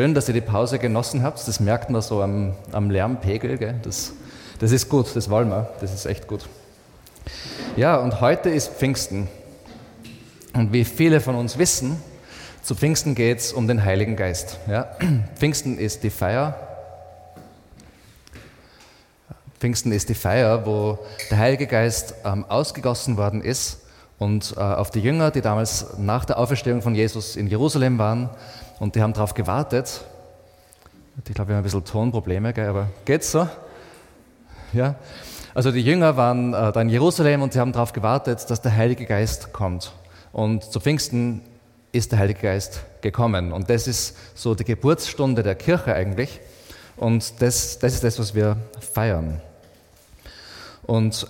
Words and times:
schön, 0.00 0.14
dass 0.14 0.28
ihr 0.28 0.34
die 0.34 0.40
Pause 0.40 0.78
genossen 0.78 1.22
habt. 1.22 1.46
Das 1.46 1.60
merkt 1.60 1.90
man 1.90 2.00
so 2.00 2.22
am, 2.22 2.54
am 2.72 2.88
Lärmpegel. 2.88 3.58
Gell? 3.58 3.74
Das, 3.82 4.14
das 4.58 4.72
ist 4.72 4.88
gut, 4.88 5.14
das 5.14 5.28
wollen 5.28 5.50
wir. 5.50 5.68
Das 5.82 5.92
ist 5.92 6.06
echt 6.06 6.26
gut. 6.26 6.48
Ja, 7.76 7.96
und 7.96 8.22
heute 8.22 8.48
ist 8.48 8.72
Pfingsten. 8.72 9.28
Und 10.54 10.72
wie 10.72 10.86
viele 10.86 11.20
von 11.20 11.34
uns 11.34 11.58
wissen, 11.58 12.02
zu 12.62 12.74
Pfingsten 12.74 13.14
geht 13.14 13.40
es 13.40 13.52
um 13.52 13.68
den 13.68 13.84
Heiligen 13.84 14.16
Geist. 14.16 14.56
Ja? 14.66 14.88
Pfingsten 15.34 15.76
ist 15.76 16.02
die 16.02 16.08
Feier. 16.08 16.54
Pfingsten 19.58 19.92
ist 19.92 20.08
die 20.08 20.14
Feier, 20.14 20.64
wo 20.64 20.98
der 21.30 21.36
Heilige 21.36 21.66
Geist 21.66 22.14
ähm, 22.24 22.46
ausgegossen 22.48 23.18
worden 23.18 23.42
ist 23.42 23.80
und 24.18 24.54
äh, 24.56 24.60
auf 24.60 24.90
die 24.90 25.00
Jünger, 25.00 25.30
die 25.30 25.42
damals 25.42 25.98
nach 25.98 26.24
der 26.24 26.38
Auferstehung 26.38 26.80
von 26.80 26.94
Jesus 26.94 27.36
in 27.36 27.48
Jerusalem 27.48 27.98
waren, 27.98 28.30
und 28.80 28.96
die 28.96 29.02
haben 29.02 29.12
darauf 29.12 29.34
gewartet. 29.34 30.04
Ich 31.28 31.34
glaube, 31.34 31.50
wir 31.50 31.56
haben 31.56 31.60
ein 31.60 31.64
bisschen 31.64 31.84
Tonprobleme, 31.84 32.52
gell, 32.52 32.68
aber 32.68 32.88
geht's 33.04 33.30
so? 33.30 33.46
Ja? 34.72 34.96
Also 35.54 35.70
die 35.70 35.82
Jünger 35.82 36.16
waren 36.16 36.54
äh, 36.54 36.72
da 36.72 36.80
in 36.80 36.88
Jerusalem 36.88 37.42
und 37.42 37.52
sie 37.52 37.60
haben 37.60 37.72
darauf 37.72 37.92
gewartet, 37.92 38.48
dass 38.48 38.62
der 38.62 38.74
Heilige 38.74 39.04
Geist 39.04 39.52
kommt. 39.52 39.92
Und 40.32 40.64
zu 40.64 40.80
Pfingsten 40.80 41.42
ist 41.92 42.12
der 42.12 42.20
Heilige 42.20 42.40
Geist 42.40 42.80
gekommen. 43.02 43.52
Und 43.52 43.68
das 43.68 43.86
ist 43.86 44.16
so 44.34 44.54
die 44.54 44.64
Geburtsstunde 44.64 45.42
der 45.42 45.56
Kirche 45.56 45.94
eigentlich. 45.94 46.40
Und 46.96 47.42
das, 47.42 47.78
das 47.78 47.94
ist 47.94 48.04
das, 48.04 48.18
was 48.18 48.34
wir 48.34 48.56
feiern. 48.80 49.40
Und 50.84 51.26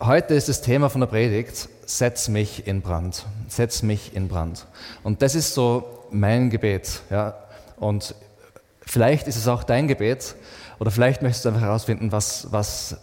heute 0.00 0.34
ist 0.34 0.48
das 0.48 0.60
Thema 0.60 0.88
von 0.90 1.00
der 1.00 1.08
Predigt, 1.08 1.68
setz 1.86 2.28
mich 2.28 2.66
in 2.66 2.82
Brand. 2.82 3.26
Setz 3.48 3.82
mich 3.82 4.14
in 4.14 4.28
Brand. 4.28 4.66
Und 5.02 5.22
das 5.22 5.34
ist 5.34 5.54
so 5.54 6.06
mein 6.10 6.50
Gebet. 6.50 7.02
Ja? 7.10 7.34
Und 7.76 8.14
vielleicht 8.82 9.26
ist 9.28 9.36
es 9.36 9.48
auch 9.48 9.64
dein 9.64 9.88
Gebet. 9.88 10.36
Oder 10.78 10.90
vielleicht 10.90 11.22
möchtest 11.22 11.44
du 11.44 11.48
einfach 11.50 11.62
herausfinden, 11.62 12.12
was, 12.12 12.48
was 12.52 12.96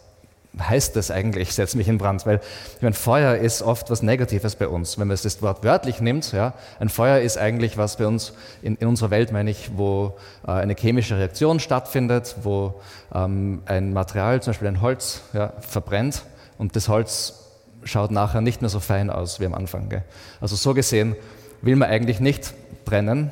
heißt 0.57 0.95
das 0.95 1.11
eigentlich, 1.11 1.53
setz 1.53 1.75
mich 1.75 1.89
in 1.89 1.97
Brand? 1.97 2.25
Weil 2.25 2.39
ich 2.77 2.81
meine, 2.81 2.95
Feuer 2.95 3.35
ist 3.35 3.61
oft 3.61 3.89
was 3.89 4.01
Negatives 4.01 4.55
bei 4.55 4.69
uns. 4.69 4.97
Wenn 4.97 5.09
man 5.09 5.17
das 5.21 5.41
Wort 5.41 5.65
wörtlich 5.65 5.99
nimmt, 5.99 6.31
ja, 6.31 6.53
ein 6.79 6.87
Feuer 6.87 7.19
ist 7.19 7.37
eigentlich 7.37 7.77
was 7.77 7.97
bei 7.97 8.07
uns 8.07 8.31
in, 8.61 8.77
in 8.77 8.87
unserer 8.87 9.09
Welt, 9.09 9.33
meine 9.33 9.51
ich, 9.51 9.71
wo 9.75 10.15
äh, 10.47 10.51
eine 10.51 10.75
chemische 10.75 11.17
Reaktion 11.17 11.59
stattfindet, 11.59 12.37
wo 12.43 12.79
ähm, 13.13 13.63
ein 13.65 13.91
Material, 13.91 14.41
zum 14.41 14.51
Beispiel 14.51 14.69
ein 14.69 14.81
Holz, 14.81 15.23
ja, 15.33 15.51
verbrennt 15.59 16.23
und 16.57 16.75
das 16.75 16.87
Holz 16.87 17.33
schaut 17.83 18.11
nachher 18.11 18.41
nicht 18.41 18.61
mehr 18.61 18.69
so 18.69 18.79
fein 18.79 19.09
aus 19.09 19.39
wie 19.39 19.45
am 19.45 19.53
Anfang. 19.53 19.89
Gell? 19.89 20.03
Also 20.41 20.55
so 20.55 20.73
gesehen 20.73 21.15
will 21.61 21.75
man 21.75 21.89
eigentlich 21.89 22.19
nicht 22.19 22.53
brennen, 22.85 23.31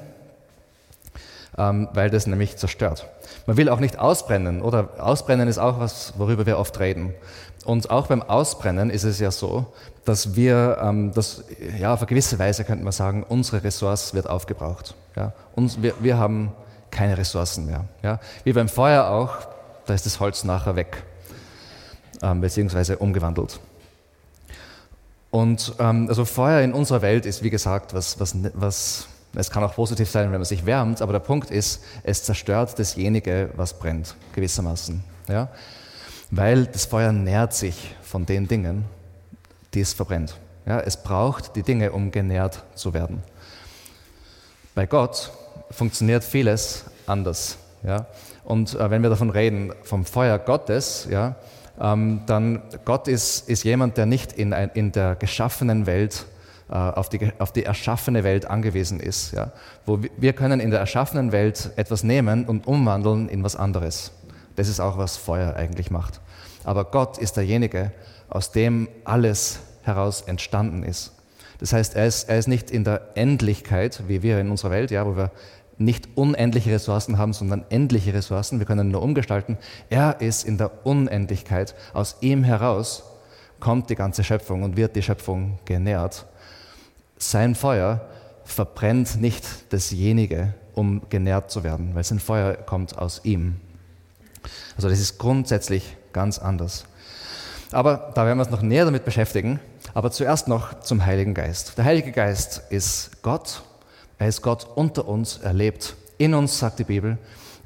ähm, 1.57 1.87
weil 1.93 2.09
das 2.09 2.27
nämlich 2.27 2.57
zerstört. 2.57 3.07
Man 3.45 3.57
will 3.57 3.69
auch 3.69 3.79
nicht 3.79 3.99
ausbrennen, 3.99 4.61
oder? 4.61 4.89
Ausbrennen 4.99 5.47
ist 5.47 5.57
auch 5.57 5.79
was, 5.79 6.13
worüber 6.17 6.45
wir 6.45 6.57
oft 6.57 6.79
reden. 6.79 7.13
Und 7.65 7.89
auch 7.89 8.07
beim 8.07 8.21
Ausbrennen 8.21 8.89
ist 8.89 9.03
es 9.03 9.19
ja 9.19 9.31
so, 9.31 9.67
dass 10.05 10.35
wir, 10.35 10.77
ähm, 10.81 11.13
dass, 11.13 11.43
ja, 11.79 11.93
auf 11.93 11.99
eine 11.99 12.07
gewisse 12.07 12.37
Weise 12.39 12.63
könnte 12.63 12.83
man 12.83 12.91
sagen, 12.91 13.23
unsere 13.27 13.63
Ressource 13.63 14.13
wird 14.13 14.27
aufgebraucht. 14.29 14.95
Ja? 15.15 15.33
Uns, 15.55 15.81
wir, 15.81 15.93
wir 15.99 16.17
haben 16.17 16.51
keine 16.91 17.17
Ressourcen 17.17 17.65
mehr. 17.65 17.85
Ja? 18.01 18.19
Wie 18.43 18.53
beim 18.53 18.67
Feuer 18.67 19.07
auch, 19.07 19.37
da 19.85 19.93
ist 19.93 20.05
das 20.05 20.19
Holz 20.19 20.43
nachher 20.43 20.75
weg, 20.75 21.03
ähm, 22.23 22.41
beziehungsweise 22.41 22.97
umgewandelt. 22.97 23.59
Und 25.29 25.73
ähm, 25.79 26.07
also 26.09 26.25
Feuer 26.25 26.61
in 26.61 26.73
unserer 26.73 27.01
Welt 27.01 27.25
ist, 27.25 27.43
wie 27.43 27.49
gesagt, 27.49 27.93
was, 27.93 28.19
was, 28.19 28.35
was 28.53 29.07
es 29.35 29.49
kann 29.49 29.63
auch 29.63 29.73
positiv 29.73 30.09
sein, 30.09 30.25
wenn 30.25 30.39
man 30.39 30.45
sich 30.45 30.65
wärmt, 30.65 31.01
aber 31.01 31.13
der 31.13 31.19
Punkt 31.19 31.49
ist, 31.49 31.83
es 32.03 32.23
zerstört 32.23 32.77
dasjenige, 32.77 33.49
was 33.55 33.77
brennt, 33.77 34.15
gewissermaßen. 34.33 35.03
Ja? 35.27 35.49
Weil 36.29 36.65
das 36.65 36.85
Feuer 36.85 37.11
nährt 37.11 37.53
sich 37.53 37.95
von 38.03 38.25
den 38.25 38.47
Dingen, 38.47 38.85
die 39.73 39.81
es 39.81 39.93
verbrennt. 39.93 40.35
Ja? 40.65 40.79
Es 40.79 40.97
braucht 41.01 41.55
die 41.55 41.63
Dinge, 41.63 41.91
um 41.91 42.11
genährt 42.11 42.63
zu 42.75 42.93
werden. 42.93 43.23
Bei 44.75 44.85
Gott 44.85 45.31
funktioniert 45.71 46.23
vieles 46.23 46.85
anders. 47.07 47.57
Ja? 47.83 48.05
Und 48.43 48.75
äh, 48.75 48.91
wenn 48.91 49.01
wir 49.01 49.09
davon 49.09 49.31
reden, 49.31 49.73
vom 49.83 50.05
Feuer 50.05 50.37
Gottes, 50.37 51.07
ja, 51.09 51.35
dann 51.77 52.61
Gott 52.85 53.07
ist, 53.07 53.49
ist 53.49 53.63
jemand, 53.63 53.97
der 53.97 54.05
nicht 54.05 54.33
in, 54.33 54.53
ein, 54.53 54.69
in 54.73 54.91
der 54.91 55.15
geschaffenen 55.15 55.85
Welt 55.85 56.25
äh, 56.69 56.75
auf 56.75 57.09
die, 57.09 57.31
auf 57.39 57.51
die 57.51 57.65
erschaffene 57.65 58.23
Welt 58.23 58.45
angewiesen 58.45 58.99
ist. 58.99 59.33
Ja? 59.33 59.51
Wo 59.85 59.99
wir 60.17 60.33
können 60.33 60.59
in 60.59 60.71
der 60.71 60.79
erschaffenen 60.79 61.31
Welt 61.31 61.71
etwas 61.75 62.03
nehmen 62.03 62.45
und 62.45 62.67
umwandeln 62.67 63.27
in 63.27 63.43
was 63.43 63.55
anderes. 63.55 64.11
Das 64.55 64.67
ist 64.67 64.79
auch, 64.79 64.97
was 64.97 65.17
Feuer 65.17 65.55
eigentlich 65.55 65.91
macht. 65.91 66.21
Aber 66.63 66.85
Gott 66.85 67.17
ist 67.17 67.37
derjenige, 67.37 67.91
aus 68.29 68.51
dem 68.51 68.87
alles 69.03 69.59
heraus 69.83 70.21
entstanden 70.21 70.83
ist. 70.83 71.11
Das 71.59 71.73
heißt, 71.73 71.95
er 71.95 72.07
ist, 72.07 72.29
er 72.29 72.39
ist 72.39 72.47
nicht 72.47 72.71
in 72.71 72.83
der 72.83 73.09
Endlichkeit, 73.15 74.03
wie 74.07 74.21
wir 74.21 74.39
in 74.39 74.49
unserer 74.49 74.71
Welt, 74.71 74.91
ja, 74.91 75.05
wo 75.05 75.15
wir 75.15 75.31
nicht 75.83 76.09
unendliche 76.15 76.71
Ressourcen 76.71 77.17
haben, 77.17 77.33
sondern 77.33 77.65
endliche 77.69 78.13
Ressourcen. 78.13 78.59
Wir 78.59 78.65
können 78.65 78.89
nur 78.89 79.01
umgestalten. 79.01 79.57
Er 79.89 80.21
ist 80.21 80.45
in 80.45 80.57
der 80.57 80.85
Unendlichkeit. 80.85 81.75
Aus 81.93 82.17
ihm 82.21 82.43
heraus 82.43 83.03
kommt 83.59 83.89
die 83.89 83.95
ganze 83.95 84.23
Schöpfung 84.23 84.63
und 84.63 84.77
wird 84.77 84.95
die 84.95 85.01
Schöpfung 85.01 85.59
genährt. 85.65 86.25
Sein 87.17 87.55
Feuer 87.55 88.01
verbrennt 88.43 89.21
nicht 89.21 89.71
dasjenige, 89.71 90.53
um 90.73 91.01
genährt 91.09 91.51
zu 91.51 91.63
werden, 91.63 91.95
weil 91.95 92.03
sein 92.03 92.19
Feuer 92.19 92.55
kommt 92.55 92.97
aus 92.97 93.21
ihm. 93.23 93.55
Also 94.75 94.89
das 94.89 94.99
ist 94.99 95.17
grundsätzlich 95.17 95.95
ganz 96.11 96.39
anders. 96.39 96.85
Aber 97.71 98.11
da 98.13 98.25
werden 98.25 98.37
wir 98.37 98.43
uns 98.43 98.51
noch 98.51 98.61
näher 98.61 98.85
damit 98.85 99.05
beschäftigen. 99.05 99.59
Aber 99.93 100.11
zuerst 100.11 100.47
noch 100.47 100.79
zum 100.81 101.05
Heiligen 101.05 101.33
Geist. 101.33 101.77
Der 101.77 101.85
Heilige 101.85 102.11
Geist 102.11 102.61
ist 102.69 103.21
Gott. 103.23 103.63
Er 104.17 104.27
ist 104.27 104.41
Gott 104.41 104.67
unter 104.75 105.07
uns, 105.07 105.37
er 105.37 105.53
lebt 105.53 105.95
in 106.17 106.33
uns, 106.33 106.59
sagt 106.59 106.79
die 106.79 106.83
Bibel. 106.83 107.17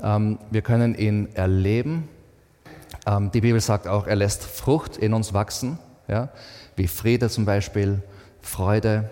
Ähm, 0.02 0.40
wir 0.52 0.62
können 0.62 0.96
ihn 0.96 1.30
erleben. 1.36 2.08
Ähm, 3.06 3.32
die 3.32 3.42
Bibel 3.42 3.62
sagt 3.62 3.88
auch, 3.88 4.08
er 4.08 4.16
lässt 4.16 4.44
Frucht 4.44 4.98
in 4.98 5.14
uns 5.14 5.34
wachsen, 5.34 5.80
ja? 6.08 6.30
wie 6.76 6.88
Friede 6.88 7.30
zum 7.30 7.46
Beispiel, 7.46 8.02
Freude, 8.42 9.10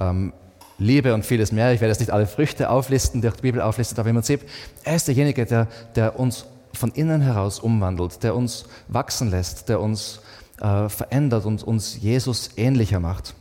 ähm, 0.00 0.32
Liebe 0.78 1.14
und 1.14 1.24
vieles 1.24 1.52
mehr. 1.52 1.72
Ich 1.72 1.80
werde 1.80 1.92
jetzt 1.92 2.00
nicht 2.00 2.12
alle 2.12 2.26
Früchte 2.26 2.70
auflisten, 2.70 3.20
die 3.22 3.30
die 3.30 3.42
Bibel 3.42 3.60
auflistet, 3.60 3.98
aber 3.98 4.08
im 4.08 4.16
Prinzip, 4.16 4.40
er 4.84 4.96
ist 4.96 5.06
derjenige, 5.06 5.46
der, 5.46 5.68
der 5.94 6.18
uns 6.18 6.46
von 6.74 6.90
innen 6.92 7.20
heraus 7.20 7.60
umwandelt, 7.60 8.22
der 8.22 8.34
uns 8.34 8.66
wachsen 8.88 9.30
lässt, 9.30 9.68
der 9.68 9.80
uns 9.80 10.20
äh, 10.60 10.88
verändert 10.88 11.44
und 11.44 11.62
uns 11.62 11.98
Jesus 12.00 12.50
ähnlicher 12.56 13.00
macht. 13.00 13.34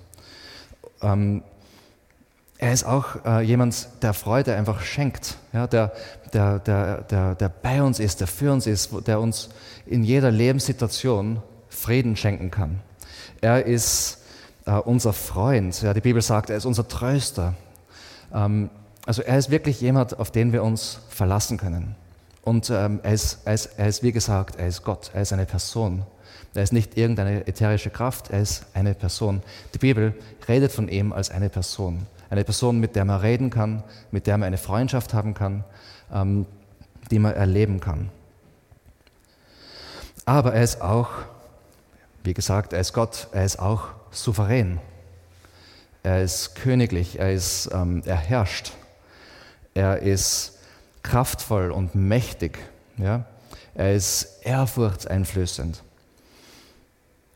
Ähm, 1.01 1.43
er 2.61 2.73
ist 2.73 2.83
auch 2.83 3.25
äh, 3.25 3.41
jemand, 3.41 3.87
der 4.03 4.13
Freude 4.13 4.55
einfach 4.55 4.81
schenkt, 4.81 5.37
ja, 5.51 5.65
der, 5.65 5.91
der, 6.31 6.59
der, 6.59 7.01
der, 7.01 7.33
der 7.33 7.49
bei 7.49 7.81
uns 7.81 7.99
ist, 7.99 8.19
der 8.19 8.27
für 8.27 8.53
uns 8.53 8.67
ist, 8.67 8.91
der 9.07 9.19
uns 9.19 9.49
in 9.87 10.03
jeder 10.03 10.29
Lebenssituation 10.29 11.41
Frieden 11.69 12.15
schenken 12.15 12.51
kann. 12.51 12.79
Er 13.41 13.65
ist 13.65 14.19
äh, 14.67 14.73
unser 14.73 15.11
Freund. 15.11 15.81
Ja, 15.81 15.95
die 15.95 16.01
Bibel 16.01 16.21
sagt, 16.21 16.51
er 16.51 16.57
ist 16.57 16.65
unser 16.65 16.87
Tröster. 16.87 17.55
Ähm, 18.31 18.69
also 19.07 19.23
er 19.23 19.39
ist 19.39 19.49
wirklich 19.49 19.81
jemand, 19.81 20.19
auf 20.19 20.29
den 20.29 20.53
wir 20.53 20.63
uns 20.63 20.99
verlassen 21.09 21.57
können. 21.57 21.95
Und 22.43 22.69
ähm, 22.69 22.99
er, 23.01 23.13
ist, 23.13 23.39
er, 23.43 23.55
ist, 23.55 23.71
er 23.77 23.87
ist, 23.87 24.03
wie 24.03 24.11
gesagt, 24.11 24.57
er 24.57 24.67
ist 24.67 24.83
Gott, 24.83 25.09
er 25.15 25.23
ist 25.23 25.33
eine 25.33 25.47
Person. 25.47 26.03
Er 26.53 26.61
ist 26.61 26.73
nicht 26.73 26.95
irgendeine 26.95 27.47
ätherische 27.47 27.89
Kraft, 27.89 28.29
er 28.29 28.41
ist 28.41 28.67
eine 28.75 28.93
Person. 28.93 29.41
Die 29.73 29.79
Bibel 29.79 30.13
redet 30.47 30.71
von 30.71 30.89
ihm 30.89 31.11
als 31.11 31.31
eine 31.31 31.49
Person. 31.49 32.05
Eine 32.31 32.45
Person, 32.45 32.79
mit 32.79 32.95
der 32.95 33.03
man 33.03 33.19
reden 33.19 33.49
kann, 33.49 33.83
mit 34.09 34.25
der 34.25 34.37
man 34.37 34.47
eine 34.47 34.57
Freundschaft 34.57 35.13
haben 35.13 35.33
kann, 35.33 35.65
ähm, 36.13 36.45
die 37.11 37.19
man 37.19 37.33
erleben 37.33 37.81
kann. 37.81 38.09
Aber 40.23 40.53
er 40.53 40.63
ist 40.63 40.81
auch, 40.81 41.09
wie 42.23 42.33
gesagt, 42.33 42.71
er 42.71 42.79
ist 42.79 42.93
Gott, 42.93 43.27
er 43.33 43.43
ist 43.43 43.59
auch 43.59 43.89
souverän. 44.11 44.79
Er 46.03 46.23
ist 46.23 46.55
königlich, 46.55 47.19
er, 47.19 47.33
ist, 47.33 47.69
ähm, 47.73 48.01
er 48.05 48.15
herrscht. 48.15 48.71
Er 49.73 49.99
ist 49.99 50.57
kraftvoll 51.03 51.69
und 51.69 51.95
mächtig. 51.95 52.59
Ja? 52.95 53.25
Er 53.75 53.93
ist 53.93 54.39
ehrfurchtseinflößend. 54.43 55.83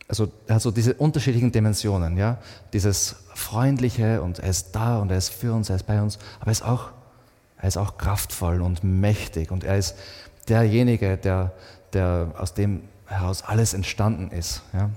Also 0.07 0.31
er 0.47 0.55
hat 0.55 0.61
so 0.61 0.71
diese 0.71 0.93
unterschiedlichen 0.93 1.51
Dimensionen, 1.51 2.15
ja, 2.15 2.37
dieses 2.71 3.24
freundliche 3.35 4.21
und 4.21 4.39
er 4.39 4.49
ist 4.49 4.75
da 4.75 4.99
und 4.99 5.11
er 5.11 5.17
ist 5.17 5.29
für 5.29 5.53
uns, 5.53 5.69
er 5.69 5.75
ist 5.75 5.87
bei 5.87 6.01
uns, 6.01 6.17
aber 6.39 6.47
er 6.47 6.51
ist 6.51 6.63
auch, 6.63 6.89
er 7.57 7.67
ist 7.67 7.77
auch 7.77 7.97
kraftvoll 7.97 8.61
und 8.61 8.83
mächtig 8.83 9.51
und 9.51 9.63
er 9.63 9.77
ist 9.77 9.95
derjenige, 10.47 11.17
der, 11.17 11.51
der 11.93 12.31
aus 12.37 12.53
dem 12.53 12.81
heraus 13.07 13.43
alles 13.43 13.73
entstanden 13.73 14.31
ist. 14.31 14.61
Ja. 14.73 14.89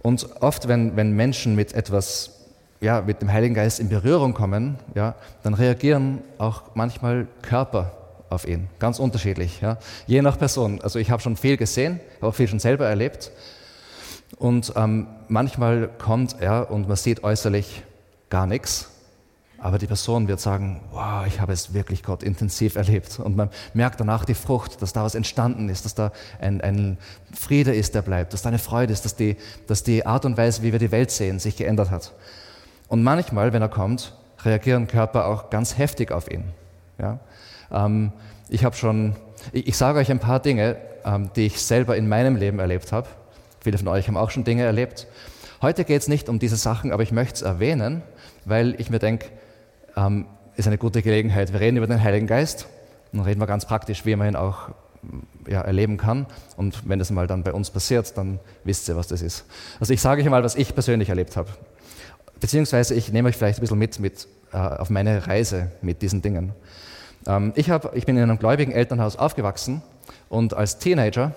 Und 0.00 0.40
oft, 0.40 0.68
wenn, 0.68 0.96
wenn 0.96 1.12
Menschen 1.12 1.56
mit 1.56 1.72
etwas 1.72 2.38
ja, 2.80 3.00
mit 3.00 3.20
dem 3.20 3.32
Heiligen 3.32 3.54
Geist 3.54 3.80
in 3.80 3.88
Berührung 3.88 4.34
kommen, 4.34 4.76
ja, 4.94 5.14
dann 5.42 5.54
reagieren 5.54 6.22
auch 6.38 6.62
manchmal 6.74 7.26
Körper 7.42 7.92
auf 8.30 8.46
ihn. 8.46 8.68
Ganz 8.78 8.98
unterschiedlich. 8.98 9.60
Ja. 9.60 9.78
Je 10.06 10.22
nach 10.22 10.38
Person. 10.38 10.80
Also 10.82 10.98
ich 10.98 11.10
habe 11.10 11.22
schon 11.22 11.36
viel 11.36 11.56
gesehen, 11.56 12.00
habe 12.16 12.28
auch 12.28 12.34
viel 12.34 12.48
schon 12.48 12.60
selber 12.60 12.86
erlebt. 12.86 13.32
Und 14.36 14.72
ähm, 14.76 15.06
manchmal 15.28 15.88
kommt 15.98 16.36
er 16.40 16.70
und 16.70 16.88
man 16.88 16.96
sieht 16.96 17.24
äußerlich 17.24 17.82
gar 18.30 18.46
nichts. 18.46 18.90
Aber 19.60 19.78
die 19.78 19.88
Person 19.88 20.28
wird 20.28 20.38
sagen, 20.38 20.80
wow, 20.92 21.26
ich 21.26 21.40
habe 21.40 21.52
es 21.52 21.74
wirklich 21.74 22.04
Gott 22.04 22.22
intensiv 22.22 22.76
erlebt. 22.76 23.18
Und 23.18 23.36
man 23.36 23.50
merkt 23.74 23.98
danach 23.98 24.24
die 24.24 24.34
Frucht, 24.34 24.80
dass 24.82 24.92
da 24.92 25.02
was 25.02 25.16
entstanden 25.16 25.68
ist, 25.68 25.84
dass 25.84 25.96
da 25.96 26.12
ein, 26.40 26.60
ein 26.60 26.96
Friede 27.34 27.74
ist, 27.74 27.96
der 27.96 28.02
bleibt, 28.02 28.32
dass 28.32 28.42
da 28.42 28.50
eine 28.50 28.60
Freude 28.60 28.92
ist, 28.92 29.04
dass 29.04 29.16
die, 29.16 29.36
dass 29.66 29.82
die 29.82 30.06
Art 30.06 30.24
und 30.24 30.36
Weise, 30.36 30.62
wie 30.62 30.70
wir 30.70 30.78
die 30.78 30.92
Welt 30.92 31.10
sehen, 31.10 31.40
sich 31.40 31.56
geändert 31.56 31.90
hat. 31.90 32.12
Und 32.86 33.02
manchmal, 33.02 33.52
wenn 33.52 33.60
er 33.60 33.68
kommt, 33.68 34.14
reagieren 34.44 34.86
Körper 34.86 35.26
auch 35.26 35.50
ganz 35.50 35.76
heftig 35.76 36.12
auf 36.12 36.30
ihn. 36.30 36.44
Ja? 36.98 37.18
Ähm, 37.72 38.12
ich 38.48 38.64
habe 38.64 38.76
schon, 38.76 39.16
ich, 39.52 39.66
ich 39.66 39.76
sage 39.76 39.98
euch 39.98 40.10
ein 40.10 40.20
paar 40.20 40.38
Dinge, 40.38 40.76
ähm, 41.04 41.30
die 41.34 41.46
ich 41.46 41.60
selber 41.60 41.96
in 41.96 42.08
meinem 42.08 42.36
Leben 42.36 42.60
erlebt 42.60 42.92
habe. 42.92 43.08
Viele 43.60 43.78
von 43.78 43.88
euch 43.88 44.06
haben 44.08 44.16
auch 44.16 44.30
schon 44.30 44.44
Dinge 44.44 44.64
erlebt. 44.64 45.06
Heute 45.60 45.84
geht 45.84 46.02
es 46.02 46.08
nicht 46.08 46.28
um 46.28 46.38
diese 46.38 46.56
Sachen, 46.56 46.92
aber 46.92 47.02
ich 47.02 47.12
möchte 47.12 47.34
es 47.34 47.42
erwähnen, 47.42 48.02
weil 48.44 48.80
ich 48.80 48.90
mir 48.90 48.98
denke, 48.98 49.26
ähm, 49.96 50.26
ist 50.56 50.66
eine 50.66 50.78
gute 50.78 51.02
Gelegenheit. 51.02 51.52
Wir 51.52 51.60
reden 51.60 51.76
über 51.76 51.86
den 51.86 52.02
Heiligen 52.02 52.26
Geist 52.26 52.66
und 53.12 53.20
reden 53.20 53.40
wir 53.40 53.46
ganz 53.46 53.66
praktisch, 53.66 54.04
wie 54.06 54.14
man 54.16 54.28
ihn 54.28 54.36
auch 54.36 54.70
ja, 55.48 55.60
erleben 55.62 55.96
kann. 55.96 56.26
Und 56.56 56.88
wenn 56.88 56.98
das 56.98 57.10
mal 57.10 57.26
dann 57.26 57.42
bei 57.42 57.52
uns 57.52 57.70
passiert, 57.70 58.16
dann 58.16 58.38
wisst 58.64 58.88
ihr, 58.88 58.96
was 58.96 59.08
das 59.08 59.22
ist. 59.22 59.44
Also 59.80 59.92
ich 59.92 60.00
sage 60.00 60.22
euch 60.22 60.28
mal, 60.28 60.42
was 60.42 60.56
ich 60.56 60.74
persönlich 60.74 61.08
erlebt 61.08 61.36
habe. 61.36 61.48
Beziehungsweise 62.40 62.94
ich 62.94 63.12
nehme 63.12 63.28
euch 63.28 63.36
vielleicht 63.36 63.58
ein 63.58 63.62
bisschen 63.62 63.78
mit, 63.78 63.98
mit 63.98 64.28
äh, 64.52 64.56
auf 64.56 64.90
meine 64.90 65.26
Reise 65.26 65.72
mit 65.82 66.02
diesen 66.02 66.22
Dingen. 66.22 66.52
Ähm, 67.26 67.52
ich, 67.56 67.70
hab, 67.70 67.96
ich 67.96 68.06
bin 68.06 68.16
in 68.16 68.22
einem 68.22 68.38
gläubigen 68.38 68.72
Elternhaus 68.72 69.16
aufgewachsen 69.16 69.82
und 70.28 70.54
als 70.54 70.78
Teenager 70.78 71.32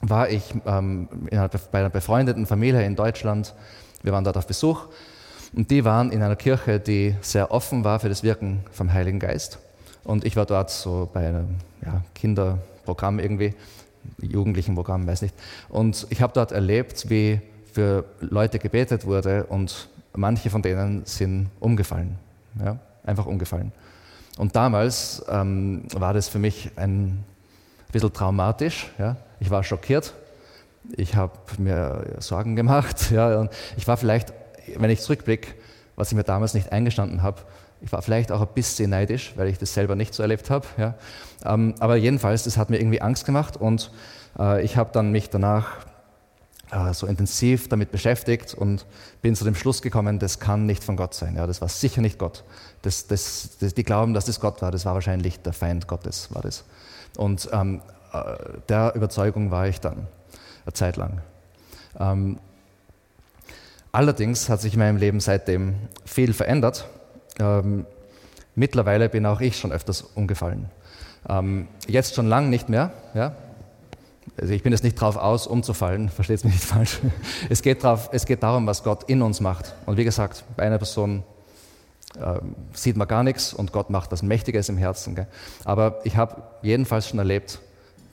war 0.00 0.28
ich 0.28 0.42
ähm, 0.66 1.08
bei 1.30 1.78
einer 1.78 1.90
befreundeten 1.90 2.46
Familie 2.46 2.84
in 2.84 2.96
Deutschland. 2.96 3.54
Wir 4.02 4.12
waren 4.12 4.24
dort 4.24 4.36
auf 4.36 4.46
Besuch 4.46 4.86
und 5.54 5.70
die 5.70 5.84
waren 5.84 6.12
in 6.12 6.22
einer 6.22 6.36
Kirche, 6.36 6.80
die 6.80 7.14
sehr 7.20 7.50
offen 7.50 7.84
war 7.84 8.00
für 8.00 8.08
das 8.08 8.22
Wirken 8.22 8.64
vom 8.72 8.92
Heiligen 8.92 9.18
Geist. 9.18 9.58
Und 10.04 10.24
ich 10.24 10.36
war 10.36 10.46
dort 10.46 10.70
so 10.70 11.08
bei 11.12 11.28
einem 11.28 11.56
ja, 11.84 12.02
Kinderprogramm 12.14 13.18
irgendwie, 13.18 13.54
Jugendlichenprogramm, 14.20 15.06
weiß 15.06 15.22
nicht. 15.22 15.34
Und 15.68 16.06
ich 16.10 16.22
habe 16.22 16.32
dort 16.32 16.52
erlebt, 16.52 17.10
wie 17.10 17.40
für 17.72 18.04
Leute 18.20 18.58
gebetet 18.58 19.04
wurde 19.04 19.44
und 19.44 19.88
manche 20.14 20.48
von 20.50 20.62
denen 20.62 21.04
sind 21.04 21.50
umgefallen. 21.58 22.16
Ja, 22.62 22.78
einfach 23.04 23.26
umgefallen. 23.26 23.72
Und 24.38 24.54
damals 24.54 25.24
ähm, 25.28 25.82
war 25.94 26.14
das 26.14 26.28
für 26.28 26.38
mich 26.38 26.70
ein 26.76 27.24
bisschen 27.92 28.12
traumatisch. 28.12 28.90
Ja. 28.98 29.16
Ich 29.40 29.50
war 29.50 29.62
schockiert. 29.62 30.14
Ich 30.96 31.16
habe 31.16 31.32
mir 31.58 32.16
Sorgen 32.18 32.56
gemacht. 32.56 33.10
Ja. 33.10 33.48
Ich 33.76 33.86
war 33.88 33.96
vielleicht 33.96 34.32
wenn 34.74 34.90
ich 34.90 35.00
zurückblicke, 35.00 35.54
was 35.94 36.08
ich 36.10 36.16
mir 36.16 36.24
damals 36.24 36.54
nicht 36.54 36.72
eingestanden 36.72 37.22
habe, 37.22 37.42
ich 37.80 37.92
war 37.92 38.02
vielleicht 38.02 38.32
auch 38.32 38.40
ein 38.40 38.48
bisschen 38.54 38.90
neidisch, 38.90 39.34
weil 39.36 39.48
ich 39.48 39.58
das 39.58 39.74
selber 39.74 39.96
nicht 39.96 40.14
so 40.14 40.22
erlebt 40.22 40.50
habe. 40.50 40.66
Ja. 40.78 40.94
Ähm, 41.44 41.74
aber 41.78 41.96
jedenfalls, 41.96 42.44
das 42.44 42.56
hat 42.56 42.70
mir 42.70 42.78
irgendwie 42.78 43.02
Angst 43.02 43.26
gemacht 43.26 43.56
und 43.56 43.90
äh, 44.38 44.62
ich 44.64 44.76
habe 44.76 44.90
dann 44.92 45.12
mich 45.12 45.28
danach 45.28 45.86
äh, 46.70 46.94
so 46.94 47.06
intensiv 47.06 47.68
damit 47.68 47.92
beschäftigt 47.92 48.54
und 48.54 48.86
bin 49.20 49.36
zu 49.36 49.44
dem 49.44 49.54
Schluss 49.54 49.82
gekommen, 49.82 50.18
das 50.18 50.40
kann 50.40 50.64
nicht 50.64 50.82
von 50.82 50.96
Gott 50.96 51.12
sein. 51.14 51.36
Ja, 51.36 51.46
das 51.46 51.60
war 51.60 51.68
sicher 51.68 52.00
nicht 52.00 52.18
Gott. 52.18 52.44
Das, 52.80 53.06
das, 53.06 53.50
das, 53.60 53.74
die 53.74 53.84
glauben, 53.84 54.14
dass 54.14 54.24
das 54.24 54.40
Gott 54.40 54.62
war, 54.62 54.70
das 54.70 54.86
war 54.86 54.94
wahrscheinlich 54.94 55.40
der 55.40 55.52
Feind 55.52 55.86
Gottes, 55.86 56.34
war 56.34 56.42
das. 56.42 56.64
Und 57.18 57.48
ähm, 57.52 57.82
äh, 57.86 57.95
der 58.68 58.94
Überzeugung 58.94 59.50
war 59.50 59.68
ich 59.68 59.80
dann 59.80 60.06
eine 60.64 60.72
Zeit 60.72 60.96
lang. 60.96 61.20
Ähm, 61.98 62.38
Allerdings 63.96 64.50
hat 64.50 64.60
sich 64.60 64.74
in 64.74 64.80
meinem 64.80 64.98
Leben 64.98 65.20
seitdem 65.20 65.76
viel 66.04 66.34
verändert. 66.34 66.86
Ähm, 67.38 67.86
mittlerweile 68.54 69.08
bin 69.08 69.24
auch 69.24 69.40
ich 69.40 69.56
schon 69.58 69.72
öfters 69.72 70.02
umgefallen. 70.02 70.68
Ähm, 71.26 71.66
jetzt 71.86 72.14
schon 72.14 72.26
lang 72.26 72.50
nicht 72.50 72.68
mehr. 72.68 72.92
Ja? 73.14 73.32
Also 74.38 74.52
ich 74.52 74.62
bin 74.62 74.72
jetzt 74.72 74.84
nicht 74.84 75.00
drauf 75.00 75.16
aus, 75.16 75.46
umzufallen, 75.46 76.08
versteht 76.14 76.36
es 76.36 76.44
mich 76.44 76.52
nicht 76.52 76.66
falsch. 76.66 77.00
Es 77.48 77.62
geht, 77.62 77.84
drauf, 77.84 78.10
es 78.12 78.26
geht 78.26 78.42
darum, 78.42 78.66
was 78.66 78.82
Gott 78.82 79.04
in 79.04 79.22
uns 79.22 79.40
macht. 79.40 79.74
Und 79.86 79.96
wie 79.96 80.04
gesagt, 80.04 80.44
bei 80.58 80.64
einer 80.64 80.76
Person 80.76 81.22
äh, 82.20 82.38
sieht 82.74 82.98
man 82.98 83.08
gar 83.08 83.22
nichts 83.22 83.54
und 83.54 83.72
Gott 83.72 83.88
macht 83.88 84.12
was 84.12 84.22
Mächtiges 84.22 84.68
im 84.68 84.76
Herzen. 84.76 85.14
Gell? 85.14 85.26
Aber 85.64 86.00
ich 86.04 86.18
habe 86.18 86.42
jedenfalls 86.60 87.08
schon 87.08 87.18
erlebt, 87.18 87.60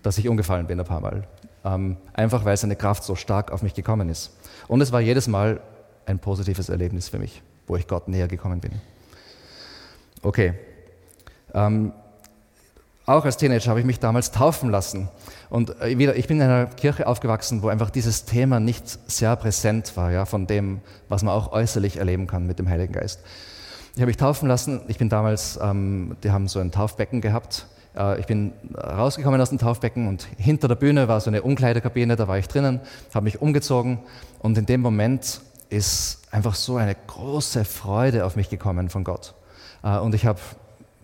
dass 0.03 0.17
ich 0.17 0.27
umgefallen 0.27 0.67
bin 0.67 0.79
ein 0.79 0.85
paar 0.85 1.01
Mal. 1.01 1.27
Ähm, 1.65 1.97
einfach 2.13 2.45
weil 2.45 2.55
seine 2.57 2.75
Kraft 2.75 3.03
so 3.03 3.15
stark 3.15 3.51
auf 3.51 3.63
mich 3.63 3.73
gekommen 3.73 4.09
ist. 4.09 4.37
Und 4.67 4.81
es 4.81 4.91
war 4.91 5.01
jedes 5.01 5.27
Mal 5.27 5.61
ein 6.05 6.19
positives 6.19 6.69
Erlebnis 6.69 7.09
für 7.09 7.19
mich, 7.19 7.41
wo 7.67 7.75
ich 7.75 7.87
Gott 7.87 8.07
näher 8.07 8.27
gekommen 8.27 8.59
bin. 8.59 8.73
Okay. 10.21 10.53
Ähm, 11.53 11.93
auch 13.05 13.25
als 13.25 13.35
Teenager 13.35 13.69
habe 13.69 13.81
ich 13.81 13.85
mich 13.85 13.99
damals 13.99 14.31
taufen 14.31 14.69
lassen. 14.69 15.09
Und 15.49 15.79
äh, 15.81 15.97
wieder, 15.97 16.15
ich 16.15 16.27
bin 16.27 16.37
in 16.37 16.43
einer 16.43 16.67
Kirche 16.67 17.07
aufgewachsen, 17.07 17.61
wo 17.61 17.67
einfach 17.67 17.89
dieses 17.89 18.25
Thema 18.25 18.59
nicht 18.59 18.87
sehr 19.09 19.35
präsent 19.35 19.95
war, 19.97 20.11
ja, 20.11 20.25
von 20.25 20.47
dem, 20.47 20.81
was 21.09 21.23
man 21.23 21.33
auch 21.33 21.51
äußerlich 21.51 21.97
erleben 21.97 22.27
kann 22.27 22.47
mit 22.47 22.59
dem 22.59 22.69
Heiligen 22.69 22.93
Geist. 22.93 23.19
Ich 23.95 24.01
habe 24.01 24.07
mich 24.07 24.17
taufen 24.17 24.47
lassen. 24.47 24.81
Ich 24.87 24.97
bin 24.97 25.09
damals, 25.09 25.59
ähm, 25.61 26.15
die 26.23 26.31
haben 26.31 26.47
so 26.47 26.59
ein 26.59 26.71
Taufbecken 26.71 27.21
gehabt. 27.21 27.67
Äh, 27.95 28.19
ich 28.19 28.25
bin 28.25 28.53
rausgekommen 28.75 29.39
aus 29.39 29.49
dem 29.49 29.57
Taufbecken 29.57 30.07
und 30.07 30.27
hinter 30.37 30.67
der 30.67 30.75
Bühne 30.75 31.07
war 31.07 31.21
so 31.21 31.29
eine 31.29 31.41
Umkleidekabine, 31.41 32.15
da 32.15 32.27
war 32.27 32.37
ich 32.37 32.47
drinnen, 32.47 32.81
habe 33.13 33.25
mich 33.25 33.41
umgezogen 33.41 33.99
und 34.39 34.57
in 34.57 34.65
dem 34.65 34.81
Moment 34.81 35.41
ist 35.69 36.21
einfach 36.31 36.55
so 36.55 36.77
eine 36.77 36.95
große 37.07 37.65
Freude 37.65 38.25
auf 38.25 38.35
mich 38.35 38.49
gekommen 38.49 38.89
von 38.89 39.03
Gott. 39.03 39.33
Äh, 39.83 39.97
und 39.97 40.15
ich 40.15 40.25
habe 40.25 40.39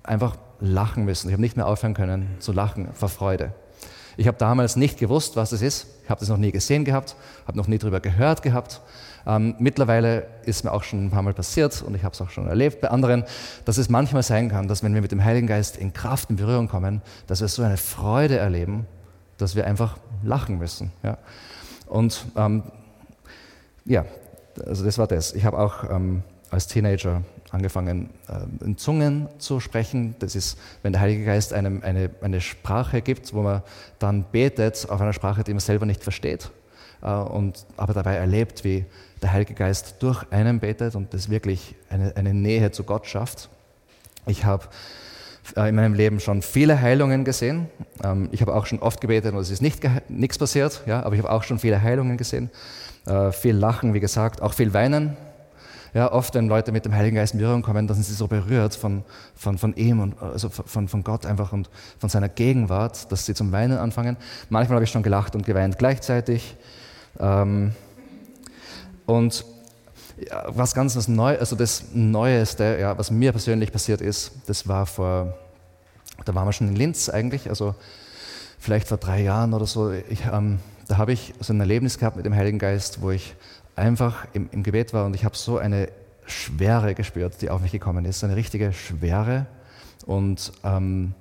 einfach 0.03 0.35
lachen 0.59 1.05
müssen. 1.05 1.29
Ich 1.29 1.33
habe 1.33 1.41
nicht 1.41 1.55
mehr 1.55 1.67
aufhören 1.67 1.93
können 1.93 2.35
zu 2.39 2.51
lachen 2.51 2.89
vor 2.93 3.09
Freude. 3.09 3.53
Ich 4.17 4.27
habe 4.27 4.37
damals 4.37 4.75
nicht 4.75 4.99
gewusst, 4.99 5.35
was 5.35 5.51
es 5.51 5.61
ist. 5.61 5.87
Habe 6.09 6.19
das 6.19 6.29
noch 6.29 6.37
nie 6.37 6.51
gesehen 6.51 6.85
gehabt, 6.85 7.15
habe 7.47 7.57
noch 7.57 7.67
nie 7.67 7.77
darüber 7.77 7.99
gehört 7.99 8.41
gehabt. 8.41 8.81
Ähm, 9.27 9.55
mittlerweile 9.59 10.27
ist 10.45 10.63
mir 10.63 10.71
auch 10.71 10.83
schon 10.83 11.05
ein 11.05 11.11
paar 11.11 11.21
Mal 11.21 11.33
passiert 11.33 11.81
und 11.81 11.95
ich 11.95 12.03
habe 12.03 12.13
es 12.13 12.21
auch 12.21 12.29
schon 12.29 12.47
erlebt 12.47 12.81
bei 12.81 12.89
anderen, 12.89 13.25
dass 13.65 13.77
es 13.77 13.89
manchmal 13.89 14.23
sein 14.23 14.49
kann, 14.49 14.67
dass 14.67 14.81
wenn 14.81 14.93
wir 14.93 15.01
mit 15.01 15.11
dem 15.11 15.23
Heiligen 15.23 15.47
Geist 15.47 15.77
in 15.77 15.93
Kraft 15.93 16.29
in 16.29 16.37
Berührung 16.37 16.67
kommen, 16.67 17.01
dass 17.27 17.41
wir 17.41 17.47
so 17.47 17.61
eine 17.61 17.77
Freude 17.77 18.37
erleben, 18.37 18.87
dass 19.37 19.55
wir 19.55 19.67
einfach 19.67 19.97
lachen 20.23 20.57
müssen. 20.57 20.91
Ja? 21.03 21.17
Und 21.87 22.25
ähm, 22.35 22.63
ja, 23.85 24.05
also 24.65 24.85
das 24.85 24.97
war 24.97 25.07
das. 25.07 25.33
Ich 25.33 25.45
habe 25.45 25.57
auch 25.57 25.89
ähm, 25.89 26.23
als 26.49 26.67
Teenager 26.67 27.21
angefangen, 27.51 28.09
äh, 28.27 28.65
in 28.65 28.77
Zungen 28.77 29.27
zu 29.39 29.59
sprechen. 29.59 30.15
Das 30.19 30.35
ist, 30.35 30.57
wenn 30.83 30.93
der 30.93 31.01
Heilige 31.01 31.25
Geist 31.25 31.53
einem 31.53 31.81
eine, 31.83 32.09
eine 32.21 32.41
Sprache 32.41 33.01
gibt, 33.01 33.33
wo 33.33 33.41
man 33.41 33.63
dann 33.99 34.25
betet 34.31 34.87
auf 34.89 35.01
einer 35.01 35.13
Sprache, 35.13 35.43
die 35.43 35.53
man 35.53 35.59
selber 35.59 35.85
nicht 35.85 36.03
versteht, 36.03 36.51
äh, 37.01 37.11
und 37.11 37.65
aber 37.77 37.93
dabei 37.93 38.15
erlebt, 38.15 38.63
wie 38.63 38.85
der 39.21 39.33
Heilige 39.33 39.53
Geist 39.53 39.95
durch 39.99 40.23
einen 40.31 40.59
betet 40.59 40.95
und 40.95 41.13
das 41.13 41.29
wirklich 41.29 41.75
eine, 41.89 42.15
eine 42.15 42.33
Nähe 42.33 42.71
zu 42.71 42.83
Gott 42.83 43.07
schafft. 43.07 43.49
Ich 44.25 44.45
habe 44.45 44.65
äh, 45.55 45.69
in 45.69 45.75
meinem 45.75 45.93
Leben 45.93 46.19
schon 46.19 46.41
viele 46.41 46.81
Heilungen 46.81 47.25
gesehen. 47.25 47.67
Ähm, 48.03 48.29
ich 48.31 48.41
habe 48.41 48.53
auch 48.55 48.65
schon 48.65 48.79
oft 48.79 49.01
gebetet 49.01 49.33
und 49.33 49.39
es 49.39 49.49
ist 49.49 49.61
nichts 49.61 50.37
passiert, 50.37 50.83
ja, 50.85 51.03
aber 51.03 51.15
ich 51.15 51.21
habe 51.21 51.31
auch 51.31 51.43
schon 51.43 51.59
viele 51.59 51.81
Heilungen 51.81 52.17
gesehen. 52.17 52.49
Äh, 53.05 53.31
viel 53.31 53.55
Lachen, 53.55 53.93
wie 53.93 53.99
gesagt, 53.99 54.41
auch 54.41 54.53
viel 54.53 54.73
Weinen. 54.73 55.17
Ja, 55.93 56.11
oft, 56.11 56.35
wenn 56.35 56.47
Leute 56.47 56.71
mit 56.71 56.85
dem 56.85 56.93
Heiligen 56.93 57.15
Geist 57.15 57.33
in 57.33 57.39
Berührung 57.39 57.61
kommen, 57.61 57.87
dann 57.87 57.95
sind 57.95 58.05
sie 58.05 58.13
so 58.13 58.27
berührt 58.27 58.75
von, 58.75 59.03
von, 59.35 59.57
von 59.57 59.75
ihm 59.75 59.99
und 59.99 60.21
also 60.21 60.49
von, 60.49 60.87
von 60.87 61.03
Gott 61.03 61.25
einfach 61.25 61.51
und 61.51 61.69
von 61.97 62.09
seiner 62.09 62.29
Gegenwart, 62.29 63.11
dass 63.11 63.25
sie 63.25 63.33
zum 63.33 63.51
Weinen 63.51 63.77
anfangen. 63.77 64.17
Manchmal 64.49 64.75
habe 64.75 64.83
ich 64.83 64.91
schon 64.91 65.03
gelacht 65.03 65.35
und 65.35 65.45
geweint 65.45 65.77
gleichzeitig. 65.77 66.55
Ähm, 67.19 67.73
und 69.05 69.43
ja, 70.29 70.45
was 70.49 70.73
ganz 70.73 70.95
was 70.95 71.07
Neues, 71.07 71.39
also 71.39 71.55
das 71.55 71.85
Neueste, 71.93 72.77
ja, 72.79 72.97
was 72.97 73.09
mir 73.09 73.31
persönlich 73.31 73.71
passiert 73.71 74.01
ist, 74.01 74.31
das 74.47 74.67
war 74.67 74.85
vor, 74.85 75.33
da 76.25 76.35
waren 76.35 76.47
wir 76.47 76.53
schon 76.53 76.67
in 76.67 76.75
Linz 76.75 77.09
eigentlich, 77.09 77.49
also 77.49 77.73
vielleicht 78.59 78.87
vor 78.87 78.97
drei 78.97 79.21
Jahren 79.21 79.53
oder 79.53 79.65
so. 79.65 79.91
Ich, 79.91 80.25
ähm, 80.31 80.59
da 80.87 80.97
habe 80.97 81.13
ich 81.13 81.33
so 81.39 81.53
ein 81.53 81.59
Erlebnis 81.59 81.97
gehabt 81.97 82.17
mit 82.17 82.25
dem 82.25 82.35
Heiligen 82.35 82.59
Geist, 82.59 83.01
wo 83.01 83.11
ich 83.11 83.35
einfach 83.79 84.27
im, 84.33 84.49
im 84.51 84.63
Gebet 84.63 84.93
war 84.93 85.05
und 85.05 85.15
ich 85.15 85.25
habe 85.25 85.35
so 85.35 85.57
eine 85.57 85.89
Schwere 86.25 86.93
gespürt, 86.93 87.41
die 87.41 87.49
auf 87.49 87.61
mich 87.61 87.71
gekommen 87.71 88.05
ist, 88.05 88.23
eine 88.23 88.35
richtige 88.35 88.73
Schwere 88.73 89.47
und 90.05 90.51
ähm, 90.63 91.13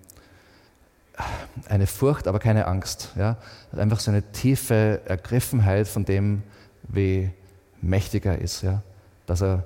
eine 1.68 1.86
Furcht, 1.86 2.28
aber 2.28 2.38
keine 2.38 2.66
Angst. 2.66 3.12
Ja? 3.16 3.36
Einfach 3.72 4.00
so 4.00 4.10
eine 4.10 4.22
tiefe 4.32 5.00
Ergriffenheit 5.06 5.88
von 5.88 6.04
dem, 6.04 6.42
wie 6.82 7.30
mächtig 7.80 8.26
er 8.26 8.38
ist, 8.38 8.62
ja? 8.62 8.82
dass 9.26 9.42
er 9.42 9.64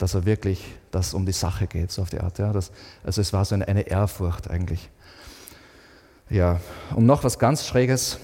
dass 0.00 0.14
er 0.14 0.24
wirklich, 0.24 0.64
dass 0.90 1.12
um 1.12 1.26
die 1.26 1.32
Sache 1.32 1.66
geht, 1.66 1.92
so 1.92 2.02
auf 2.02 2.10
die 2.10 2.20
Art. 2.20 2.38
Ja. 2.38 2.52
Das, 2.52 2.72
also 3.04 3.20
es 3.20 3.32
war 3.32 3.44
so 3.44 3.54
eine, 3.54 3.68
eine 3.68 3.82
Ehrfurcht 3.82 4.48
eigentlich. 4.48 4.88
Ja, 6.30 6.60
und 6.94 7.04
noch 7.04 7.22
was 7.22 7.38
ganz 7.38 7.66
Schräges. 7.66 8.18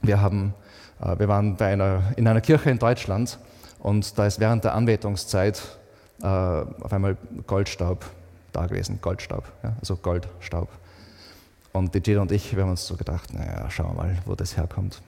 Wir, 0.00 0.20
haben, 0.20 0.54
wir 0.98 1.28
waren 1.28 1.58
einer, 1.60 2.02
in 2.16 2.26
einer 2.26 2.40
Kirche 2.40 2.70
in 2.70 2.78
Deutschland 2.78 3.38
und 3.80 4.18
da 4.18 4.26
ist 4.26 4.40
während 4.40 4.64
der 4.64 4.74
Anbetungszeit 4.74 5.62
äh, 6.22 6.26
auf 6.26 6.92
einmal 6.92 7.16
Goldstaub 7.46 8.04
da 8.52 8.66
gewesen, 8.66 8.98
Goldstaub, 9.02 9.44
ja, 9.62 9.76
also 9.80 9.96
Goldstaub. 9.96 10.68
Und 11.72 11.94
die 11.94 11.98
Jill 11.98 12.18
und 12.18 12.32
ich, 12.32 12.56
wir 12.56 12.62
haben 12.62 12.70
uns 12.70 12.86
so 12.86 12.96
gedacht, 12.96 13.34
naja, 13.34 13.68
schauen 13.68 13.94
wir 13.94 14.02
mal, 14.02 14.18
wo 14.24 14.34
das 14.34 14.56
herkommt. 14.56 15.02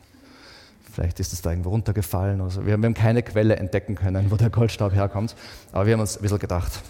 Vielleicht 0.93 1.19
ist 1.19 1.33
es 1.33 1.41
da 1.41 1.51
irgendwo 1.51 1.71
runtergefallen. 1.71 2.41
Oder 2.43 2.51
so. 2.51 2.67
wir, 2.67 2.77
wir 2.77 2.85
haben 2.85 2.93
keine 2.93 3.23
Quelle 3.23 3.57
entdecken 3.57 3.95
können, 3.95 4.31
wo 4.31 4.37
der 4.37 4.51
Goldstaub 4.51 4.93
herkommt. 4.93 5.35
Aber 5.73 5.87
wir 5.87 5.95
haben 5.95 6.01
uns 6.01 6.19
ein 6.19 6.23
bisschen 6.23 6.39
gedacht, 6.39 6.83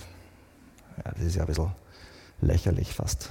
ja, 0.97 1.13
das 1.13 1.23
ist 1.23 1.37
ja 1.37 1.43
ein 1.43 1.47
bisschen 1.47 1.71
lächerlich 2.41 2.93
fast. 2.93 3.31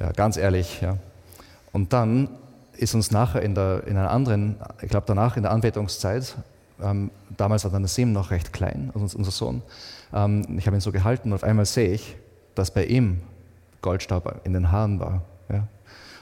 Ja, 0.00 0.12
ganz 0.12 0.36
ehrlich. 0.36 0.82
Ja. 0.82 0.98
Und 1.72 1.94
dann 1.94 2.28
ist 2.76 2.94
uns 2.94 3.10
nachher 3.10 3.42
in, 3.42 3.54
der, 3.54 3.84
in 3.86 3.96
einer 3.96 4.10
anderen, 4.10 4.56
ich 4.80 4.88
glaube 4.88 5.04
danach 5.06 5.36
in 5.36 5.42
der 5.42 5.52
Anbetungszeit, 5.52 6.36
ähm, 6.82 7.10
damals 7.36 7.64
war 7.64 7.70
dann 7.70 7.86
Sim 7.86 8.12
noch 8.12 8.30
recht 8.30 8.52
klein, 8.52 8.90
also 8.94 9.16
unser 9.16 9.30
Sohn, 9.30 9.62
ähm, 10.12 10.58
ich 10.58 10.66
habe 10.66 10.76
ihn 10.76 10.80
so 10.80 10.92
gehalten 10.92 11.28
und 11.28 11.34
auf 11.34 11.44
einmal 11.44 11.66
sehe 11.66 11.92
ich, 11.92 12.16
dass 12.54 12.72
bei 12.72 12.84
ihm 12.84 13.22
Goldstaub 13.82 14.40
in 14.44 14.52
den 14.52 14.70
Haaren 14.70 15.00
war. 15.00 15.22
Ja. 15.48 15.66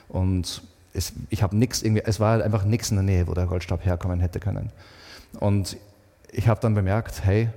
Und 0.09 0.63
es, 0.93 1.13
ich 1.29 1.43
habe 1.43 1.57
nichts 1.57 1.83
es 1.83 2.21
war 2.21 2.33
halt 2.33 2.43
einfach 2.43 2.65
nichts 2.65 2.91
in 2.91 2.97
der 2.97 3.05
Nähe, 3.05 3.27
wo 3.27 3.35
der 3.35 3.47
Goldstaub 3.47 3.85
herkommen 3.85 4.21
hätte 4.21 4.41
können. 4.41 4.71
Und 5.39 5.77
ich 6.33 6.49
habe 6.49 6.61
dann 6.61 6.75
bemerkt, 6.75 7.25
hey, 7.25 7.51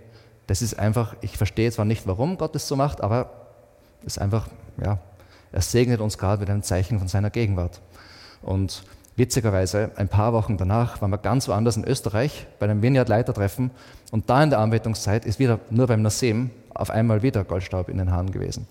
das 0.48 0.62
ist 0.62 0.78
einfach, 0.78 1.16
ich 1.22 1.38
verstehe 1.38 1.72
zwar 1.72 1.86
nicht, 1.86 2.06
warum 2.06 2.38
Gott 2.38 2.54
das 2.54 2.68
so 2.68 2.76
macht, 2.76 3.02
aber 3.02 3.32
es 4.02 4.18
ist 4.18 4.20
einfach, 4.20 4.48
ja, 4.84 5.00
er 5.52 5.62
segnet 5.62 6.02
uns 6.02 6.18
gerade 6.18 6.42
mit 6.42 6.50
einem 6.50 6.64
Zeichen 6.64 7.00
von 7.00 7.08
seiner 7.08 7.30
Gegenwart. 7.30 7.82
Und 8.44 8.84
witzigerweise, 9.16 9.92
ein 9.96 10.08
paar 10.08 10.34
Wochen 10.34 10.58
danach 10.58 11.02
waren 11.02 11.12
wir 11.12 11.18
ganz 11.18 11.48
woanders 11.48 11.78
in 11.78 11.86
Österreich 11.86 12.46
bei 12.60 12.66
einem 12.66 12.82
Vineyard-Leitertreffen 12.82 13.72
und 14.12 14.30
da 14.30 14.44
in 14.44 14.50
der 14.50 14.60
Anbetungszeit 14.60 15.26
ist 15.26 15.40
wieder 15.40 15.60
nur 15.70 15.88
beim 15.88 16.02
Nassim 16.02 16.50
auf 16.74 16.90
einmal 16.90 17.22
wieder 17.22 17.44
Goldstaub 17.44 17.90
in 17.90 17.98
den 17.98 18.12
Haaren 18.12 18.32
gewesen. 18.32 18.68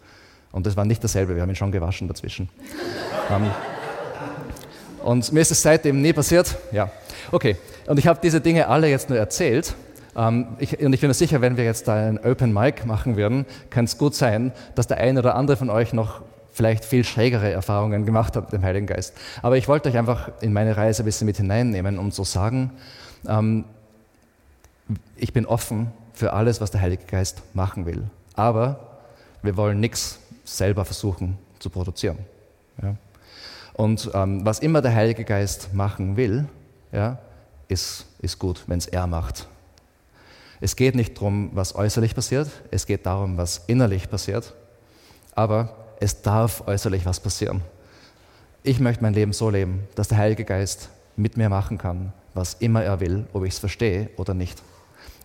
Und 0.51 0.67
das 0.67 0.77
war 0.77 0.85
nicht 0.85 1.03
dasselbe, 1.03 1.35
wir 1.35 1.43
haben 1.43 1.49
ihn 1.49 1.57
schon 1.57 1.73
gewaschen 1.73 2.09
dazwischen. 2.09 2.49
um, 3.29 3.37
ähm, 3.45 3.51
und 5.03 5.33
mir 5.33 5.41
ist 5.41 5.51
es 5.51 5.63
seitdem 5.63 6.01
nie 6.01 6.13
passiert. 6.13 6.57
Ja, 6.71 6.91
okay. 7.33 7.57
Und 7.87 7.99
ich 7.99 8.07
habe 8.07 8.21
diese 8.23 8.41
Dinge 8.41 8.69
alle 8.69 8.89
jetzt 8.89 9.09
nur 9.09 9.19
erzählt. 9.19 9.75
Ähm, 10.17 10.49
ich, 10.59 10.79
und 10.79 10.93
ich 10.93 11.01
bin 11.01 11.09
mir 11.09 11.15
sicher, 11.15 11.41
wenn 11.41 11.57
wir 11.57 11.65
jetzt 11.65 11.89
da 11.89 11.95
ein 11.95 12.19
Open 12.25 12.53
Mic 12.53 12.87
machen 12.87 13.17
würden, 13.17 13.47
kann 13.71 13.87
es 13.87 13.99
gut 13.99 14.15
sein, 14.15 14.53
dass 14.75 14.87
der 14.87 14.99
eine 14.99 15.19
oder 15.19 15.35
andere 15.35 15.57
von 15.57 15.71
euch 15.71 15.93
noch 15.93 16.21
vielleicht 16.53 16.85
viel 16.85 17.05
schrägere 17.05 17.51
Erfahrungen 17.51 18.05
gemacht 18.05 18.37
hat 18.37 18.45
mit 18.45 18.53
dem 18.53 18.63
Heiligen 18.63 18.87
Geist. 18.87 19.15
Aber 19.41 19.57
ich 19.57 19.69
wollte 19.69 19.89
euch 19.89 19.97
einfach 19.97 20.31
in 20.41 20.53
meine 20.53 20.77
Reise 20.77 21.03
ein 21.03 21.07
bisschen 21.07 21.27
mit 21.27 21.39
hineinnehmen, 21.39 21.99
um 21.99 22.13
zu 22.13 22.25
sagen, 22.25 22.73
ähm, 23.27 23.65
ich 25.17 25.33
bin 25.33 25.47
offen 25.47 25.93
für 26.13 26.33
alles, 26.33 26.61
was 26.61 26.71
der 26.71 26.81
Heilige 26.81 27.05
Geist 27.05 27.43
machen 27.55 27.87
will. 27.87 28.05
Aber 28.35 29.01
wir 29.43 29.57
wollen 29.57 29.81
nichts 29.81 30.19
selber 30.45 30.85
versuchen 30.85 31.39
zu 31.59 31.71
produzieren. 31.71 32.19
Ja? 32.83 32.95
Und 33.75 34.11
ähm, 34.13 34.45
was 34.45 34.59
immer 34.59 34.83
der 34.83 34.95
Heilige 34.95 35.25
Geist 35.25 35.73
machen 35.73 36.17
will, 36.17 36.47
ja, 36.93 37.19
ist, 37.69 38.07
ist 38.21 38.39
gut, 38.39 38.65
wenn 38.67 38.79
es 38.79 38.87
er 38.87 39.07
macht. 39.07 39.47
Es 40.61 40.77
geht 40.77 40.95
nicht 40.95 41.17
darum, 41.17 41.51
was 41.55 41.75
äußerlich 41.75 42.15
passiert, 42.15 42.49
es 42.71 42.87
geht 42.87 43.07
darum, 43.07 43.39
was 43.39 43.63
innerlich 43.67 44.11
passiert. 44.11 44.55
Aber 45.35 45.82
es 46.03 46.21
darf 46.21 46.67
äußerlich 46.67 47.07
was 47.07 47.21
passieren. 47.21 47.63
Ich 48.65 48.81
möchte 48.81 49.05
mein 49.05 49.15
Leben 49.15 49.33
so 49.33 49.51
leben, 49.51 49.85
dass 49.95 50.09
der 50.09 50.19
Heilige 50.19 50.45
Geist 50.45 50.89
mit 51.17 51.37
mir 51.37 51.49
machen 51.49 51.79
kann, 51.79 52.13
was 52.35 52.55
immer 52.55 52.83
er 52.83 52.99
will, 52.99 53.27
ob 53.33 53.45
ich 53.45 53.55
es 53.55 53.61
verstehe 53.61 54.11
oder 54.17 54.35
nicht. 54.35 54.61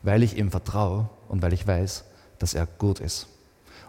Weil 0.04 0.22
ich 0.22 0.38
ihm 0.38 0.52
vertraue 0.52 1.10
und 1.30 1.42
weil 1.42 1.54
ich 1.54 1.66
weiß, 1.66 2.04
dass 2.38 2.54
er 2.54 2.68
gut 2.78 3.00
ist. 3.00 3.28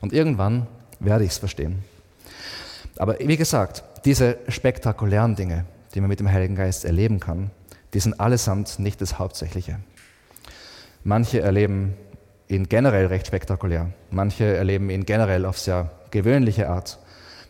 Und 0.00 0.14
irgendwann 0.14 0.66
werde 0.99 1.25
ich 1.25 1.30
es 1.33 1.38
verstehen. 1.38 1.85
Aber 2.97 3.18
wie 3.18 3.37
gesagt, 3.37 3.85
diese 4.07 4.38
spektakulären 4.49 5.37
Dinge, 5.37 5.66
die 5.95 6.00
man 6.00 6.09
mit 6.09 6.21
dem 6.21 6.33
Heiligen 6.33 6.57
Geist 6.57 6.87
erleben 6.87 7.21
kann, 7.21 7.50
die 7.92 8.00
sind 8.00 8.18
allesamt 8.18 8.78
nicht 8.78 9.02
das 9.02 9.18
Hauptsächliche. 9.18 9.78
Manche 11.04 11.40
erleben 11.40 11.95
ihn 12.49 12.69
generell 12.69 13.07
recht 13.07 13.26
spektakulär, 13.26 13.90
manche 14.11 14.45
erleben 14.45 14.90
ihn 14.90 15.05
generell 15.05 15.45
auf 15.45 15.59
sehr 15.59 15.90
gewöhnliche 16.11 16.69
Art. 16.69 16.99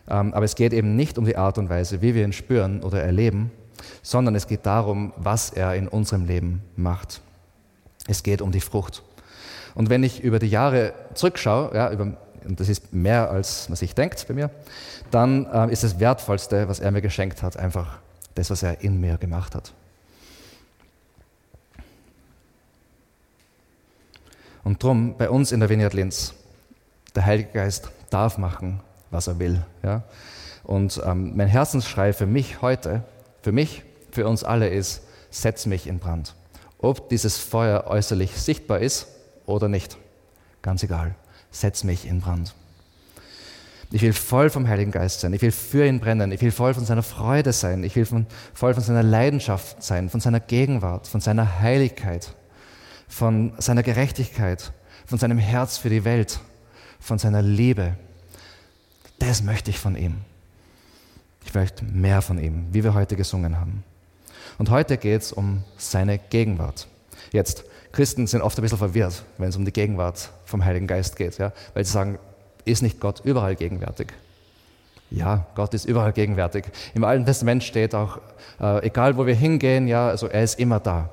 Ähm, 0.09 0.33
aber 0.35 0.45
es 0.45 0.55
geht 0.55 0.73
eben 0.73 0.97
nicht 0.97 1.19
um 1.19 1.25
die 1.25 1.37
Art 1.37 1.59
und 1.59 1.69
Weise, 1.69 2.02
wie 2.02 2.14
wir 2.14 2.25
ihn 2.25 2.33
spüren 2.33 2.83
oder 2.83 3.02
erleben, 3.02 3.50
sondern 4.02 4.35
es 4.35 4.47
geht 4.47 4.67
darum, 4.67 5.12
was 5.17 5.50
er 5.50 5.75
in 5.75 5.88
unserem 5.88 6.26
Leben 6.26 6.62
macht. 6.76 7.21
Es 8.07 8.23
geht 8.23 8.43
um 8.43 8.50
die 8.50 8.61
Frucht. 8.61 9.02
Und 9.75 9.90
wenn 9.90 10.02
ich 10.02 10.23
über 10.23 10.38
die 10.38 10.49
Jahre 10.49 10.93
zurückschaue, 11.14 11.75
ja, 11.75 11.93
über, 11.93 12.17
und 12.45 12.59
das 12.59 12.69
ist 12.69 12.93
mehr 12.93 13.31
als 13.31 13.69
man 13.69 13.76
sich 13.76 13.95
denkt 13.95 14.25
bei 14.26 14.35
mir, 14.35 14.50
dann 15.11 15.47
äh, 15.47 15.73
ist 15.73 15.85
das 15.85 16.00
Wertvollste, 16.00 16.69
was 16.69 16.81
er 16.81 16.90
mir 16.90 17.02
geschenkt 17.02 17.43
hat, 17.43 17.57
einfach 17.57 17.99
das, 18.35 18.50
was 18.50 18.62
er 18.62 18.81
in 18.81 19.00
mir 19.00 19.19
gemacht 19.19 19.55
hat. 19.55 19.73
Und 24.65 24.83
drum 24.83 25.17
bei 25.17 25.31
uns 25.31 25.53
in 25.53 25.61
der 25.61 25.69
Vineyard 25.69 25.95
Linz, 25.95 26.35
der 27.15 27.27
Heilige 27.27 27.50
Geist 27.53 27.91
darf 28.11 28.38
machen, 28.38 28.81
was 29.11 29.27
er 29.27 29.38
will. 29.38 29.62
Ja? 29.83 30.03
Und 30.65 31.00
ähm, 31.05 31.37
mein 31.37 31.49
Herzensschrei 31.49 32.12
für 32.12 32.27
mich 32.27 32.61
heute, 32.62 33.03
für 33.43 33.53
mich, 33.53 33.83
für 34.11 34.27
uns 34.27 34.45
alle 34.45 34.69
ist, 34.69 35.03
setz 35.31 35.67
mich 35.67 35.87
in 35.87 35.99
Brand. 35.99 36.35
Ob 36.79 37.09
dieses 37.09 37.38
Feuer 37.38 37.87
äußerlich 37.87 38.33
sichtbar 38.37 38.81
ist 38.81 39.09
oder 39.47 39.69
nicht, 39.69 39.97
ganz 40.62 40.83
egal, 40.83 41.15
setz 41.50 41.85
mich 41.85 42.07
in 42.07 42.21
Brand. 42.21 42.55
Ich 43.91 44.03
will 44.03 44.12
voll 44.12 44.50
vom 44.50 44.69
Heiligen 44.69 44.91
Geist 44.91 45.21
sein. 45.21 45.33
Ich 45.33 45.41
will 45.41 45.50
für 45.50 45.87
ihn 45.87 45.99
brennen. 45.99 46.31
Ich 46.31 46.43
will 46.43 46.50
voll 46.50 46.75
von 46.75 46.85
seiner 46.85 47.03
Freude 47.03 47.55
sein. 47.55 47.85
Ich 47.85 47.97
will 47.97 48.05
von, 48.05 48.27
voll 48.53 48.75
von 48.75 48.83
seiner 48.83 49.03
Leidenschaft 49.03 49.83
sein, 49.83 50.11
von 50.11 50.21
seiner 50.21 50.41
Gegenwart, 50.41 51.07
von 51.07 51.23
seiner 51.23 51.61
Heiligkeit, 51.61 52.35
von 53.09 53.53
seiner 53.59 53.83
Gerechtigkeit, 53.83 54.73
von 55.07 55.19
seinem 55.19 55.38
Herz 55.38 55.79
für 55.79 55.91
die 55.91 56.05
Welt 56.05 56.41
von 57.00 57.19
seiner 57.19 57.43
Liebe. 57.43 57.95
Das 59.19 59.43
möchte 59.43 59.71
ich 59.71 59.79
von 59.79 59.97
ihm. 59.97 60.19
Ich 61.45 61.55
möchte 61.55 61.85
mehr 61.85 62.23
von 62.23 62.38
ihm, 62.38 62.67
wie 62.73 62.85
wir 62.85 62.95
heute 62.95 63.17
gesungen 63.17 63.59
haben. 63.59 63.85
Und 64.59 64.71
heute 64.71 64.97
geht 64.97 65.23
es 65.23 65.33
um 65.33 65.65
seine 65.77 66.19
Gegenwart. 66.19 66.88
Jetzt, 67.33 67.65
Christen 67.93 68.27
sind 68.27 68.43
oft 68.43 68.59
ein 68.59 68.62
bisschen 68.62 68.79
verwirrt, 68.79 69.25
wenn 69.38 69.49
es 69.49 69.57
um 69.57 69.65
die 69.65 69.73
Gegenwart 69.73 70.31
vom 70.45 70.65
Heiligen 70.65 70.87
Geist 70.87 71.17
geht, 71.17 71.38
ja? 71.38 71.53
weil 71.75 71.85
sie 71.85 71.93
sagen, 71.93 72.19
ist 72.65 72.83
nicht 72.83 73.00
Gott 73.00 73.21
überall 73.25 73.57
gegenwärtig? 73.57 74.12
Ja, 75.11 75.47
Gott 75.55 75.73
ist 75.73 75.87
überall 75.87 76.12
gegenwärtig. 76.12 76.67
Im 76.95 77.03
Alten 77.03 77.25
Testament 77.25 77.65
steht 77.65 77.95
auch, 77.95 78.19
äh, 78.61 78.87
egal 78.87 79.17
wo 79.17 79.25
wir 79.25 79.35
hingehen, 79.35 79.88
ja, 79.88 80.09
also 80.09 80.27
er 80.27 80.45
ist 80.45 80.59
immer 80.59 80.81
da. 80.81 81.09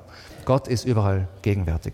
Gott 0.46 0.66
ist 0.66 0.86
überall 0.86 1.28
gegenwärtig. 1.42 1.92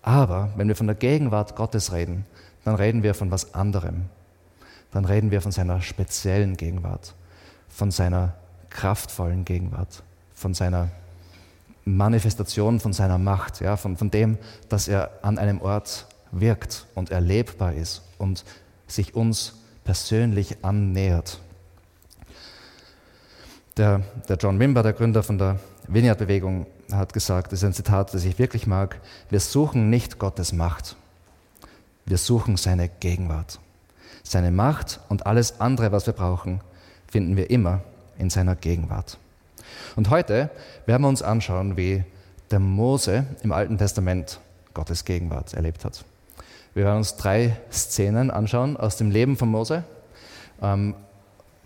Aber 0.00 0.48
wenn 0.56 0.68
wir 0.68 0.76
von 0.76 0.86
der 0.86 0.96
Gegenwart 0.96 1.54
Gottes 1.54 1.92
reden, 1.92 2.24
dann 2.64 2.76
reden 2.76 3.02
wir 3.02 3.12
von 3.12 3.30
was 3.30 3.52
anderem. 3.54 4.06
Dann 4.90 5.04
reden 5.04 5.30
wir 5.30 5.42
von 5.42 5.52
seiner 5.52 5.82
speziellen 5.82 6.56
Gegenwart, 6.56 7.14
von 7.68 7.90
seiner 7.90 8.32
kraftvollen 8.70 9.44
Gegenwart, 9.44 10.02
von 10.34 10.54
seiner 10.54 10.88
Manifestation 11.84 12.80
von 12.80 12.92
seiner 12.92 13.18
Macht, 13.18 13.60
ja, 13.60 13.76
von, 13.76 13.96
von 13.96 14.10
dem, 14.10 14.38
dass 14.68 14.88
er 14.88 15.10
an 15.22 15.38
einem 15.38 15.60
Ort 15.60 16.06
wirkt 16.30 16.86
und 16.94 17.10
erlebbar 17.10 17.74
ist 17.74 18.02
und 18.18 18.44
sich 18.86 19.14
uns 19.14 19.54
persönlich 19.84 20.58
annähert. 20.62 21.40
Der, 23.76 24.02
der 24.28 24.36
John 24.36 24.60
Wimber, 24.60 24.82
der 24.82 24.92
Gründer 24.92 25.22
von 25.22 25.38
der 25.38 25.58
Vineyard-Bewegung, 25.92 26.66
hat 26.90 27.12
gesagt, 27.12 27.52
das 27.52 27.60
ist 27.60 27.64
ein 27.64 27.72
Zitat, 27.72 28.12
das 28.14 28.24
ich 28.24 28.38
wirklich 28.38 28.66
mag, 28.66 29.00
wir 29.30 29.40
suchen 29.40 29.90
nicht 29.90 30.18
Gottes 30.18 30.52
Macht, 30.52 30.96
wir 32.04 32.18
suchen 32.18 32.56
seine 32.56 32.88
Gegenwart. 32.88 33.58
Seine 34.22 34.50
Macht 34.50 35.00
und 35.08 35.26
alles 35.26 35.60
andere, 35.60 35.92
was 35.92 36.06
wir 36.06 36.14
brauchen, 36.14 36.60
finden 37.08 37.36
wir 37.36 37.50
immer 37.50 37.80
in 38.18 38.30
seiner 38.30 38.54
Gegenwart. 38.54 39.18
Und 39.96 40.10
heute 40.10 40.50
werden 40.86 41.02
wir 41.02 41.08
uns 41.08 41.22
anschauen, 41.22 41.76
wie 41.76 42.04
der 42.50 42.60
Mose 42.60 43.26
im 43.42 43.52
Alten 43.52 43.78
Testament 43.78 44.40
Gottes 44.74 45.04
Gegenwart 45.04 45.54
erlebt 45.54 45.84
hat. 45.84 46.04
Wir 46.74 46.84
werden 46.84 46.98
uns 46.98 47.16
drei 47.16 47.56
Szenen 47.70 48.30
anschauen 48.30 48.76
aus 48.76 48.96
dem 48.96 49.10
Leben 49.10 49.36
von 49.36 49.50
Mose. 49.50 49.84
Ähm, 50.62 50.94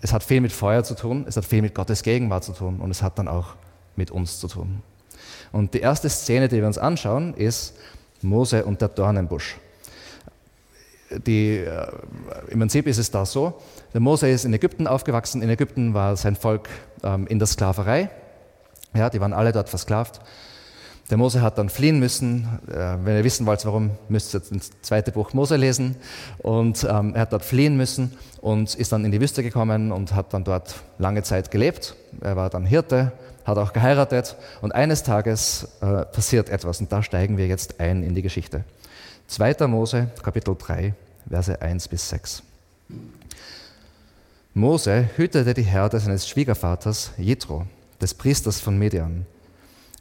es 0.00 0.12
hat 0.12 0.23
viel 0.23 0.40
mit 0.40 0.52
Feuer 0.52 0.85
zu 0.85 0.95
tun, 0.95 1.25
es 1.28 1.37
hat 1.37 1.45
viel 1.45 1.62
mit 1.62 1.75
Gottes 1.75 2.02
Gegenwart 2.02 2.45
zu 2.45 2.52
tun 2.52 2.80
und 2.80 2.90
es 2.90 3.02
hat 3.02 3.18
dann 3.18 3.28
auch 3.28 3.54
mit 3.96 4.10
uns 4.10 4.38
zu 4.38 4.48
tun. 4.48 4.82
Und 5.52 5.74
die 5.74 5.80
erste 5.80 6.08
Szene, 6.08 6.48
die 6.48 6.58
wir 6.58 6.66
uns 6.66 6.78
anschauen, 6.78 7.34
ist 7.34 7.74
Mose 8.22 8.64
und 8.64 8.80
der 8.80 8.88
Dornenbusch. 8.88 9.56
die, 11.26 11.58
äh, 11.58 11.86
Im 12.48 12.58
Prinzip 12.58 12.86
ist 12.86 12.98
es 12.98 13.10
da 13.10 13.24
so, 13.24 13.60
der 13.94 14.00
Mose 14.00 14.28
ist 14.28 14.44
in 14.44 14.52
Ägypten 14.52 14.86
aufgewachsen. 14.86 15.42
In 15.42 15.48
Ägypten 15.48 15.94
war 15.94 16.16
sein 16.16 16.36
Volk 16.36 16.68
ähm, 17.02 17.26
in 17.28 17.38
der 17.38 17.46
Sklaverei. 17.46 18.10
Ja, 18.94 19.08
die 19.08 19.20
waren 19.20 19.32
alle 19.32 19.52
dort 19.52 19.68
versklavt. 19.68 20.20
Der 21.10 21.18
Mose 21.18 21.40
hat 21.40 21.56
dann 21.56 21.68
fliehen 21.68 22.00
müssen. 22.00 22.48
Äh, 22.68 22.96
wenn 23.04 23.16
ihr 23.16 23.24
wissen 23.24 23.46
wollt, 23.46 23.64
warum, 23.64 23.92
müsst 24.08 24.34
ihr 24.34 24.40
das 24.40 24.70
zweite 24.82 25.12
Buch 25.12 25.32
Mose 25.32 25.56
lesen. 25.56 25.96
Und 26.38 26.84
ähm, 26.84 27.14
er 27.14 27.22
hat 27.22 27.32
dort 27.32 27.44
fliehen 27.44 27.76
müssen 27.76 28.12
und 28.40 28.74
ist 28.74 28.90
dann 28.92 29.04
in 29.04 29.12
die 29.12 29.20
Wüste 29.20 29.42
gekommen 29.42 29.92
und 29.92 30.14
hat 30.14 30.34
dann 30.34 30.42
dort 30.44 30.74
lange 30.98 31.22
Zeit 31.22 31.50
gelebt. 31.50 31.94
Er 32.20 32.36
war 32.36 32.50
dann 32.50 32.66
Hirte, 32.66 33.12
hat 33.46 33.58
auch 33.58 33.72
geheiratet. 33.72 34.36
Und 34.60 34.74
eines 34.74 35.02
Tages 35.02 35.68
äh, 35.80 36.04
passiert 36.04 36.50
etwas 36.50 36.80
und 36.80 36.90
da 36.92 37.02
steigen 37.02 37.38
wir 37.38 37.46
jetzt 37.46 37.80
ein 37.80 38.02
in 38.02 38.14
die 38.14 38.22
Geschichte. 38.22 38.64
2. 39.28 39.66
Mose, 39.66 40.08
Kapitel 40.22 40.56
3, 40.58 40.94
Verse 41.28 41.60
1 41.60 41.88
bis 41.88 42.08
6. 42.10 42.42
Mose 44.54 45.10
hütete 45.16 45.52
die 45.52 45.62
Herde 45.62 45.98
seines 46.00 46.28
Schwiegervaters 46.28 47.12
Jethro, 47.18 47.66
des 48.00 48.14
Priesters 48.14 48.60
von 48.60 48.78
Midian. 48.78 49.26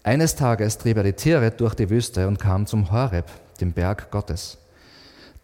Eines 0.03 0.35
Tages 0.35 0.77
trieb 0.77 0.97
er 0.97 1.03
die 1.03 1.13
Tiere 1.13 1.51
durch 1.51 1.73
die 1.73 1.89
Wüste 1.89 2.27
und 2.27 2.39
kam 2.39 2.67
zum 2.67 2.91
Horeb, 2.91 3.25
dem 3.59 3.71
Berg 3.71 4.11
Gottes. 4.11 4.57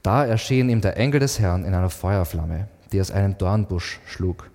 Da 0.04 0.26
erschien 0.26 0.70
ihm 0.70 0.82
der 0.82 0.98
Engel 0.98 1.20
des 1.20 1.40
Herrn 1.40 1.66
in 1.66 1.74
einer 1.74 1.90
Feuerflamme, 1.90 2.68
die 2.92 3.02
aus 3.02 3.12
einem 3.12 3.38
Dornbusch 3.38 4.00
schlug. 4.06 4.50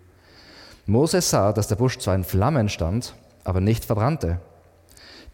Mose 0.87 1.21
sah, 1.21 1.53
dass 1.53 1.69
der 1.69 1.77
Busch 1.77 1.99
zwar 1.99 2.15
in 2.15 2.25
Flammen 2.25 2.69
stand, 2.69 3.15
aber 3.47 3.61
nicht 3.61 3.85
verbrannte. 3.85 4.41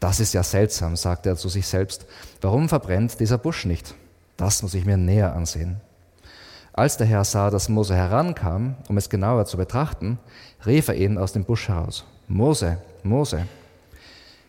Das 0.00 0.20
ist 0.20 0.34
ja 0.34 0.42
seltsam, 0.42 0.96
sagte 0.96 1.28
er 1.28 1.36
zu 1.36 1.48
sich 1.48 1.66
selbst. 1.66 2.06
Warum 2.40 2.68
verbrennt 2.68 3.20
dieser 3.20 3.38
Busch 3.38 3.64
nicht? 3.64 3.94
Das 4.36 4.62
muss 4.62 4.74
ich 4.74 4.84
mir 4.84 4.96
näher 4.96 5.34
ansehen. 5.34 5.80
Als 6.72 6.96
der 6.96 7.06
Herr 7.06 7.24
sah, 7.24 7.50
dass 7.50 7.68
Mose 7.68 7.94
herankam, 7.94 8.76
um 8.88 8.96
es 8.96 9.10
genauer 9.10 9.44
zu 9.44 9.56
betrachten, 9.56 10.18
rief 10.66 10.88
er 10.88 10.94
ihn 10.94 11.18
aus 11.18 11.32
dem 11.32 11.44
Busch 11.44 11.68
heraus. 11.68 12.04
Mose, 12.28 12.78
Mose. 13.02 13.46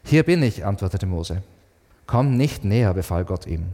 Hier 0.04 0.24
bin 0.24 0.42
ich, 0.42 0.66
antwortete 0.66 1.06
Mose. 1.06 1.44
Komm 2.08 2.36
nicht 2.38 2.64
näher, 2.64 2.94
befahl 2.94 3.26
Gott 3.26 3.46
ihm. 3.46 3.66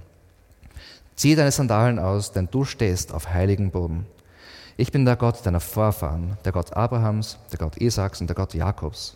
Zieh 1.16 1.36
deine 1.36 1.52
Sandalen 1.52 2.00
aus, 2.00 2.32
denn 2.32 2.48
du 2.50 2.66
stehst 2.66 3.14
auf 3.14 3.30
heiligen 3.30 3.72
Boden. 3.72 4.06
Ich 4.78 4.92
bin 4.92 5.06
der 5.06 5.16
Gott 5.16 5.46
deiner 5.46 5.60
Vorfahren, 5.60 6.38
der 6.46 6.52
Gott 6.52 6.74
Abrahams, 6.74 7.38
der 7.52 7.60
Gott 7.60 7.78
Isaaks 7.78 8.22
und 8.22 8.28
der 8.28 8.36
Gott 8.36 8.54
Jakobs. 8.54 9.16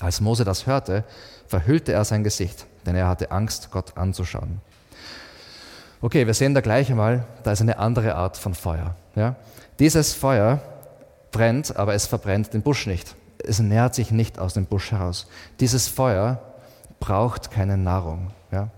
Als 0.00 0.20
Mose 0.20 0.44
das 0.44 0.66
hörte, 0.66 1.04
verhüllte 1.46 1.92
er 1.92 2.04
sein 2.04 2.24
Gesicht, 2.24 2.66
denn 2.84 2.96
er 2.96 3.08
hatte 3.08 3.30
Angst, 3.30 3.70
Gott 3.70 3.96
anzuschauen. 3.96 4.60
Okay, 6.02 6.26
wir 6.26 6.34
sehen 6.34 6.54
da 6.54 6.60
gleich 6.60 6.90
einmal, 6.90 7.24
da 7.42 7.52
ist 7.52 7.62
eine 7.62 7.78
andere 7.78 8.14
Art 8.14 8.36
von 8.36 8.54
Feuer. 8.54 8.94
Ja? 9.14 9.36
Dieses 9.78 10.12
Feuer 10.12 10.60
brennt, 11.32 11.76
aber 11.76 11.94
es 11.94 12.06
verbrennt 12.06 12.52
den 12.52 12.62
Busch 12.62 12.86
nicht 12.86 13.16
es 13.46 13.58
nährt 13.58 13.94
sich 13.94 14.10
nicht 14.10 14.38
aus 14.38 14.54
dem 14.54 14.66
Busch 14.66 14.92
heraus. 14.92 15.26
Dieses 15.60 15.88
Feuer 15.88 16.40
braucht 17.00 17.50
keine 17.50 17.76
Nahrung, 17.76 18.30
ja? 18.50 18.68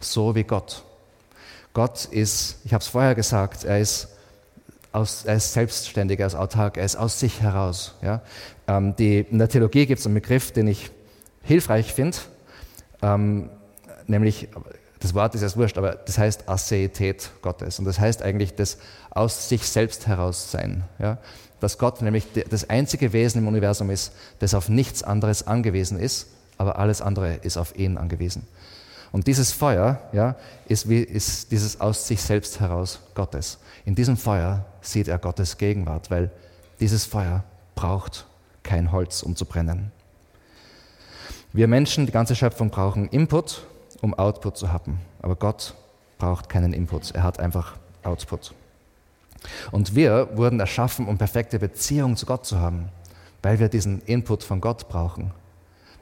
so 0.00 0.34
wie 0.34 0.44
Gott. 0.44 0.84
Gott 1.72 2.04
ist, 2.06 2.56
ich 2.64 2.74
habe 2.74 2.82
es 2.82 2.88
vorher 2.88 3.14
gesagt, 3.14 3.64
er 3.64 3.78
ist, 3.78 4.08
aus, 4.92 5.24
er 5.24 5.36
ist 5.36 5.52
selbstständig, 5.54 6.20
er 6.20 6.26
ist 6.26 6.34
autark, 6.34 6.76
er 6.76 6.84
ist 6.84 6.96
aus 6.96 7.18
sich 7.18 7.40
heraus. 7.40 7.94
Ja? 8.02 8.20
Ähm, 8.72 8.96
die, 8.96 9.20
in 9.20 9.38
der 9.38 9.48
Theologie 9.48 9.86
gibt 9.86 10.00
es 10.00 10.06
einen 10.06 10.14
Begriff, 10.14 10.52
den 10.52 10.68
ich 10.68 10.90
hilfreich 11.42 11.92
finde, 11.92 12.16
ähm, 13.02 13.50
nämlich, 14.06 14.48
das 15.00 15.14
Wort 15.14 15.34
ist 15.34 15.42
jetzt 15.42 15.56
wurscht, 15.56 15.78
aber 15.78 15.96
das 15.96 16.16
heißt 16.16 16.48
Aseität 16.48 17.30
Gottes. 17.42 17.78
Und 17.78 17.84
das 17.84 17.98
heißt 17.98 18.22
eigentlich 18.22 18.54
das 18.54 18.78
aus 19.10 19.48
sich 19.48 19.66
selbst 19.68 20.06
heraus 20.06 20.50
sein. 20.50 20.84
Ja? 20.98 21.18
dass 21.62 21.78
Gott 21.78 22.02
nämlich 22.02 22.26
das 22.50 22.68
einzige 22.68 23.12
Wesen 23.12 23.40
im 23.40 23.46
Universum 23.46 23.88
ist, 23.90 24.12
das 24.40 24.52
auf 24.52 24.68
nichts 24.68 25.04
anderes 25.04 25.46
angewiesen 25.46 25.96
ist, 25.96 26.26
aber 26.58 26.76
alles 26.76 27.00
andere 27.00 27.34
ist 27.36 27.56
auf 27.56 27.78
ihn 27.78 27.98
angewiesen. 27.98 28.48
Und 29.12 29.28
dieses 29.28 29.52
Feuer 29.52 30.00
ja, 30.12 30.34
ist, 30.66 30.88
wie, 30.88 31.02
ist 31.02 31.52
dieses 31.52 31.80
aus 31.80 32.08
sich 32.08 32.20
selbst 32.20 32.58
heraus 32.58 32.98
Gottes. 33.14 33.58
In 33.84 33.94
diesem 33.94 34.16
Feuer 34.16 34.64
sieht 34.80 35.06
er 35.06 35.18
Gottes 35.18 35.56
Gegenwart, 35.56 36.10
weil 36.10 36.32
dieses 36.80 37.04
Feuer 37.04 37.44
braucht 37.76 38.26
kein 38.62 38.92
Holz, 38.92 39.22
um 39.22 39.36
zu 39.36 39.44
brennen. 39.44 39.92
Wir 41.52 41.68
Menschen, 41.68 42.06
die 42.06 42.12
ganze 42.12 42.34
Schöpfung, 42.34 42.70
brauchen 42.70 43.08
Input, 43.08 43.66
um 44.00 44.14
Output 44.14 44.56
zu 44.56 44.72
haben. 44.72 45.00
Aber 45.20 45.36
Gott 45.36 45.74
braucht 46.18 46.48
keinen 46.48 46.72
Input, 46.72 47.10
er 47.12 47.22
hat 47.22 47.40
einfach 47.40 47.76
Output. 48.02 48.54
Und 49.70 49.94
wir 49.94 50.36
wurden 50.36 50.60
erschaffen, 50.60 51.08
um 51.08 51.18
perfekte 51.18 51.58
Beziehung 51.58 52.16
zu 52.16 52.26
Gott 52.26 52.46
zu 52.46 52.58
haben, 52.60 52.88
weil 53.42 53.58
wir 53.58 53.68
diesen 53.68 54.00
Input 54.02 54.44
von 54.44 54.60
Gott 54.60 54.88
brauchen, 54.88 55.32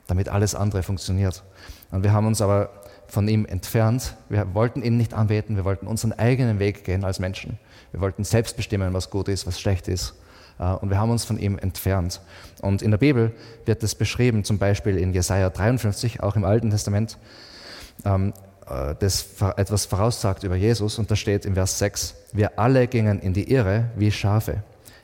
damit 0.07 0.29
alles 0.29 0.55
andere 0.55 0.83
funktioniert. 0.83 1.42
Und 1.90 2.05
wir 2.05 2.12
haben 2.12 2.27
uns 2.27 2.40
aber 2.40 2.70
von 3.09 3.27
ihm 3.29 3.44
entfernt. 3.44 4.14
Wir 4.29 4.55
wollten 4.55 4.83
ihn 4.83 4.96
nicht 4.96 5.14
anbeten, 5.14 5.57
wir 5.57 5.64
wollten 5.64 5.87
unseren 5.87 6.12
eigenen 6.12 6.59
Weg 6.59 6.85
gehen 6.85 7.05
als 7.05 7.18
Menschen. 7.18 7.59
Wir 7.92 8.01
wollten 8.01 8.25
selbst 8.25 8.57
bestimmen, 8.57 8.94
was 8.94 9.11
gut 9.11 9.29
ist, 9.29 9.46
was 9.46 9.61
schlecht 9.61 9.88
ist. 9.88 10.14
Äh, 10.61 10.75
und 10.75 10.90
wir 10.90 10.99
haben 10.99 11.11
uns 11.11 11.25
von 11.25 11.38
ihm 11.38 11.59
entfernt. 11.59 12.20
Und 12.61 12.83
in 12.83 12.90
der 12.90 12.99
Bibel 12.99 13.33
wird 13.64 13.83
das 13.83 13.94
beschrieben, 13.94 14.44
zum 14.44 14.59
Beispiel 14.59 14.96
in 14.99 15.12
Jesaja 15.12 15.51
53, 15.51 16.23
auch 16.23 16.37
im 16.37 16.44
Alten 16.44 16.70
Testament. 16.70 17.18
Ähm, 18.05 18.33
äh, 18.68 18.94
das 18.99 19.27
etwas 19.57 19.87
voraussagt 19.87 20.44
über 20.44 20.57
Jesus 20.57 20.99
und 20.99 21.11
da 21.11 21.16
steht 21.16 21.44
im 21.44 21.55
Vers 21.55 21.79
6, 21.79 22.14
wir 22.33 22.59
alle 22.59 22.87
gingen 22.87 23.18
in 23.20 23.33
die 23.33 23.51
Irre 23.51 23.90
wie 23.96 24.12
Schafe. 24.12 24.62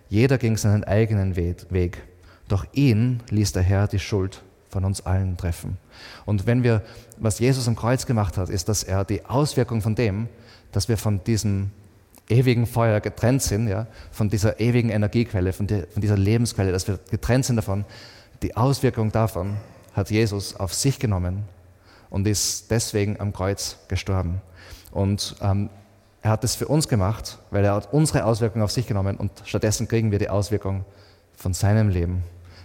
Jeder 0.08 0.38
ging 0.38 0.56
seinen 0.56 0.84
eigenen 0.84 1.34
Weg. 1.34 2.02
Doch 2.46 2.64
ihn 2.72 3.20
ließ 3.30 3.52
der 3.52 3.62
Herr 3.62 3.88
die 3.88 3.98
Schuld 3.98 4.42
von 4.68 4.84
uns 4.84 5.04
allen 5.04 5.36
treffen. 5.36 5.78
Und 6.26 6.46
wenn 6.46 6.62
wir, 6.62 6.82
was 7.18 7.40
Jesus 7.40 7.66
am 7.66 7.74
Kreuz 7.74 8.06
gemacht 8.06 8.36
hat, 8.36 8.50
ist, 8.50 8.68
dass 8.68 8.84
er 8.84 9.04
die 9.04 9.24
Auswirkung 9.24 9.82
von 9.82 9.96
dem, 9.96 10.28
dass 10.70 10.88
wir 10.88 10.96
von 10.96 11.24
diesem 11.24 11.72
ewigen 12.28 12.66
Feuer 12.66 13.00
getrennt 13.00 13.42
sind, 13.42 13.68
ja, 13.68 13.86
von 14.10 14.28
dieser 14.28 14.60
ewigen 14.60 14.90
Energiequelle, 14.90 15.52
von, 15.52 15.66
die, 15.66 15.82
von 15.92 16.00
dieser 16.00 16.16
Lebensquelle, 16.16 16.72
dass 16.72 16.88
wir 16.88 16.98
getrennt 17.10 17.44
sind 17.44 17.56
davon, 17.56 17.84
die 18.42 18.56
Auswirkung 18.56 19.12
davon 19.12 19.56
hat 19.94 20.10
Jesus 20.10 20.56
auf 20.56 20.74
sich 20.74 20.98
genommen 20.98 21.44
und 22.10 22.26
ist 22.26 22.70
deswegen 22.70 23.18
am 23.20 23.32
Kreuz 23.32 23.78
gestorben. 23.88 24.40
Und 24.90 25.36
ähm, 25.40 25.70
er 26.22 26.30
hat 26.30 26.44
es 26.44 26.54
für 26.54 26.68
uns 26.68 26.88
gemacht, 26.88 27.38
weil 27.50 27.64
er 27.64 27.74
hat 27.74 27.92
unsere 27.92 28.24
Auswirkungen 28.24 28.64
auf 28.64 28.72
sich 28.72 28.86
genommen 28.86 29.16
und 29.16 29.30
stattdessen 29.44 29.88
kriegen 29.88 30.10
wir 30.10 30.18
die 30.18 30.28
Auswirkung 30.28 30.84
von 31.36 31.54
seinem 31.54 31.88
Leben, 31.88 32.24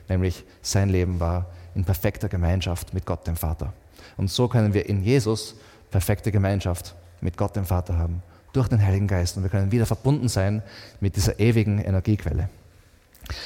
nämlich 0.10 0.44
sein 0.62 0.90
Leben 0.90 1.20
war 1.20 1.46
in 1.76 1.86
perfekter 1.86 2.28
Gemeinschaft 2.28 2.94
mit 2.94 3.06
Gott 3.06 3.28
dem 3.28 3.36
Vater. 3.36 3.74
Und 4.18 4.30
so 4.30 4.48
können 4.48 4.74
wir 4.74 4.88
in 4.88 5.04
Jesus 5.04 5.56
perfekte 5.90 6.32
Gemeinschaft 6.32 6.96
mit 7.22 7.38
Gott 7.38 7.56
dem 7.56 7.66
Vater 7.66 7.98
haben, 7.98 8.24
durch 8.54 8.68
den 8.68 8.84
Heiligen 8.84 9.08
Geist. 9.08 9.38
Und 9.38 9.44
wir 9.44 9.50
können 9.50 9.72
wieder 9.72 9.86
verbunden 9.86 10.28
sein 10.28 10.64
mit 11.00 11.16
dieser 11.16 11.40
ewigen 11.40 11.80
Energiequelle. 11.80 12.50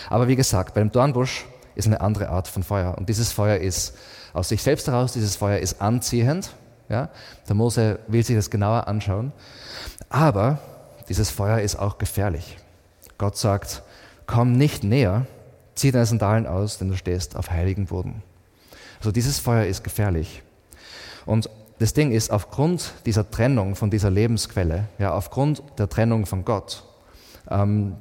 Aber 0.09 0.27
wie 0.27 0.35
gesagt, 0.35 0.73
beim 0.73 0.91
Dornbusch 0.91 1.45
ist 1.75 1.87
eine 1.87 2.01
andere 2.01 2.29
Art 2.29 2.47
von 2.47 2.63
Feuer. 2.63 2.97
Und 2.97 3.09
dieses 3.09 3.31
Feuer 3.31 3.57
ist 3.57 3.95
aus 4.33 4.49
sich 4.49 4.61
selbst 4.61 4.87
heraus, 4.87 5.13
dieses 5.13 5.35
Feuer 5.35 5.59
ist 5.59 5.81
anziehend. 5.81 6.51
Ja? 6.89 7.09
Der 7.47 7.55
Mose 7.55 7.99
will 8.07 8.23
sich 8.23 8.35
das 8.35 8.49
genauer 8.49 8.87
anschauen. 8.87 9.31
Aber 10.09 10.59
dieses 11.09 11.29
Feuer 11.29 11.59
ist 11.59 11.75
auch 11.75 11.97
gefährlich. 11.97 12.57
Gott 13.17 13.37
sagt, 13.37 13.83
komm 14.25 14.53
nicht 14.53 14.83
näher, 14.83 15.25
zieh 15.75 15.91
deine 15.91 16.05
Sandalen 16.05 16.47
aus, 16.47 16.77
denn 16.77 16.89
du 16.89 16.97
stehst 16.97 17.35
auf 17.35 17.51
heiligen 17.51 17.85
Boden. 17.85 18.23
Also 18.99 19.11
dieses 19.11 19.39
Feuer 19.39 19.65
ist 19.65 19.83
gefährlich. 19.83 20.41
Und 21.25 21.49
das 21.79 21.93
Ding 21.93 22.11
ist, 22.11 22.31
aufgrund 22.31 22.93
dieser 23.05 23.29
Trennung 23.29 23.75
von 23.75 23.89
dieser 23.89 24.09
Lebensquelle, 24.09 24.85
ja, 24.97 25.13
aufgrund 25.13 25.63
der 25.77 25.89
Trennung 25.89 26.25
von 26.25 26.45
Gott, 26.45 26.83
ähm, 27.49 27.95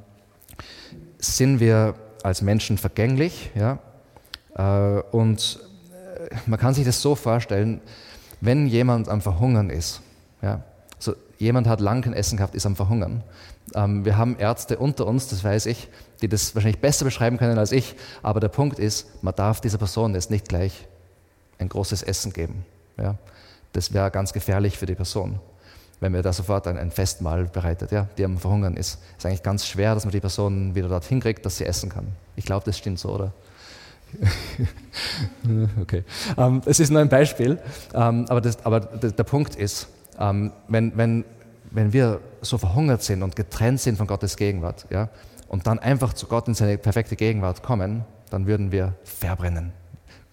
sind 1.18 1.60
wir 1.60 1.94
als 2.22 2.42
Menschen 2.42 2.78
vergänglich. 2.78 3.50
Ja, 3.54 3.78
äh, 4.56 5.02
und 5.10 5.60
man 6.46 6.58
kann 6.58 6.74
sich 6.74 6.84
das 6.84 7.00
so 7.02 7.14
vorstellen, 7.14 7.80
wenn 8.40 8.66
jemand 8.66 9.08
am 9.08 9.20
Verhungern 9.20 9.70
ist, 9.70 10.00
ja, 10.42 10.62
so 10.98 11.14
jemand 11.38 11.66
hat 11.66 11.80
lang 11.80 12.02
kein 12.02 12.12
Essen 12.12 12.37
gehabt, 12.37 12.54
ist 12.54 12.66
am 12.66 12.76
Verhungern. 12.76 13.24
Ähm, 13.74 14.04
wir 14.04 14.16
haben 14.16 14.37
Ärzte 14.38 14.78
unter 14.78 15.06
uns, 15.06 15.28
das 15.28 15.42
weiß 15.42 15.66
ich, 15.66 15.88
die 16.22 16.28
das 16.28 16.54
wahrscheinlich 16.54 16.80
besser 16.80 17.04
beschreiben 17.04 17.38
können 17.38 17.58
als 17.58 17.72
ich, 17.72 17.96
aber 18.22 18.40
der 18.40 18.48
Punkt 18.48 18.78
ist, 18.78 19.22
man 19.22 19.34
darf 19.34 19.60
dieser 19.60 19.78
Person 19.78 20.14
jetzt 20.14 20.30
nicht 20.30 20.48
gleich 20.48 20.87
ein 21.58 21.68
großes 21.68 22.02
Essen 22.02 22.32
geben. 22.32 22.64
Ja. 22.96 23.16
Das 23.74 23.92
wäre 23.92 24.10
ganz 24.10 24.32
gefährlich 24.32 24.78
für 24.78 24.87
die 24.87 24.94
Person, 24.94 25.40
wenn 26.00 26.12
man 26.12 26.22
da 26.22 26.32
sofort 26.32 26.66
ein, 26.66 26.78
ein 26.78 26.90
Festmahl 26.90 27.44
bereitet, 27.44 27.92
ja, 27.92 28.08
die 28.16 28.24
am 28.24 28.38
Verhungern 28.38 28.76
ist. 28.76 29.00
Es 29.12 29.18
ist 29.18 29.26
eigentlich 29.26 29.42
ganz 29.42 29.66
schwer, 29.66 29.94
dass 29.94 30.04
man 30.04 30.12
die 30.12 30.20
Person 30.20 30.74
wieder 30.74 30.88
dorthin 30.88 31.20
kriegt, 31.20 31.44
dass 31.44 31.58
sie 31.58 31.66
essen 31.66 31.90
kann. 31.90 32.06
Ich 32.37 32.46
glaube, 32.46 32.64
das 32.64 32.78
stimmt 32.78 32.98
so, 32.98 33.10
oder? 33.10 33.32
okay. 35.82 36.04
Ähm, 36.38 36.62
es 36.66 36.78
ist 36.78 36.90
nur 36.90 37.00
ein 37.00 37.08
Beispiel, 37.08 37.58
ähm, 37.92 38.26
aber, 38.28 38.40
das, 38.40 38.64
aber 38.64 38.80
der 38.80 39.24
Punkt 39.24 39.56
ist, 39.56 39.88
ähm, 40.20 40.52
wenn, 40.68 40.96
wenn, 40.96 41.24
wenn 41.72 41.92
wir 41.92 42.20
so 42.42 42.58
verhungert 42.58 43.02
sind 43.02 43.24
und 43.24 43.34
getrennt 43.34 43.80
sind 43.80 43.98
von 43.98 44.06
Gottes 44.06 44.37
Gegenwart, 44.37 44.87
ja, 44.90 45.08
und 45.48 45.66
dann 45.66 45.80
einfach 45.80 46.12
zu 46.12 46.26
Gott 46.26 46.46
in 46.46 46.54
seine 46.54 46.78
perfekte 46.78 47.16
Gegenwart 47.16 47.64
kommen, 47.64 48.04
dann 48.30 48.46
würden 48.46 48.70
wir 48.70 48.94
verbrennen. 49.02 49.72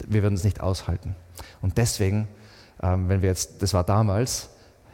Wir 0.08 0.21
würden 0.21 0.36
es 0.36 0.43
nicht 0.43 0.62
aushalten. 0.62 1.15
Und 1.62 1.77
deswegen, 1.77 2.27
ähm, 2.82 3.10
wenn 3.10 3.22
wir 3.22 3.30
jetzt, 3.30 3.62
das 3.62 3.74
war 3.74 3.84
damals, 3.84 4.50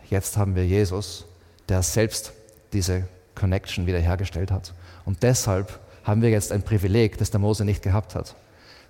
jetzt 0.09 0.37
haben 0.37 0.55
wir 0.55 0.65
Jesus, 0.65 1.25
der 1.69 1.83
selbst 1.83 2.33
diese 2.73 3.07
Connection 3.35 3.87
wiederhergestellt 3.87 4.51
hat. 4.51 4.73
Und 5.05 5.23
deshalb 5.23 5.79
haben 6.03 6.21
wir 6.21 6.29
jetzt 6.29 6.51
ein 6.51 6.63
Privileg, 6.63 7.17
das 7.17 7.31
der 7.31 7.39
Mose 7.39 7.65
nicht 7.65 7.81
gehabt 7.81 8.15
hat. 8.15 8.35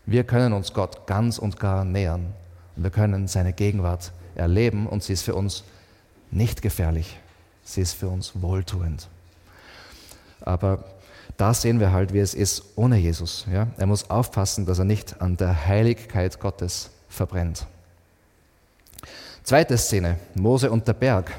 Wir 0.05 0.23
können 0.23 0.53
uns 0.53 0.73
Gott 0.73 1.05
ganz 1.07 1.37
und 1.37 1.59
gar 1.59 1.83
nähern 1.83 2.33
und 2.75 2.83
wir 2.83 2.91
können 2.91 3.27
seine 3.27 3.53
Gegenwart 3.53 4.11
erleben 4.35 4.87
und 4.87 5.03
sie 5.03 5.13
ist 5.13 5.23
für 5.23 5.35
uns 5.35 5.63
nicht 6.31 6.61
gefährlich, 6.61 7.19
sie 7.63 7.81
ist 7.81 7.93
für 7.93 8.07
uns 8.07 8.41
wohltuend. 8.41 9.09
Aber 10.41 10.85
da 11.35 11.53
sehen 11.53 11.79
wir 11.79 11.91
halt, 11.91 12.13
wie 12.13 12.19
es 12.19 12.33
ist 12.33 12.63
ohne 12.75 12.97
Jesus. 12.97 13.45
Ja? 13.51 13.67
Er 13.77 13.85
muss 13.85 14.09
aufpassen, 14.09 14.65
dass 14.65 14.79
er 14.79 14.85
nicht 14.85 15.21
an 15.21 15.37
der 15.37 15.67
Heiligkeit 15.67 16.39
Gottes 16.39 16.91
verbrennt. 17.09 17.67
Zweite 19.47 19.77
Szene, 19.77 20.17
Mose 20.35 20.69
und 20.69 20.85
der 20.89 20.93
Berg. 20.93 21.31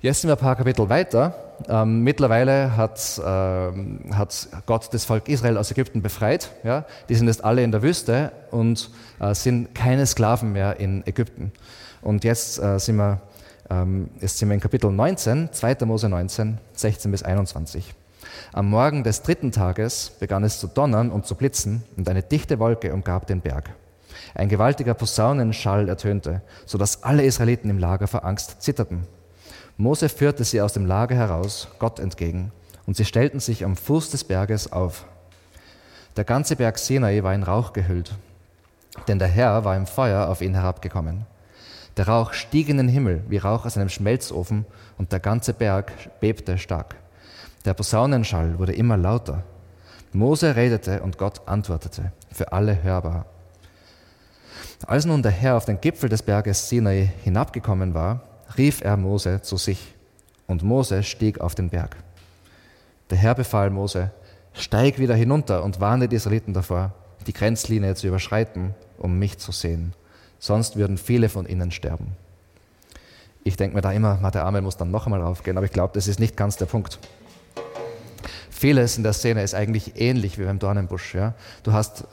Jetzt 0.00 0.20
sind 0.20 0.28
wir 0.28 0.36
ein 0.36 0.40
paar 0.40 0.54
Kapitel 0.54 0.88
weiter. 0.88 1.34
Ähm, 1.68 2.02
mittlerweile 2.04 2.76
hat, 2.76 3.20
ähm, 3.26 3.98
hat 4.12 4.48
Gott 4.64 4.94
das 4.94 5.04
Volk 5.04 5.28
Israel 5.28 5.58
aus 5.58 5.72
Ägypten 5.72 6.02
befreit. 6.02 6.52
Ja? 6.62 6.84
Die 7.08 7.16
sind 7.16 7.26
jetzt 7.26 7.42
alle 7.42 7.64
in 7.64 7.72
der 7.72 7.82
Wüste 7.82 8.30
und 8.52 8.90
äh, 9.18 9.34
sind 9.34 9.74
keine 9.74 10.06
Sklaven 10.06 10.52
mehr 10.52 10.78
in 10.78 11.04
Ägypten. 11.04 11.50
Und 12.00 12.22
jetzt, 12.22 12.60
äh, 12.62 12.78
sind 12.78 12.94
wir, 12.94 13.20
ähm, 13.70 14.08
jetzt 14.20 14.38
sind 14.38 14.48
wir 14.48 14.54
in 14.54 14.60
Kapitel 14.60 14.92
19, 14.92 15.48
2. 15.50 15.74
Mose 15.86 16.08
19, 16.08 16.58
16 16.74 17.10
bis 17.10 17.24
21. 17.24 17.92
Am 18.52 18.70
Morgen 18.70 19.02
des 19.02 19.22
dritten 19.22 19.50
Tages 19.50 20.12
begann 20.20 20.44
es 20.44 20.60
zu 20.60 20.68
donnern 20.68 21.10
und 21.10 21.26
zu 21.26 21.34
blitzen, 21.34 21.82
und 21.96 22.08
eine 22.08 22.22
dichte 22.22 22.60
Wolke 22.60 22.94
umgab 22.94 23.26
den 23.26 23.40
Berg. 23.40 23.70
Ein 24.34 24.48
gewaltiger 24.48 24.94
Posaunenschall 24.94 25.88
ertönte, 25.88 26.42
so 26.66 26.76
dass 26.76 27.04
alle 27.04 27.22
Israeliten 27.22 27.70
im 27.70 27.78
Lager 27.78 28.08
vor 28.08 28.24
Angst 28.24 28.62
zitterten. 28.62 29.06
Mose 29.76 30.08
führte 30.08 30.44
sie 30.44 30.60
aus 30.60 30.72
dem 30.72 30.86
Lager 30.86 31.14
heraus, 31.14 31.68
Gott 31.78 32.00
entgegen, 32.00 32.50
und 32.86 32.96
sie 32.96 33.04
stellten 33.04 33.40
sich 33.40 33.64
am 33.64 33.76
Fuß 33.76 34.10
des 34.10 34.24
Berges 34.24 34.72
auf. 34.72 35.04
Der 36.16 36.24
ganze 36.24 36.56
Berg 36.56 36.78
Sinai 36.78 37.22
war 37.22 37.34
in 37.34 37.44
Rauch 37.44 37.72
gehüllt, 37.72 38.12
denn 39.08 39.18
der 39.18 39.28
Herr 39.28 39.64
war 39.64 39.76
im 39.76 39.86
Feuer 39.86 40.28
auf 40.28 40.42
ihn 40.42 40.54
herabgekommen. 40.54 41.26
Der 41.96 42.08
Rauch 42.08 42.32
stieg 42.32 42.68
in 42.68 42.76
den 42.76 42.88
Himmel 42.88 43.22
wie 43.28 43.38
Rauch 43.38 43.64
aus 43.66 43.76
einem 43.76 43.88
Schmelzofen, 43.88 44.66
und 44.98 45.12
der 45.12 45.20
ganze 45.20 45.54
Berg 45.54 45.92
bebte 46.20 46.58
stark. 46.58 46.96
Der 47.64 47.74
Posaunenschall 47.74 48.58
wurde 48.58 48.74
immer 48.74 48.96
lauter. 48.96 49.42
Mose 50.12 50.54
redete 50.54 51.02
und 51.02 51.18
Gott 51.18 51.42
antwortete, 51.46 52.12
für 52.32 52.52
alle 52.52 52.82
hörbar. 52.82 53.26
Als 54.86 55.04
nun 55.04 55.22
der 55.22 55.32
Herr 55.32 55.56
auf 55.56 55.64
den 55.64 55.80
Gipfel 55.80 56.08
des 56.08 56.22
Berges 56.22 56.68
Sinai 56.68 57.12
hinabgekommen 57.22 57.94
war, 57.94 58.22
rief 58.56 58.82
er 58.82 58.96
Mose 58.96 59.42
zu 59.42 59.56
sich, 59.56 59.94
und 60.46 60.62
Mose 60.62 61.02
stieg 61.02 61.40
auf 61.40 61.54
den 61.54 61.70
Berg. 61.70 61.96
Der 63.10 63.18
Herr 63.18 63.34
befahl 63.34 63.70
Mose, 63.70 64.10
steig 64.52 64.98
wieder 64.98 65.14
hinunter 65.14 65.64
und 65.64 65.80
warne 65.80 66.08
die 66.08 66.16
Israeliten 66.16 66.52
davor, 66.52 66.92
die 67.26 67.32
Grenzlinie 67.32 67.94
zu 67.94 68.06
überschreiten, 68.06 68.74
um 68.98 69.18
mich 69.18 69.38
zu 69.38 69.52
sehen. 69.52 69.92
Sonst 70.38 70.76
würden 70.76 70.98
viele 70.98 71.28
von 71.28 71.46
ihnen 71.46 71.70
sterben. 71.70 72.16
Ich 73.44 73.56
denke 73.56 73.76
mir 73.76 73.82
da 73.82 73.92
immer, 73.92 74.30
der 74.30 74.44
Arme 74.44 74.62
muss 74.62 74.76
dann 74.76 74.90
noch 74.90 75.06
einmal 75.06 75.20
raufgehen, 75.20 75.56
aber 75.56 75.66
ich 75.66 75.72
glaube, 75.72 75.92
das 75.94 76.08
ist 76.08 76.20
nicht 76.20 76.36
ganz 76.36 76.56
der 76.56 76.66
Punkt. 76.66 76.98
Vieles 78.64 78.96
in 78.96 79.02
der 79.02 79.12
Szene 79.12 79.42
ist 79.42 79.54
eigentlich 79.54 80.00
ähnlich 80.00 80.38
wie 80.38 80.44
beim 80.44 80.58
Dornenbusch. 80.58 81.14
Ja. 81.14 81.34
Du 81.64 81.74
hast 81.74 82.06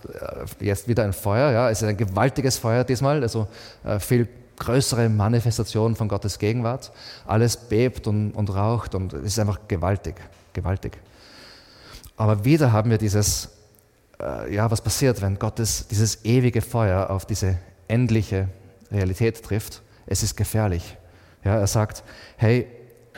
äh, 0.59 0.65
jetzt 0.65 0.85
wieder 0.89 1.05
ein 1.05 1.13
Feuer, 1.13 1.49
ja. 1.53 1.69
es 1.69 1.81
ist 1.81 1.87
ein 1.87 1.95
gewaltiges 1.95 2.57
Feuer 2.57 2.83
diesmal, 2.83 3.23
also 3.23 3.47
äh, 3.85 3.99
viel 3.99 4.27
größere 4.59 5.07
Manifestation 5.07 5.95
von 5.95 6.09
Gottes 6.09 6.39
Gegenwart. 6.39 6.91
Alles 7.25 7.55
bebt 7.55 8.05
und, 8.05 8.31
und 8.31 8.53
raucht 8.53 8.95
und 8.95 9.13
es 9.13 9.27
ist 9.27 9.39
einfach 9.39 9.61
gewaltig, 9.69 10.15
gewaltig. 10.51 10.97
Aber 12.17 12.43
wieder 12.43 12.73
haben 12.73 12.91
wir 12.91 12.97
dieses, 12.97 13.47
äh, 14.21 14.53
ja, 14.53 14.69
was 14.69 14.81
passiert, 14.81 15.21
wenn 15.21 15.39
Gottes, 15.39 15.87
dieses 15.87 16.25
ewige 16.25 16.61
Feuer 16.61 17.11
auf 17.11 17.25
diese 17.25 17.59
endliche 17.87 18.49
Realität 18.91 19.41
trifft? 19.41 19.81
Es 20.05 20.21
ist 20.21 20.35
gefährlich. 20.35 20.97
Ja, 21.45 21.55
er 21.55 21.67
sagt, 21.67 22.03
hey, 22.35 22.67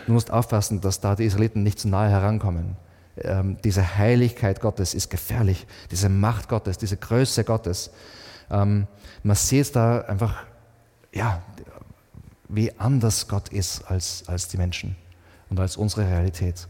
du 0.05 0.11
musst 0.11 0.29
aufpassen, 0.29 0.81
dass 0.81 0.99
da 0.99 1.15
die 1.15 1.25
Israeliten 1.25 1.63
nicht 1.63 1.79
zu 1.79 1.87
nahe 1.87 2.11
herankommen 2.11 2.77
ähm, 3.17 3.57
diese 3.63 3.97
Heiligkeit 3.97 4.59
Gottes 4.59 4.93
ist 4.93 5.09
gefährlich, 5.09 5.67
diese 5.91 6.09
Macht 6.09 6.49
Gottes, 6.49 6.77
diese 6.77 6.97
Größe 6.97 7.43
Gottes. 7.43 7.91
Ähm, 8.49 8.87
man 9.23 9.35
sieht 9.35 9.75
da 9.75 10.01
einfach, 10.01 10.43
ja, 11.13 11.41
wie 12.49 12.71
anders 12.79 13.27
Gott 13.27 13.49
ist 13.49 13.83
als, 13.83 14.23
als 14.27 14.47
die 14.47 14.57
Menschen 14.57 14.95
und 15.49 15.59
als 15.59 15.77
unsere 15.77 16.07
Realität. 16.07 16.67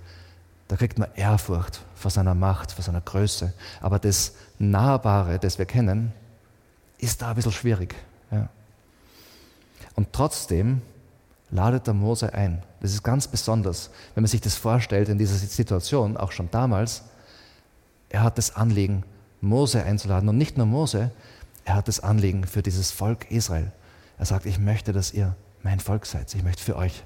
Da 0.68 0.76
kriegt 0.76 0.98
man 0.98 1.10
Ehrfurcht 1.16 1.82
vor 1.96 2.12
seiner 2.12 2.36
Macht, 2.36 2.72
vor 2.72 2.84
seiner 2.84 3.02
Größe. 3.02 3.54
Aber 3.82 4.00
das 4.00 4.34
Nahbare, 4.60 5.40
das 5.40 5.58
wir 5.58 5.66
kennen, 5.66 6.14
ist 6.98 7.22
da 7.22 7.30
ein 7.30 7.36
bisschen 7.36 7.52
schwierig. 7.52 7.96
Ja. 8.32 8.50
Und 9.96 10.14
trotzdem 10.14 10.82
ladet 11.54 11.88
der 11.88 11.94
Mose 11.94 12.34
ein. 12.34 12.64
Das 12.82 12.92
ist 12.92 13.04
ganz 13.04 13.28
besonders, 13.28 13.92
wenn 14.16 14.24
man 14.24 14.30
sich 14.30 14.42
das 14.42 14.56
vorstellt 14.56 15.08
in 15.08 15.18
dieser 15.18 15.36
Situation, 15.36 16.18
auch 16.18 16.32
schon 16.32 16.50
damals. 16.52 17.04
Er 18.10 18.24
hat 18.24 18.38
das 18.38 18.56
Anliegen, 18.56 19.04
Mose 19.40 19.84
einzuladen 19.84 20.28
und 20.30 20.38
nicht 20.38 20.58
nur 20.58 20.66
Mose, 20.66 21.12
er 21.66 21.76
hat 21.76 21.88
das 21.88 22.00
Anliegen 22.00 22.46
für 22.46 22.62
dieses 22.62 22.92
Volk 22.92 23.30
Israel. 23.32 23.72
Er 24.18 24.26
sagt, 24.26 24.46
ich 24.46 24.60
möchte, 24.60 24.94
dass 24.94 25.14
ihr 25.14 25.36
mein 25.62 25.80
Volk 25.80 26.06
seid. 26.06 26.34
Ich 26.36 26.44
möchte 26.44 26.64
für 26.64 26.76
euch 26.76 27.04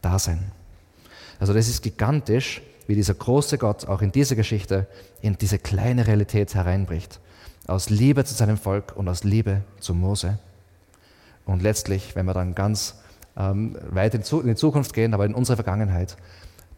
da 0.00 0.18
sein. 0.18 0.52
Also 1.38 1.52
das 1.52 1.68
ist 1.68 1.82
gigantisch, 1.82 2.62
wie 2.86 2.94
dieser 2.94 3.14
große 3.14 3.58
Gott 3.58 3.86
auch 3.86 4.02
in 4.02 4.12
dieser 4.12 4.36
Geschichte 4.36 4.86
in 5.20 5.36
diese 5.36 5.58
kleine 5.58 6.06
Realität 6.06 6.54
hereinbricht. 6.54 7.20
Aus 7.66 7.90
Liebe 7.90 8.24
zu 8.24 8.34
seinem 8.34 8.56
Volk 8.56 8.96
und 8.96 9.08
aus 9.08 9.24
Liebe 9.24 9.62
zu 9.80 9.94
Mose. 9.94 10.38
Und 11.44 11.62
letztlich, 11.62 12.14
wenn 12.16 12.26
wir 12.26 12.34
dann 12.34 12.54
ganz 12.54 12.96
ähm, 13.36 13.76
weit 13.90 14.14
in, 14.14 14.22
die 14.22 14.54
Zukunft 14.54 14.92
gehen, 14.92 15.14
aber 15.14 15.24
in 15.24 15.34
unsere 15.34 15.56
Vergangenheit, 15.56 16.16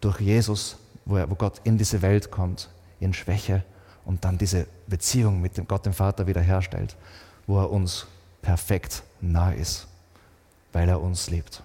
durch 0.01 0.21
Jesus, 0.21 0.77
wo, 1.05 1.17
er, 1.17 1.31
wo 1.31 1.35
Gott 1.35 1.61
in 1.65 1.79
diese 1.79 2.03
Welt 2.03 2.31
kommt, 2.31 2.69
in 3.01 3.12
Schwäche 3.12 3.65
und 4.05 4.25
dann 4.25 4.38
diese 4.38 4.67
Beziehung 4.87 5.41
mit 5.41 5.57
dem 5.57 5.67
Gott, 5.67 5.87
dem 5.87 5.93
Vater, 5.93 6.27
wiederherstellt, 6.27 6.97
wo 7.47 7.61
er 7.61 7.71
uns 7.71 8.07
perfekt 8.41 9.03
nah 9.21 9.53
ist, 9.53 9.87
weil 10.73 10.88
er 10.88 11.01
uns 11.01 11.31
liebt. 11.31 11.62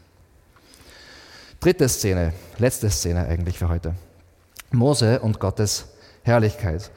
Dritte 1.59 1.89
Szene, 1.89 2.33
letzte 2.59 2.89
Szene 2.89 3.27
eigentlich 3.27 3.57
für 3.57 3.67
heute. 3.67 3.95
Mose 4.71 5.19
und 5.19 5.39
Gottes 5.39 5.87
Herrlichkeit. 6.23 6.91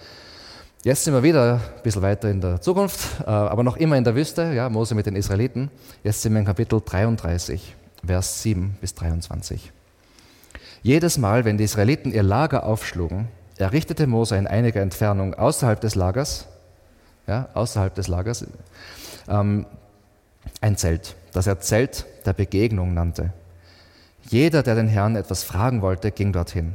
Jetzt 0.82 1.04
sind 1.04 1.14
wir 1.14 1.22
wieder 1.22 1.54
ein 1.54 1.82
bisschen 1.82 2.02
weiter 2.02 2.30
in 2.30 2.40
der 2.40 2.60
Zukunft, 2.60 3.20
äh, 3.20 3.24
aber 3.24 3.62
noch 3.62 3.76
immer 3.76 3.96
in 3.96 4.04
der 4.04 4.14
Wüste, 4.14 4.52
ja, 4.54 4.68
Mose 4.68 4.94
mit 4.94 5.06
den 5.06 5.14
Israeliten. 5.14 5.70
Jetzt 6.02 6.22
sind 6.22 6.32
wir 6.32 6.40
in 6.40 6.46
Kapitel 6.46 6.80
33. 6.84 7.76
Vers 8.04 8.42
7 8.42 8.76
bis 8.80 8.94
23. 8.94 9.72
Jedes 10.82 11.18
Mal, 11.18 11.44
wenn 11.44 11.58
die 11.58 11.64
Israeliten 11.64 12.12
ihr 12.12 12.22
Lager 12.22 12.64
aufschlugen, 12.64 13.28
errichtete 13.58 14.06
Mose 14.06 14.36
in 14.36 14.46
einiger 14.46 14.80
Entfernung 14.80 15.34
außerhalb 15.34 15.80
des 15.80 15.94
Lagers, 15.94 16.46
ja, 17.26 17.48
außerhalb 17.54 17.94
des 17.94 18.08
Lagers, 18.08 18.46
ähm, 19.28 19.66
ein 20.60 20.76
Zelt, 20.76 21.16
das 21.32 21.46
er 21.46 21.60
Zelt 21.60 22.06
der 22.24 22.32
Begegnung 22.32 22.94
nannte. 22.94 23.32
Jeder, 24.28 24.62
der 24.62 24.74
den 24.74 24.88
Herrn 24.88 25.16
etwas 25.16 25.42
fragen 25.42 25.82
wollte, 25.82 26.10
ging 26.10 26.32
dorthin. 26.32 26.74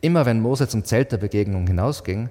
Immer 0.00 0.26
wenn 0.26 0.40
Mose 0.40 0.68
zum 0.68 0.84
Zelt 0.84 1.12
der 1.12 1.18
Begegnung 1.18 1.66
hinausging, 1.66 2.28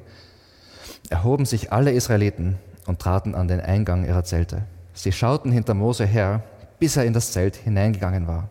erhoben 1.10 1.46
sich 1.46 1.72
alle 1.72 1.92
Israeliten 1.92 2.58
und 2.86 3.00
traten 3.00 3.36
an 3.36 3.48
den 3.48 3.62
Eingang 3.62 4.06
ihrer 4.06 4.24
Zelte. 4.24 4.64
Sie 4.94 5.12
schauten 5.12 5.52
hinter 5.52 5.74
Mose 5.74 6.06
her 6.06 6.44
bis 6.80 6.98
er 6.98 7.06
in 7.06 7.14
das 7.14 7.32
Zelt 7.32 7.56
hineingegangen 7.56 8.28
war. 8.28 8.50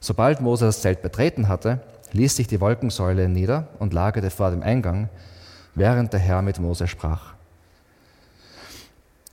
Sobald 0.00 0.40
Mose 0.40 0.66
das 0.66 0.82
Zelt 0.82 1.02
betreten 1.02 1.48
hatte, 1.48 1.80
ließ 2.12 2.36
sich 2.36 2.46
die 2.46 2.60
Wolkensäule 2.60 3.28
nieder 3.28 3.68
und 3.78 3.92
lagerte 3.92 4.30
vor 4.30 4.50
dem 4.50 4.62
Eingang, 4.62 5.08
während 5.74 6.12
der 6.12 6.20
Herr 6.20 6.42
mit 6.42 6.58
Mose 6.58 6.86
sprach. 6.86 7.34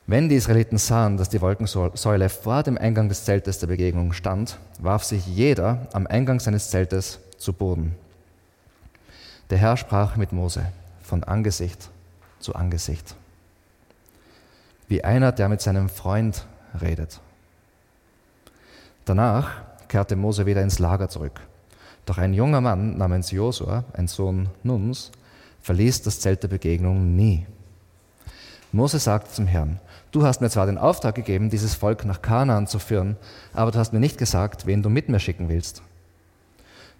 Wenn 0.07 0.29
die 0.29 0.35
Israeliten 0.35 0.77
sahen, 0.77 1.17
dass 1.17 1.29
die 1.29 1.41
Wolkensäule 1.41 2.29
vor 2.29 2.63
dem 2.63 2.77
Eingang 2.77 3.07
des 3.07 3.23
Zeltes 3.23 3.59
der 3.59 3.67
Begegnung 3.67 4.13
stand, 4.13 4.57
warf 4.79 5.03
sich 5.03 5.25
jeder 5.27 5.87
am 5.93 6.07
Eingang 6.07 6.39
seines 6.39 6.69
Zeltes 6.69 7.19
zu 7.37 7.53
Boden. 7.53 7.95
Der 9.49 9.57
Herr 9.57 9.77
sprach 9.77 10.15
mit 10.15 10.31
Mose 10.31 10.65
von 11.03 11.23
Angesicht 11.23 11.89
zu 12.39 12.55
Angesicht, 12.55 13.15
wie 14.87 15.03
einer, 15.03 15.31
der 15.31 15.49
mit 15.49 15.61
seinem 15.61 15.87
Freund 15.87 16.45
redet. 16.81 17.19
Danach 19.05 19.51
kehrte 19.87 20.15
Mose 20.15 20.45
wieder 20.45 20.61
ins 20.61 20.79
Lager 20.79 21.09
zurück. 21.09 21.41
Doch 22.05 22.17
ein 22.17 22.33
junger 22.33 22.61
Mann 22.61 22.97
namens 22.97 23.31
Josua, 23.31 23.83
ein 23.93 24.07
Sohn 24.07 24.49
Nuns, 24.63 25.11
verließ 25.61 26.01
das 26.01 26.19
Zelt 26.19 26.43
der 26.43 26.47
Begegnung 26.47 27.15
nie. 27.15 27.45
Mose 28.71 28.99
sagte 28.99 29.31
zum 29.31 29.47
Herrn, 29.47 29.79
du 30.11 30.23
hast 30.23 30.41
mir 30.41 30.49
zwar 30.49 30.65
den 30.65 30.77
Auftrag 30.77 31.15
gegeben, 31.15 31.49
dieses 31.49 31.75
Volk 31.75 32.05
nach 32.05 32.21
Kanaan 32.21 32.67
zu 32.67 32.79
führen, 32.79 33.17
aber 33.53 33.71
du 33.71 33.79
hast 33.79 33.91
mir 33.91 33.99
nicht 33.99 34.17
gesagt, 34.17 34.65
wen 34.65 34.81
du 34.81 34.89
mit 34.89 35.09
mir 35.09 35.19
schicken 35.19 35.49
willst. 35.49 35.81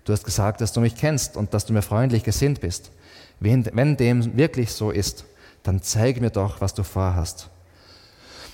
Du 0.04 0.14
hast 0.14 0.26
gesagt, 0.26 0.62
dass 0.62 0.74
du 0.74 0.82
mich 0.82 0.96
kennst 0.96 1.38
und 1.38 1.54
dass 1.54 1.66
du 1.66 1.74
mir 1.74 1.82
freundlich 1.82 2.24
gesinnt 2.24 2.60
bist. 2.60 2.92
Wenn 3.40 3.98
dem 3.98 4.36
wirklich 4.36 4.74
so 4.74 4.92
ist, 4.92 5.26
dann 5.64 5.82
zeige 5.82 6.22
mir 6.22 6.32
doch, 6.32 6.60
was 6.60 6.74
du 6.74 6.84
vorhast, 6.84 7.50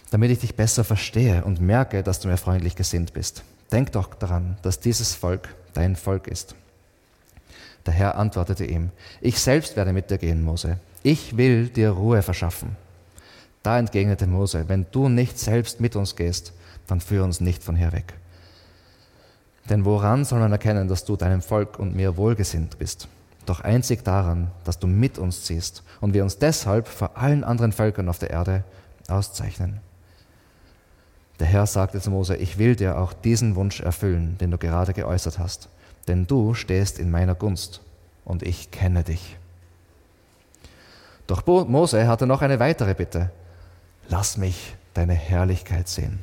damit 0.10 0.32
ich 0.32 0.40
dich 0.40 0.56
besser 0.56 0.84
verstehe 0.84 1.44
und 1.44 1.62
merke, 1.62 2.04
dass 2.04 2.20
du 2.20 2.28
mir 2.28 2.38
freundlich 2.38 2.76
gesinnt 2.76 3.14
bist. 3.14 3.44
Denk 3.72 3.92
doch 3.92 4.14
daran, 4.16 4.58
dass 4.62 4.80
dieses 4.80 5.14
Volk 5.14 5.50
dein 5.74 5.96
Volk 5.96 6.28
ist. 6.28 6.56
Der 7.86 7.94
Herr 7.94 8.18
antwortete 8.18 8.66
ihm, 8.66 8.92
ich 9.22 9.40
selbst 9.40 9.76
werde 9.76 9.94
mit 9.94 10.10
dir 10.10 10.18
gehen, 10.18 10.44
Mose. 10.44 10.78
Ich 11.04 11.38
will 11.38 11.70
dir 11.70 11.92
Ruhe 11.92 12.22
verschaffen. 12.22 12.76
Da 13.64 13.80
entgegnete 13.80 14.28
Mose, 14.28 14.66
wenn 14.68 14.86
du 14.92 15.10
nicht 15.10 15.40
selbst 15.40 15.80
mit 15.80 15.96
uns 15.96 16.16
gehst, 16.16 16.54
dann 16.88 17.02
führe 17.02 17.24
uns 17.24 17.42
nicht 17.42 17.64
von 17.64 17.76
hier 17.76 17.92
weg. 17.92 18.14
Denn 19.70 19.84
woran 19.84 20.24
soll 20.24 20.40
man 20.40 20.52
erkennen, 20.52 20.88
dass 20.88 21.04
du 21.04 21.18
deinem 21.18 21.42
Volk 21.42 21.78
und 21.80 21.96
mir 21.96 22.16
wohlgesinnt 22.16 22.80
bist? 22.80 23.08
Doch 23.46 23.62
einzig 23.62 24.04
daran, 24.04 24.52
dass 24.64 24.80
du 24.80 24.88
mit 24.88 25.18
uns 25.18 25.44
ziehst 25.44 25.84
und 26.02 26.14
wir 26.14 26.24
uns 26.24 26.38
deshalb 26.38 26.88
vor 26.88 27.18
allen 27.18 27.44
anderen 27.44 27.72
Völkern 27.72 28.10
auf 28.10 28.20
der 28.20 28.30
Erde 28.30 28.64
auszeichnen. 29.08 29.80
Der 31.40 31.48
Herr 31.48 31.66
sagte 31.68 32.02
zu 32.02 32.10
Mose, 32.10 32.36
ich 32.36 32.58
will 32.58 32.76
dir 32.76 32.98
auch 32.98 33.14
diesen 33.14 33.56
Wunsch 33.56 33.80
erfüllen, 33.80 34.38
den 34.40 34.52
du 34.52 34.58
gerade 34.58 34.94
geäußert 34.94 35.38
hast, 35.38 35.70
denn 36.08 36.26
du 36.26 36.54
stehst 36.54 37.00
in 37.00 37.12
meiner 37.12 37.36
Gunst 37.36 37.82
und 38.26 38.44
ich 38.44 38.72
kenne 38.72 39.04
dich. 39.04 39.38
Doch 41.28 41.46
Mose 41.46 42.08
hatte 42.08 42.26
noch 42.26 42.42
eine 42.42 42.60
weitere 42.60 42.94
Bitte. 42.94 43.30
Lass 44.10 44.38
mich 44.38 44.76
deine 44.94 45.14
Herrlichkeit 45.14 45.88
sehen. 45.88 46.20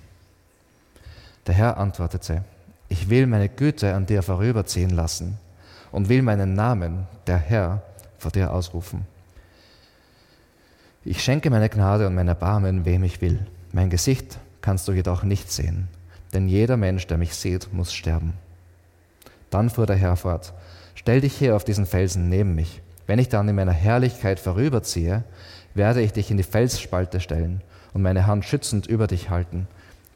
Der 1.46 1.54
Herr 1.54 1.76
antwortete, 1.76 2.42
ich 2.88 3.10
will 3.10 3.26
meine 3.26 3.48
Güte 3.48 3.94
an 3.94 4.06
dir 4.06 4.22
vorüberziehen 4.22 4.90
lassen 4.90 5.38
und 5.92 6.08
will 6.08 6.22
meinen 6.22 6.54
Namen, 6.54 7.06
der 7.26 7.38
Herr, 7.38 7.82
vor 8.18 8.30
dir 8.30 8.52
ausrufen. 8.52 9.06
Ich 11.04 11.22
schenke 11.22 11.50
meine 11.50 11.68
Gnade 11.68 12.06
und 12.06 12.14
mein 12.14 12.28
Erbarmen, 12.28 12.86
wem 12.86 13.04
ich 13.04 13.20
will. 13.20 13.46
Mein 13.72 13.90
Gesicht 13.90 14.38
kannst 14.64 14.88
du 14.88 14.92
jedoch 14.92 15.24
nicht 15.24 15.52
sehen, 15.52 15.88
denn 16.32 16.48
jeder 16.48 16.78
Mensch, 16.78 17.06
der 17.06 17.18
mich 17.18 17.34
sieht, 17.34 17.70
muss 17.74 17.92
sterben. 17.92 18.32
Dann 19.50 19.68
fuhr 19.68 19.84
der 19.84 19.96
Herr 19.96 20.16
fort, 20.16 20.54
stell 20.94 21.20
dich 21.20 21.34
hier 21.34 21.54
auf 21.54 21.64
diesen 21.64 21.84
Felsen 21.84 22.30
neben 22.30 22.54
mich. 22.54 22.80
Wenn 23.06 23.18
ich 23.18 23.28
dann 23.28 23.46
in 23.46 23.56
meiner 23.56 23.74
Herrlichkeit 23.74 24.40
vorüberziehe, 24.40 25.22
werde 25.74 26.00
ich 26.00 26.14
dich 26.14 26.30
in 26.30 26.38
die 26.38 26.42
Felsspalte 26.42 27.20
stellen 27.20 27.60
und 27.92 28.00
meine 28.00 28.26
Hand 28.26 28.46
schützend 28.46 28.86
über 28.86 29.06
dich 29.06 29.28
halten, 29.28 29.68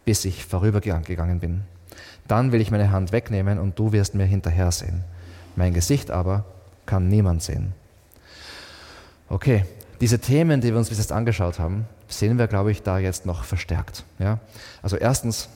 bis 0.07 0.25
ich 0.25 0.47
vorübergegangen 0.47 1.41
bin. 1.41 1.65
Dann 2.27 2.51
will 2.51 2.63
ich 2.63 2.71
meine 2.71 2.91
Hand 2.91 3.13
wegnehmen 3.13 3.59
und 3.59 3.79
du 3.79 3.93
wirst 3.93 4.15
mir 4.15 4.25
hinterher 4.25 4.73
sehen. 4.73 5.05
Mein 5.57 5.75
Gesicht 5.75 6.11
aber 6.11 6.47
kann 6.87 7.09
niemand 7.09 7.43
sehen. 7.43 7.75
Okay, 9.29 9.67
diese 10.01 10.19
Themen, 10.19 10.61
die 10.61 10.71
wir 10.71 10.79
uns 10.79 10.89
bis 10.89 10.99
jetzt 10.99 11.13
angeschaut 11.13 11.59
haben, 11.59 11.87
sehen 12.09 12.39
wir, 12.39 12.47
glaube 12.47 12.71
ich, 12.71 12.83
da 12.83 12.99
jetzt 12.99 13.27
noch 13.27 13.45
verstärkt. 13.45 14.05
Ja? 14.19 14.39
Also 14.83 14.97
erstens 14.97 15.49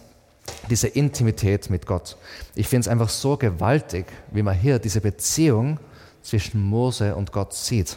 diese 0.69 0.89
Intimität 0.89 1.71
mit 1.71 1.87
Gott. 1.87 2.17
Ich 2.55 2.69
finde 2.69 2.83
es 2.83 2.89
einfach 2.89 3.09
so 3.09 3.37
gewaltig, 3.37 4.07
wie 4.33 4.43
man 4.43 4.55
hier 4.55 4.79
diese 4.79 5.01
Beziehung 5.01 5.79
zwischen 6.23 6.61
Mose 6.61 7.15
und 7.15 7.33
Gott 7.33 7.55
sieht. 7.55 7.97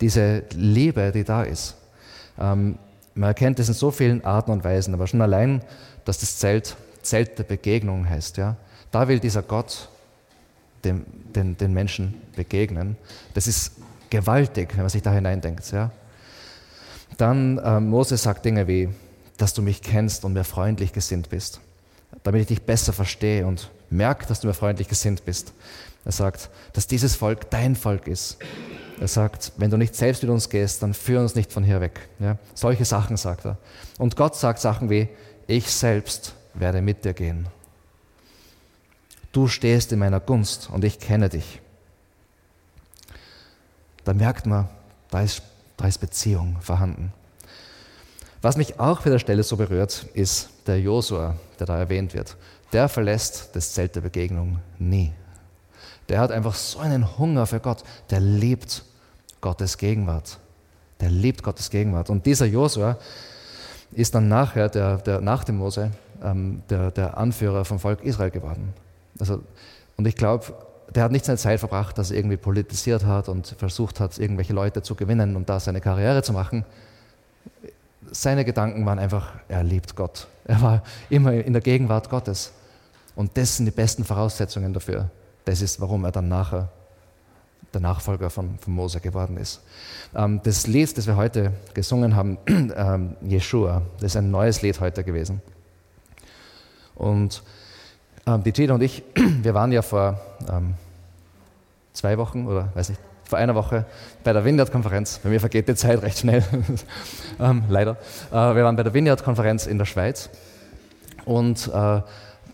Diese 0.00 0.42
Liebe, 0.52 1.12
die 1.12 1.24
da 1.24 1.42
ist. 1.42 1.76
Ähm, 2.38 2.78
man 3.14 3.28
erkennt 3.28 3.58
es 3.58 3.68
in 3.68 3.74
so 3.74 3.90
vielen 3.90 4.24
Arten 4.24 4.50
und 4.50 4.64
Weisen, 4.64 4.94
aber 4.94 5.06
schon 5.06 5.20
allein, 5.20 5.62
dass 6.04 6.18
das 6.18 6.38
Zelt 6.38 6.76
Zelt 7.02 7.38
der 7.38 7.44
Begegnung 7.44 8.08
heißt. 8.08 8.36
Ja? 8.36 8.56
Da 8.90 9.08
will 9.08 9.20
dieser 9.20 9.42
Gott 9.42 9.88
dem, 10.84 11.04
den, 11.34 11.56
den 11.56 11.72
Menschen 11.72 12.14
begegnen. 12.36 12.96
Das 13.34 13.46
ist 13.46 13.72
gewaltig, 14.10 14.70
wenn 14.72 14.80
man 14.80 14.90
sich 14.90 15.02
da 15.02 15.12
hineindenkt. 15.12 15.70
Ja? 15.72 15.90
Dann 17.16 17.58
äh, 17.58 17.80
Moses 17.80 18.22
sagt 18.22 18.44
Dinge 18.44 18.66
wie, 18.68 18.88
dass 19.36 19.54
du 19.54 19.62
mich 19.62 19.82
kennst 19.82 20.24
und 20.24 20.34
mir 20.34 20.44
freundlich 20.44 20.92
gesinnt 20.92 21.30
bist, 21.30 21.60
damit 22.22 22.42
ich 22.42 22.48
dich 22.48 22.62
besser 22.62 22.92
verstehe 22.92 23.46
und 23.46 23.70
merke, 23.88 24.26
dass 24.26 24.40
du 24.40 24.46
mir 24.46 24.54
freundlich 24.54 24.88
gesinnt 24.88 25.24
bist. 25.24 25.52
Er 26.04 26.12
sagt, 26.12 26.50
dass 26.72 26.86
dieses 26.86 27.16
Volk 27.16 27.50
dein 27.50 27.76
Volk 27.76 28.06
ist. 28.06 28.38
Er 29.00 29.08
sagt, 29.08 29.52
wenn 29.56 29.70
du 29.70 29.76
nicht 29.76 29.94
selbst 29.94 30.22
mit 30.22 30.30
uns 30.30 30.48
gehst, 30.50 30.82
dann 30.82 30.92
führ 30.92 31.20
uns 31.20 31.34
nicht 31.34 31.52
von 31.52 31.64
hier 31.64 31.80
weg. 31.80 32.00
Ja? 32.18 32.36
Solche 32.54 32.84
Sachen 32.84 33.16
sagt 33.16 33.46
er. 33.46 33.56
Und 33.98 34.16
Gott 34.16 34.36
sagt 34.36 34.60
Sachen 34.60 34.90
wie, 34.90 35.08
ich 35.46 35.70
selbst 35.70 36.34
werde 36.54 36.82
mit 36.82 37.04
dir 37.04 37.14
gehen. 37.14 37.48
Du 39.32 39.46
stehst 39.46 39.92
in 39.92 39.98
meiner 39.98 40.20
Gunst 40.20 40.68
und 40.70 40.84
ich 40.84 40.98
kenne 40.98 41.28
dich. 41.28 41.60
Da 44.04 44.14
merkt 44.14 44.46
man, 44.46 44.68
da 45.10 45.20
ist, 45.20 45.42
da 45.76 45.86
ist 45.86 45.98
Beziehung 45.98 46.56
vorhanden. 46.60 47.12
Was 48.42 48.56
mich 48.56 48.80
auch 48.80 49.02
für 49.02 49.10
der 49.10 49.18
Stelle 49.18 49.42
so 49.42 49.56
berührt, 49.56 50.06
ist 50.14 50.48
der 50.66 50.80
Josua, 50.80 51.36
der 51.58 51.66
da 51.66 51.78
erwähnt 51.78 52.14
wird. 52.14 52.36
Der 52.72 52.88
verlässt 52.88 53.50
das 53.54 53.74
Zelt 53.74 53.96
der 53.96 54.00
Begegnung 54.00 54.60
nie. 54.78 55.12
Der 56.08 56.20
hat 56.20 56.32
einfach 56.32 56.54
so 56.54 56.78
einen 56.78 57.18
Hunger 57.18 57.46
für 57.46 57.60
Gott. 57.60 57.84
Der 58.10 58.20
liebt 58.20 58.84
Gottes 59.40 59.76
Gegenwart. 59.76 60.38
Der 61.00 61.10
liebt 61.10 61.42
Gottes 61.42 61.70
Gegenwart. 61.70 62.10
Und 62.10 62.24
dieser 62.26 62.46
Josua 62.46 62.96
ist 63.92 64.14
dann 64.14 64.28
nachher, 64.28 64.68
der, 64.68 64.98
der, 64.98 65.20
nach 65.20 65.44
dem 65.44 65.58
Mose, 65.58 65.90
ähm, 66.22 66.62
der, 66.70 66.90
der 66.90 67.18
Anführer 67.18 67.64
vom 67.64 67.78
Volk 67.78 68.02
Israel 68.02 68.30
geworden. 68.30 68.72
Also, 69.18 69.42
und 69.96 70.06
ich 70.06 70.16
glaube, 70.16 70.54
der 70.94 71.04
hat 71.04 71.12
nicht 71.12 71.24
seine 71.24 71.38
Zeit 71.38 71.60
verbracht, 71.60 71.98
dass 71.98 72.10
er 72.10 72.16
irgendwie 72.16 72.36
politisiert 72.36 73.04
hat 73.04 73.28
und 73.28 73.54
versucht 73.58 74.00
hat, 74.00 74.18
irgendwelche 74.18 74.52
Leute 74.52 74.82
zu 74.82 74.94
gewinnen 74.94 75.36
und 75.36 75.48
da 75.48 75.60
seine 75.60 75.80
Karriere 75.80 76.22
zu 76.22 76.32
machen. 76.32 76.64
Seine 78.10 78.44
Gedanken 78.44 78.84
waren 78.86 78.98
einfach, 78.98 79.32
er 79.48 79.62
liebt 79.62 79.94
Gott. 79.94 80.26
Er 80.44 80.60
war 80.62 80.82
immer 81.10 81.32
in 81.32 81.52
der 81.52 81.62
Gegenwart 81.62 82.10
Gottes. 82.10 82.52
Und 83.14 83.36
das 83.36 83.56
sind 83.56 83.66
die 83.66 83.72
besten 83.72 84.04
Voraussetzungen 84.04 84.72
dafür. 84.72 85.10
Das 85.44 85.62
ist, 85.62 85.80
warum 85.80 86.04
er 86.04 86.12
dann 86.12 86.28
nachher 86.28 86.68
der 87.72 87.80
Nachfolger 87.80 88.30
von, 88.30 88.58
von 88.58 88.72
Mose 88.72 89.00
geworden 89.00 89.36
ist. 89.36 89.60
Ähm, 90.14 90.40
das 90.42 90.66
Lied, 90.66 90.96
das 90.96 91.06
wir 91.06 91.16
heute 91.16 91.52
gesungen 91.72 92.16
haben, 92.16 92.38
ähm, 92.46 93.16
Jeshua, 93.22 93.82
das 94.00 94.12
ist 94.12 94.16
ein 94.16 94.30
neues 94.30 94.62
Lied 94.62 94.80
heute 94.80 95.04
gewesen. 95.04 95.40
Und 96.94 97.42
ähm, 98.30 98.42
die 98.42 98.52
Gina 98.52 98.74
und 98.74 98.82
ich, 98.82 99.02
wir 99.42 99.54
waren 99.54 99.72
ja 99.72 99.82
vor 99.82 100.20
ähm, 100.50 100.74
zwei 101.92 102.18
Wochen 102.18 102.46
oder 102.46 102.68
weiß 102.74 102.90
nicht, 102.90 103.00
vor 103.24 103.38
einer 103.38 103.54
Woche 103.54 103.84
bei 104.24 104.32
der 104.32 104.44
Vineyard-Konferenz. 104.44 105.20
Bei 105.22 105.28
mir 105.28 105.40
vergeht 105.40 105.68
die 105.68 105.74
Zeit 105.74 106.02
recht 106.02 106.18
schnell, 106.18 106.44
ähm, 107.40 107.64
leider. 107.68 107.92
Äh, 108.30 108.34
wir 108.34 108.64
waren 108.64 108.76
bei 108.76 108.82
der 108.82 108.94
Vineyard-Konferenz 108.94 109.66
in 109.66 109.78
der 109.78 109.84
Schweiz 109.84 110.30
und 111.24 111.68
äh, 111.68 112.00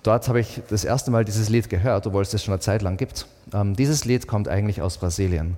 dort 0.02 0.28
habe 0.28 0.40
ich 0.40 0.62
das 0.68 0.84
erste 0.84 1.10
Mal 1.10 1.24
dieses 1.24 1.48
Lied 1.48 1.68
gehört, 1.68 2.06
obwohl 2.06 2.22
es 2.22 2.30
das 2.30 2.44
schon 2.44 2.52
eine 2.52 2.60
Zeit 2.60 2.82
lang 2.82 2.96
gibt. 2.96 3.26
Ähm, 3.52 3.74
dieses 3.74 4.04
Lied 4.04 4.26
kommt 4.26 4.48
eigentlich 4.48 4.82
aus 4.82 4.98
Brasilien. 4.98 5.56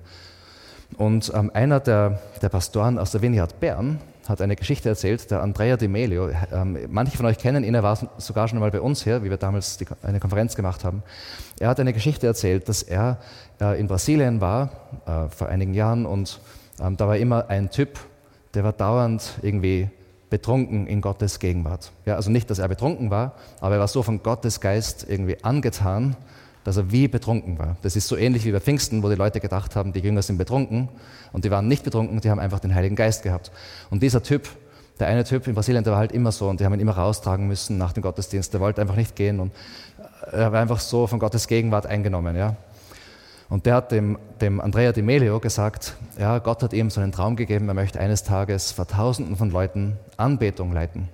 Und 0.97 1.31
ähm, 1.35 1.51
einer 1.53 1.81
der, 1.81 2.21
der 2.41 2.49
Pastoren 2.49 2.99
aus 2.99 3.11
der 3.11 3.21
Vineyard 3.21 3.61
Bern 3.61 4.01
hat 4.29 4.43
eine 4.43 4.57
Geschichte 4.57 4.91
erzählt, 4.91 5.31
der 5.31 5.43
Andrea 5.43 5.79
Di 5.79 5.89
Melio. 5.89 6.29
Ähm, 6.53 6.79
manche 6.91 7.17
von 7.17 7.25
euch 7.25 7.39
kennen 7.39 7.65
ihn, 7.65 7.75
er 7.75 7.83
war 7.83 7.99
sogar 8.19 8.47
schon 8.47 8.59
mal 8.59 8.71
bei 8.71 8.81
uns 8.81 9.03
hier, 9.03 9.25
wie 9.25 9.31
wir 9.31 9.39
damals 9.39 9.79
die, 9.79 9.87
eine 10.03 10.21
Konferenz 10.21 10.55
gemacht 10.55 10.85
haben. 10.85 11.03
Er 11.59 11.69
hat 11.69 11.81
eine 11.81 11.95
Geschichte 11.95 12.27
erzählt, 12.27 12.69
dass 12.69 12.83
er 12.83 13.19
äh, 13.61 13.81
in 13.81 13.87
Brasilien 13.87 14.43
war 14.43 14.71
äh, 15.07 15.35
vor 15.35 15.49
einigen 15.49 15.73
Jahren 15.73 16.05
und 16.05 16.41
ähm, 16.79 16.99
da 16.99 17.09
war 17.09 17.17
immer 17.17 17.49
ein 17.49 17.71
Typ, 17.71 17.99
der 18.53 18.65
war 18.65 18.73
dauernd 18.73 19.39
irgendwie 19.41 19.89
betrunken 20.29 20.87
in 20.87 21.01
Gottes 21.01 21.39
Gegenwart. 21.39 21.91
Ja, 22.05 22.17
also 22.17 22.31
nicht, 22.31 22.51
dass 22.51 22.59
er 22.59 22.69
betrunken 22.69 23.11
war, 23.11 23.33
aber 23.61 23.77
er 23.77 23.81
war 23.81 23.89
so 23.89 24.03
von 24.03 24.23
Gottes 24.23 24.61
Geist 24.61 25.07
irgendwie 25.09 25.43
angetan, 25.43 26.17
dass 26.69 26.77
er 26.77 26.93
wie 26.93 27.09
betrunken 27.09 27.59
war. 27.59 27.79
Das 27.81 27.97
ist 27.97 28.09
so 28.09 28.15
ähnlich 28.15 28.45
wie 28.45 28.53
bei 28.53 28.61
Pfingsten, 28.61 29.03
wo 29.03 29.09
die 29.09 29.15
Leute 29.15 29.41
gedacht 29.41 29.75
haben, 29.75 29.95
die 29.95 30.01
Jünger 30.01 30.21
sind 30.21 30.37
betrunken 30.37 30.91
und 31.33 31.47
die 31.47 31.51
waren 31.51 31.67
nicht 31.67 31.83
betrunken, 31.83 32.21
die 32.21 32.29
haben 32.29 32.39
einfach 32.39 32.61
den 32.61 32.75
Heiligen 32.75 32.95
Geist 32.95 33.23
gehabt. 33.23 33.51
Und 33.89 34.03
dieser 34.03 34.23
Typ, 34.23 34.51
der 35.01 35.07
eine 35.07 35.25
Typ 35.25 35.47
in 35.47 35.55
Brasilien, 35.55 35.83
der 35.83 35.95
war 35.95 35.99
halt 35.99 36.13
immer 36.13 36.31
so 36.31 36.47
und 36.47 36.61
die 36.61 36.67
haben 36.67 36.75
ihn 36.75 36.81
immer 36.81 36.93
raustragen 36.93 37.49
müssen 37.49 37.79
nach 37.79 37.95
dem 37.95 38.03
Gottesdienst. 38.03 38.53
Der 38.53 38.61
wollte 38.61 38.83
einfach 38.83 38.97
nicht 38.97 39.17
gehen 39.17 39.41
und 39.41 39.51
er 40.31 40.53
war 40.53 40.61
einfach 40.61 40.81
so 40.81 41.07
von 41.07 41.19
Gottes 41.19 41.49
Gegenwart 41.49 41.87
eingenommen. 41.87 42.37
Ja. 42.37 42.55
Und 43.49 43.65
der 43.65 43.77
hat 43.77 43.91
dem, 43.91 44.19
dem 44.43 44.61
Andrea 44.61 44.93
Di 44.93 45.01
Melio 45.01 45.41
gesagt, 45.41 45.95
ja, 46.19 46.39
Gott 46.39 46.63
hat 46.63 46.75
ihm 46.75 46.91
so 46.91 47.01
einen 47.01 47.13
Traum 47.13 47.37
gegeben, 47.37 47.67
er 47.69 47.75
möchte 47.75 47.99
eines 47.99 48.25
Tages 48.25 48.73
vor 48.73 48.87
Tausenden 48.87 49.37
von 49.37 49.49
Leuten 49.49 49.97
Anbetung 50.19 50.75
leiten. 50.75 51.09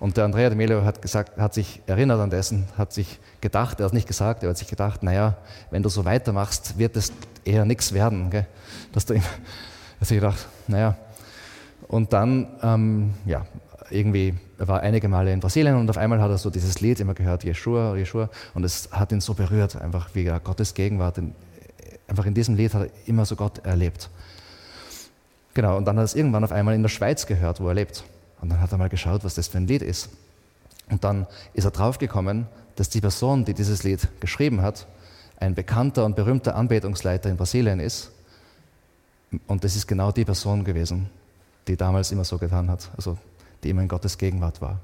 Und 0.00 0.16
der 0.16 0.24
Andrea 0.24 0.48
de 0.48 0.56
Melio 0.56 0.82
hat, 0.82 1.02
gesagt, 1.02 1.38
hat 1.38 1.52
sich 1.52 1.82
erinnert 1.86 2.20
an 2.20 2.30
dessen, 2.30 2.66
hat 2.78 2.92
sich 2.92 3.20
gedacht, 3.42 3.80
er 3.80 3.86
hat 3.86 3.92
nicht 3.92 4.08
gesagt, 4.08 4.42
er 4.42 4.48
hat 4.48 4.56
sich 4.56 4.66
gedacht, 4.66 5.02
naja, 5.02 5.36
wenn 5.70 5.82
du 5.82 5.90
so 5.90 6.06
weitermachst, 6.06 6.78
wird 6.78 6.96
es 6.96 7.12
eher 7.44 7.66
nichts 7.66 7.92
werden. 7.92 8.30
Gell? 8.30 8.46
Dass 8.92 9.04
du 9.04 9.14
ihm, 9.14 9.22
hat 10.00 10.08
sich 10.08 10.16
gedacht, 10.16 10.48
naja. 10.66 10.96
Und 11.86 12.14
dann, 12.14 12.48
ähm, 12.62 13.14
ja, 13.26 13.44
irgendwie, 13.90 14.34
er 14.58 14.68
war 14.68 14.80
einige 14.80 15.06
Male 15.08 15.32
in 15.32 15.40
Brasilien 15.40 15.76
und 15.76 15.90
auf 15.90 15.98
einmal 15.98 16.20
hat 16.22 16.30
er 16.30 16.38
so 16.38 16.48
dieses 16.48 16.80
Lied 16.80 17.00
immer 17.00 17.14
gehört, 17.14 17.44
Yeshua, 17.44 17.94
Yeshua, 17.96 18.30
und 18.54 18.64
es 18.64 18.88
hat 18.92 19.12
ihn 19.12 19.20
so 19.20 19.34
berührt, 19.34 19.76
einfach 19.76 20.14
wie 20.14 20.24
Gottes 20.24 20.72
Gegenwart, 20.72 21.18
in, 21.18 21.34
einfach 22.06 22.24
in 22.24 22.32
diesem 22.32 22.54
Lied 22.54 22.72
hat 22.72 22.88
er 22.88 23.08
immer 23.08 23.26
so 23.26 23.36
Gott 23.36 23.58
erlebt. 23.66 24.08
Genau, 25.52 25.76
und 25.76 25.84
dann 25.84 25.96
hat 25.96 26.02
er 26.02 26.04
es 26.04 26.14
irgendwann 26.14 26.44
auf 26.44 26.52
einmal 26.52 26.74
in 26.74 26.82
der 26.82 26.88
Schweiz 26.88 27.26
gehört, 27.26 27.60
wo 27.60 27.68
er 27.68 27.74
lebt. 27.74 28.04
Und 28.40 28.48
dann 28.50 28.60
hat 28.60 28.72
er 28.72 28.78
mal 28.78 28.88
geschaut, 28.88 29.24
was 29.24 29.34
das 29.34 29.48
für 29.48 29.58
ein 29.58 29.66
Lied 29.66 29.82
ist. 29.82 30.10
Und 30.90 31.04
dann 31.04 31.26
ist 31.54 31.64
er 31.64 31.70
draufgekommen, 31.70 32.46
dass 32.76 32.88
die 32.88 33.00
Person, 33.00 33.44
die 33.44 33.54
dieses 33.54 33.82
Lied 33.82 34.08
geschrieben 34.20 34.62
hat, 34.62 34.86
ein 35.38 35.54
bekannter 35.54 36.04
und 36.04 36.16
berühmter 36.16 36.54
Anbetungsleiter 36.56 37.30
in 37.30 37.36
Brasilien 37.36 37.80
ist. 37.80 38.10
Und 39.46 39.64
das 39.64 39.76
ist 39.76 39.86
genau 39.86 40.12
die 40.12 40.24
Person 40.24 40.64
gewesen, 40.64 41.08
die 41.68 41.76
damals 41.76 42.10
immer 42.12 42.24
so 42.24 42.38
getan 42.38 42.70
hat, 42.70 42.90
also 42.96 43.16
die 43.62 43.70
immer 43.70 43.82
in 43.82 43.88
Gottes 43.88 44.18
Gegenwart 44.18 44.60
war. 44.60 44.80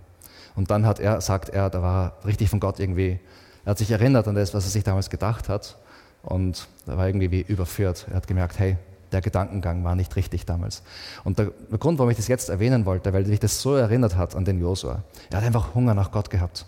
Und 0.55 0.71
dann 0.71 0.87
hat 0.87 1.01
er, 1.01 1.21
sagt 1.21 1.51
er, 1.51 1.69
da 1.69 1.83
war 1.83 2.12
er 2.21 2.27
richtig 2.27 2.49
von 2.49 2.61
Gott 2.61 2.81
irgendwie, 2.81 3.19
er 3.64 3.71
hat 3.71 3.79
sich 3.79 3.90
erinnert 3.90 4.29
an 4.29 4.35
das, 4.35 4.55
was 4.55 4.64
er 4.64 4.71
sich 4.71 4.85
damals 4.85 5.11
gedacht 5.11 5.49
hat 5.49 5.77
und 6.23 6.69
er 6.87 6.97
war 6.97 7.07
irgendwie 7.07 7.31
wie 7.31 7.40
überführt. 7.40 8.07
Er 8.09 8.16
hat 8.16 8.27
gemerkt, 8.27 8.59
hey, 8.59 8.77
der 9.16 9.22
Gedankengang 9.22 9.83
war 9.83 9.94
nicht 9.94 10.14
richtig 10.14 10.44
damals. 10.44 10.83
Und 11.24 11.38
der, 11.38 11.50
Grund, 11.81 11.98
warum 11.98 12.11
ich 12.11 12.18
das 12.18 12.29
jetzt 12.29 12.50
erwähnen 12.50 12.85
wollte, 12.85 13.14
weil 13.14 13.24
mich 13.24 13.40
das 13.40 13.62
so 13.62 13.74
erinnert 13.74 14.14
hat 14.14 14.37
an 14.37 14.44
den 14.44 14.61
Josua. 14.61 15.02
Er 15.31 15.38
hat 15.38 15.44
einfach 15.44 15.74
Hunger 15.74 15.94
nach 15.94 16.12
Gott 16.12 16.29
gehabt. 16.29 16.66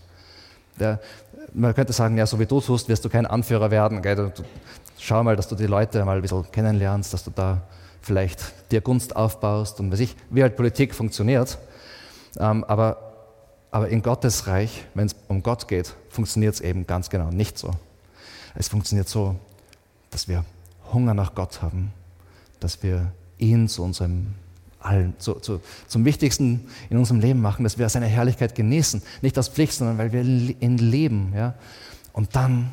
Der, 0.81 0.99
man 1.53 1.75
könnte 1.75 1.93
sagen, 1.93 2.17
ja, 2.17 2.25
so 2.25 2.41
wie 2.41 2.47
du 2.47 2.59
tust, 2.63 2.89
wirst 2.89 3.05
du 3.05 3.11
kein 3.11 3.27
Anführer 3.27 3.71
werden. 3.71 4.01
Du, 4.01 4.33
schau 4.99 5.23
mal, 5.23 5.37
dass 5.37 5.47
du 5.49 5.57
die 5.57 5.67
Leute 5.67 6.03
mal 6.07 6.17
ein 6.17 6.23
bisschen 6.23 6.51
kennenlernst, 6.51 7.13
dass 7.13 7.23
du 7.23 7.31
da 7.31 7.61
vielleicht 8.01 8.73
dir 8.73 8.81
Gunst 8.81 9.15
aufbaust 9.15 9.79
und 9.79 9.93
weiß 9.93 10.01
ich, 10.01 10.17
wie 10.31 10.41
halt 10.41 10.57
Politik 10.57 10.95
funktioniert. 10.95 11.59
Ähm, 12.39 12.65
aber, 12.65 12.97
aber 13.71 13.91
in 13.91 14.01
Gottes 14.01 14.47
Reich, 14.47 14.87
wenn 14.95 15.07
es 15.07 15.17
um 15.29 15.43
Gott 15.43 15.69
geht, 15.69 15.95
funktioniert 16.09 16.55
es 16.55 16.63
eben 16.63 16.87
ganz 16.87 17.11
genau 17.11 17.31
nicht 17.31 17.59
so. 17.59 17.73
Es 18.55 18.69
funktioniert 18.69 19.11
so, 19.11 19.37
dass 20.09 20.29
wir 20.29 20.47
Hunger 20.95 21.13
nach 21.13 21.35
Gott 21.35 21.61
haben, 21.61 21.93
dass 22.61 22.83
wir 22.83 23.13
ihn 23.39 23.69
zu 23.69 23.83
unserem 23.83 24.35
allen, 24.81 25.15
zu, 25.19 25.35
zu, 25.35 25.61
zum 25.87 26.05
Wichtigsten 26.05 26.69
in 26.91 26.99
unserem 26.99 27.21
Leben 27.21 27.41
machen, 27.41 27.65
dass 27.65 27.79
wir 27.79 27.89
seine 27.89 28.07
Herrlichkeit 28.07 28.55
genießen. 28.55 29.03
Nicht 29.23 29.39
aus 29.39 29.49
Pflicht, 29.49 29.73
sondern 29.73 29.99
weil 29.99 30.13
wir 30.13 30.23
ihn 30.23 30.79
leben. 30.79 31.33
Ja? 31.35 31.55
Und 32.13 32.37
dann 32.37 32.71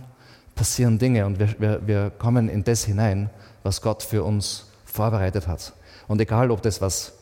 passieren 0.53 0.99
Dinge 0.99 1.25
und 1.25 1.39
wir, 1.39 1.55
wir, 1.59 1.87
wir 1.87 2.09
kommen 2.11 2.49
in 2.49 2.63
das 2.63 2.85
hinein, 2.85 3.29
was 3.63 3.81
Gott 3.81 4.03
für 4.03 4.23
uns 4.23 4.67
vorbereitet 4.85 5.47
hat. 5.47 5.73
Und 6.07 6.21
egal, 6.21 6.51
ob 6.51 6.61
das 6.61 6.81
was 6.81 7.13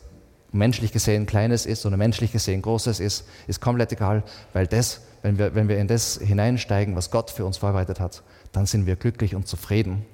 menschlich 0.52 0.92
gesehen 0.92 1.26
Kleines 1.26 1.66
ist 1.66 1.84
oder 1.84 1.96
menschlich 1.96 2.30
gesehen 2.30 2.62
Großes 2.62 3.00
ist, 3.00 3.24
ist 3.48 3.60
komplett 3.60 3.90
egal, 3.92 4.22
weil 4.52 4.66
das, 4.66 5.00
wenn 5.22 5.36
wir, 5.38 5.54
wenn 5.54 5.68
wir 5.68 5.78
in 5.78 5.88
das 5.88 6.20
hineinsteigen, 6.22 6.94
was 6.94 7.10
Gott 7.10 7.30
für 7.30 7.44
uns 7.44 7.56
vorbereitet 7.56 7.98
hat, 7.98 8.22
dann 8.52 8.66
sind 8.66 8.86
wir 8.86 8.94
glücklich 8.94 9.34
und 9.34 9.48
zufrieden 9.48 10.04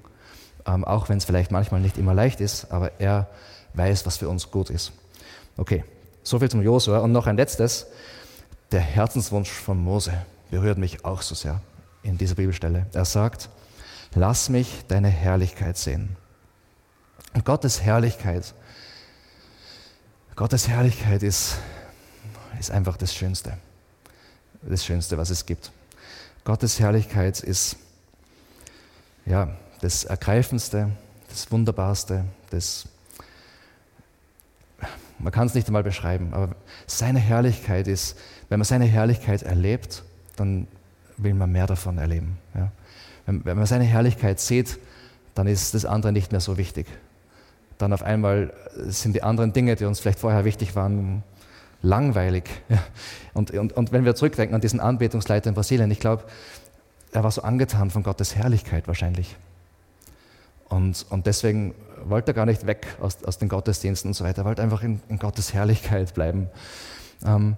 ähm, 0.67 0.85
auch 0.85 1.09
wenn 1.09 1.19
es 1.19 1.25
vielleicht 1.25 1.51
manchmal 1.51 1.81
nicht 1.81 1.99
immer 1.99 2.15
leicht 2.15 2.41
ist, 2.41 2.71
aber 2.73 2.93
er 2.99 3.29
weiß, 3.75 4.07
was 4.07 4.19
für 4.19 4.29
uns 4.29 4.51
gut 4.51 4.71
ist. 4.71 4.93
Okay, 5.57 5.85
soviel 6.23 6.51
zum 6.51 6.63
Josua. 6.63 6.99
Und 6.99 7.13
noch 7.13 7.27
ein 7.27 7.37
letztes. 7.37 7.87
Der 8.73 8.81
Herzenswunsch 8.81 9.51
von 9.51 9.83
Mose 9.83 10.13
berührt 10.51 10.79
mich 10.79 11.05
auch 11.05 11.23
so 11.23 11.35
sehr 11.35 11.61
in 12.03 12.19
dieser 12.19 12.37
Bibelstelle. 12.37 12.87
Er 12.93 13.05
sagt, 13.05 13.49
lass 14.15 14.49
mich 14.49 14.85
deine 14.89 15.09
Herrlichkeit 15.09 15.77
sehen. 15.77 16.17
Und 17.35 17.45
Gottes 17.45 17.83
Herrlichkeit, 17.83 18.55
Gottes 20.37 20.69
Herrlichkeit 20.69 21.23
ist, 21.23 21.59
ist 22.59 22.71
einfach 22.71 22.97
das 22.97 23.15
Schönste. 23.15 23.57
Das 24.63 24.85
Schönste, 24.85 25.17
was 25.17 25.31
es 25.31 25.47
gibt. 25.47 25.73
Gottes 26.45 26.81
Herrlichkeit 26.81 27.41
ist, 27.41 27.77
ja, 29.27 29.55
das 29.81 30.05
Ergreifendste, 30.05 30.91
das 31.29 31.51
Wunderbarste, 31.51 32.25
das, 32.51 32.89
man 35.19 35.33
kann 35.33 35.47
es 35.47 35.55
nicht 35.55 35.67
einmal 35.69 35.83
beschreiben, 35.83 36.33
aber 36.33 36.55
seine 36.87 37.19
Herrlichkeit 37.19 37.87
ist, 37.87 38.19
wenn 38.49 38.59
man 38.59 38.65
seine 38.65 38.85
Herrlichkeit 38.85 39.43
erlebt, 39.43 40.03
dann 40.37 40.67
will 41.17 41.35
man 41.35 41.53
mehr 41.53 41.67
davon 41.67 41.99
erleben. 41.99 42.39
Ja. 42.55 42.73
Wenn, 43.27 43.45
wenn 43.45 43.57
man 43.57 43.67
seine 43.67 43.85
Herrlichkeit 43.85 44.41
sieht, 44.41 44.79
dann 45.35 45.47
ist 45.47 45.75
das 45.75 45.85
andere 45.85 46.13
nicht 46.13 46.33
mehr 46.33 46.41
so 46.41 46.57
wichtig. 46.57 46.87
Dann 47.79 47.93
auf 47.93 48.03
einmal 48.03 48.53
sind 48.89 49.15
die 49.15 49.23
anderen 49.23 49.53
Dinge, 49.53 49.77
die 49.77 49.85
uns 49.85 50.01
vielleicht 50.01 50.19
vorher 50.19 50.45
wichtig 50.45 50.75
waren, 50.77 51.23
langweilig. 51.83 52.45
Und, 53.33 53.53
und, 53.53 53.73
und 53.75 53.93
wenn 53.93 54.05
wir 54.05 54.15
zurückdenken 54.17 54.55
an 54.55 54.61
diesen 54.61 54.81
Anbetungsleiter 54.81 55.49
in 55.49 55.55
Brasilien, 55.55 55.91
ich 55.91 56.01
glaube, 56.01 56.25
er 57.13 57.23
war 57.23 57.31
so 57.31 57.43
angetan 57.43 57.91
von 57.91 58.03
Gottes 58.03 58.35
Herrlichkeit 58.35 58.89
wahrscheinlich. 58.89 59.37
Und, 60.71 61.05
und 61.11 61.27
deswegen 61.27 61.75
wollte 62.05 62.31
er 62.31 62.35
gar 62.35 62.47
nicht 62.47 62.67
weg 62.67 62.87
aus, 63.01 63.23
aus 63.25 63.39
den 63.39 63.49
Gottesdiensten 63.49 64.09
und 64.09 64.15
so 64.15 64.25
weiter. 64.25 64.43
Er 64.43 64.45
wollte 64.47 64.63
einfach 64.63 64.83
in, 64.83 65.01
in 65.09 65.19
Gottes 65.19 65.53
Herrlichkeit 65.53 66.15
bleiben. 66.15 66.49
Ähm, 67.27 67.57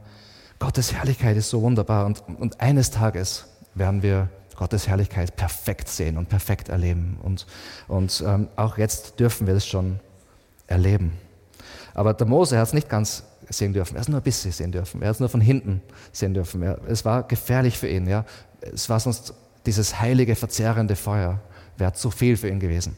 Gottes 0.58 0.92
Herrlichkeit 0.92 1.36
ist 1.36 1.50
so 1.50 1.62
wunderbar 1.62 2.06
und, 2.06 2.22
und 2.38 2.60
eines 2.60 2.90
Tages 2.90 3.46
werden 3.74 4.02
wir 4.02 4.28
Gottes 4.56 4.88
Herrlichkeit 4.88 5.36
perfekt 5.36 5.88
sehen 5.88 6.16
und 6.16 6.28
perfekt 6.28 6.68
erleben. 6.68 7.18
Und, 7.22 7.46
und 7.88 8.22
ähm, 8.26 8.48
auch 8.56 8.78
jetzt 8.78 9.18
dürfen 9.20 9.46
wir 9.46 9.54
es 9.54 9.66
schon 9.66 10.00
erleben. 10.66 11.12
Aber 11.94 12.14
der 12.14 12.26
Mose 12.26 12.58
hat 12.58 12.68
es 12.68 12.72
nicht 12.72 12.88
ganz 12.88 13.24
sehen 13.48 13.72
dürfen. 13.72 13.96
Er 13.96 14.00
hat 14.00 14.02
es 14.02 14.08
nur 14.08 14.20
ein 14.20 14.24
bisschen 14.24 14.52
sehen 14.52 14.72
dürfen. 14.72 15.02
Er 15.02 15.08
hat 15.08 15.16
es 15.16 15.20
nur 15.20 15.28
von 15.28 15.40
hinten 15.40 15.82
sehen 16.12 16.32
dürfen. 16.32 16.62
Er, 16.62 16.78
es 16.86 17.04
war 17.04 17.24
gefährlich 17.24 17.76
für 17.76 17.88
ihn. 17.88 18.06
Ja. 18.06 18.24
Es 18.60 18.88
war 18.88 19.00
sonst 19.00 19.34
dieses 19.66 20.00
heilige, 20.00 20.34
verzehrende 20.36 20.96
Feuer 20.96 21.40
wäre 21.76 21.92
zu 21.92 22.10
viel 22.10 22.36
für 22.36 22.48
ihn 22.48 22.60
gewesen. 22.60 22.96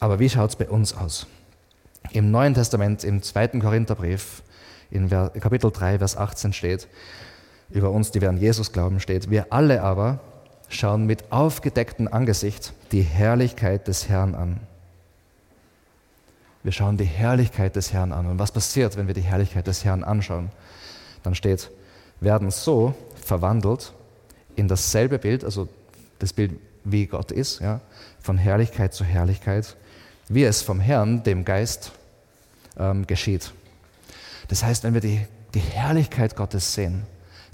Aber 0.00 0.18
wie 0.18 0.28
schaut 0.28 0.50
es 0.50 0.56
bei 0.56 0.68
uns 0.68 0.96
aus? 0.96 1.26
Im 2.12 2.30
Neuen 2.30 2.54
Testament, 2.54 3.04
im 3.04 3.22
zweiten 3.22 3.60
Korintherbrief, 3.60 4.42
in 4.90 5.08
Kapitel 5.08 5.70
3, 5.70 5.98
Vers 5.98 6.16
18 6.16 6.52
steht, 6.52 6.88
über 7.70 7.90
uns, 7.90 8.10
die 8.10 8.20
wir 8.20 8.30
an 8.30 8.38
Jesus 8.38 8.72
glauben, 8.72 9.00
steht, 9.00 9.30
wir 9.30 9.52
alle 9.52 9.82
aber 9.82 10.20
schauen 10.68 11.06
mit 11.06 11.30
aufgedecktem 11.32 12.08
Angesicht 12.08 12.72
die 12.92 13.02
Herrlichkeit 13.02 13.88
des 13.88 14.08
Herrn 14.08 14.34
an. 14.34 14.60
Wir 16.62 16.72
schauen 16.72 16.96
die 16.96 17.04
Herrlichkeit 17.04 17.76
des 17.76 17.92
Herrn 17.92 18.12
an. 18.12 18.26
Und 18.26 18.38
was 18.38 18.52
passiert, 18.52 18.96
wenn 18.96 19.06
wir 19.06 19.14
die 19.14 19.22
Herrlichkeit 19.22 19.66
des 19.66 19.84
Herrn 19.84 20.04
anschauen? 20.04 20.50
Dann 21.22 21.34
steht, 21.34 21.70
werden 22.20 22.50
so 22.50 22.94
verwandelt 23.22 23.92
in 24.56 24.68
dasselbe 24.68 25.18
Bild, 25.18 25.44
also 25.44 25.68
das 26.18 26.32
Bild 26.32 26.52
wie 26.90 27.06
Gott 27.06 27.32
ist, 27.32 27.60
ja, 27.60 27.80
von 28.20 28.38
Herrlichkeit 28.38 28.94
zu 28.94 29.04
Herrlichkeit, 29.04 29.76
wie 30.28 30.44
es 30.44 30.62
vom 30.62 30.80
Herrn, 30.80 31.22
dem 31.22 31.44
Geist, 31.44 31.92
ähm, 32.78 33.06
geschieht. 33.06 33.52
Das 34.48 34.62
heißt, 34.62 34.84
wenn 34.84 34.94
wir 34.94 35.00
die, 35.00 35.26
die 35.54 35.60
Herrlichkeit 35.60 36.36
Gottes 36.36 36.74
sehen, 36.74 37.04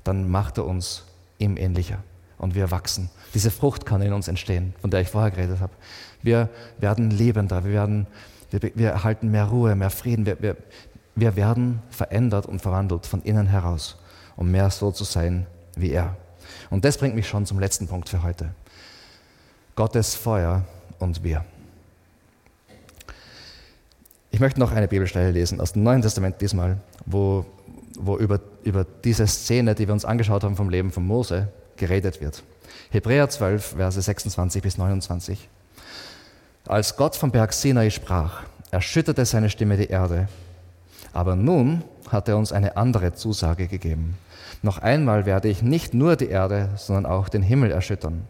dann 0.04 0.30
macht 0.30 0.58
er 0.58 0.66
uns 0.66 1.04
ihm 1.38 1.56
ähnlicher 1.56 1.98
und 2.38 2.54
wir 2.54 2.70
wachsen. 2.70 3.10
Diese 3.32 3.50
Frucht 3.50 3.86
kann 3.86 4.02
in 4.02 4.12
uns 4.12 4.28
entstehen, 4.28 4.74
von 4.80 4.90
der 4.90 5.00
ich 5.00 5.08
vorher 5.08 5.30
geredet 5.30 5.60
habe. 5.60 5.72
Wir 6.22 6.48
werden 6.78 7.10
lebender, 7.10 7.64
wir, 7.64 7.72
werden, 7.72 8.06
wir, 8.50 8.60
wir 8.74 8.90
erhalten 8.90 9.30
mehr 9.30 9.44
Ruhe, 9.44 9.74
mehr 9.74 9.90
Frieden, 9.90 10.26
wir, 10.26 10.40
wir, 10.40 10.56
wir 11.14 11.36
werden 11.36 11.82
verändert 11.90 12.46
und 12.46 12.60
verwandelt 12.60 13.06
von 13.06 13.22
innen 13.22 13.46
heraus, 13.46 13.96
um 14.36 14.50
mehr 14.50 14.70
so 14.70 14.90
zu 14.90 15.04
sein 15.04 15.46
wie 15.76 15.90
er. 15.90 16.16
Und 16.70 16.84
das 16.84 16.98
bringt 16.98 17.14
mich 17.14 17.28
schon 17.28 17.46
zum 17.46 17.58
letzten 17.58 17.88
Punkt 17.88 18.08
für 18.08 18.22
heute. 18.22 18.50
Gottes 19.74 20.14
Feuer 20.14 20.64
und 21.00 21.24
wir. 21.24 21.44
Ich 24.30 24.38
möchte 24.38 24.60
noch 24.60 24.72
eine 24.72 24.86
Bibelstelle 24.86 25.32
lesen 25.32 25.60
aus 25.60 25.72
dem 25.72 25.82
Neuen 25.82 26.02
Testament 26.02 26.40
diesmal, 26.40 26.78
wo, 27.06 27.44
wo 27.98 28.16
über, 28.16 28.40
über 28.62 28.86
diese 29.04 29.26
Szene, 29.26 29.74
die 29.74 29.88
wir 29.88 29.92
uns 29.92 30.04
angeschaut 30.04 30.44
haben 30.44 30.56
vom 30.56 30.70
Leben 30.70 30.92
von 30.92 31.04
Mose, 31.04 31.48
geredet 31.76 32.20
wird. 32.20 32.44
Hebräer 32.90 33.28
12, 33.28 33.74
Verse 33.76 34.00
26 34.00 34.62
bis 34.62 34.78
29. 34.78 35.48
Als 36.66 36.96
Gott 36.96 37.16
vom 37.16 37.32
Berg 37.32 37.52
Sinai 37.52 37.90
sprach, 37.90 38.44
erschütterte 38.70 39.24
seine 39.24 39.50
Stimme 39.50 39.76
die 39.76 39.88
Erde. 39.88 40.28
Aber 41.12 41.34
nun 41.34 41.82
hat 42.10 42.28
er 42.28 42.36
uns 42.36 42.52
eine 42.52 42.76
andere 42.76 43.14
Zusage 43.14 43.66
gegeben. 43.66 44.16
Noch 44.62 44.78
einmal 44.78 45.26
werde 45.26 45.48
ich 45.48 45.62
nicht 45.62 45.94
nur 45.94 46.14
die 46.14 46.28
Erde, 46.28 46.70
sondern 46.76 47.06
auch 47.06 47.28
den 47.28 47.42
Himmel 47.42 47.70
erschüttern. 47.70 48.28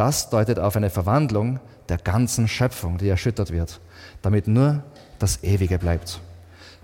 Das 0.00 0.30
deutet 0.30 0.58
auf 0.58 0.76
eine 0.76 0.88
Verwandlung 0.88 1.60
der 1.90 1.98
ganzen 1.98 2.48
Schöpfung, 2.48 2.96
die 2.96 3.10
erschüttert 3.10 3.52
wird, 3.52 3.82
damit 4.22 4.48
nur 4.48 4.82
das 5.18 5.44
Ewige 5.44 5.78
bleibt. 5.78 6.22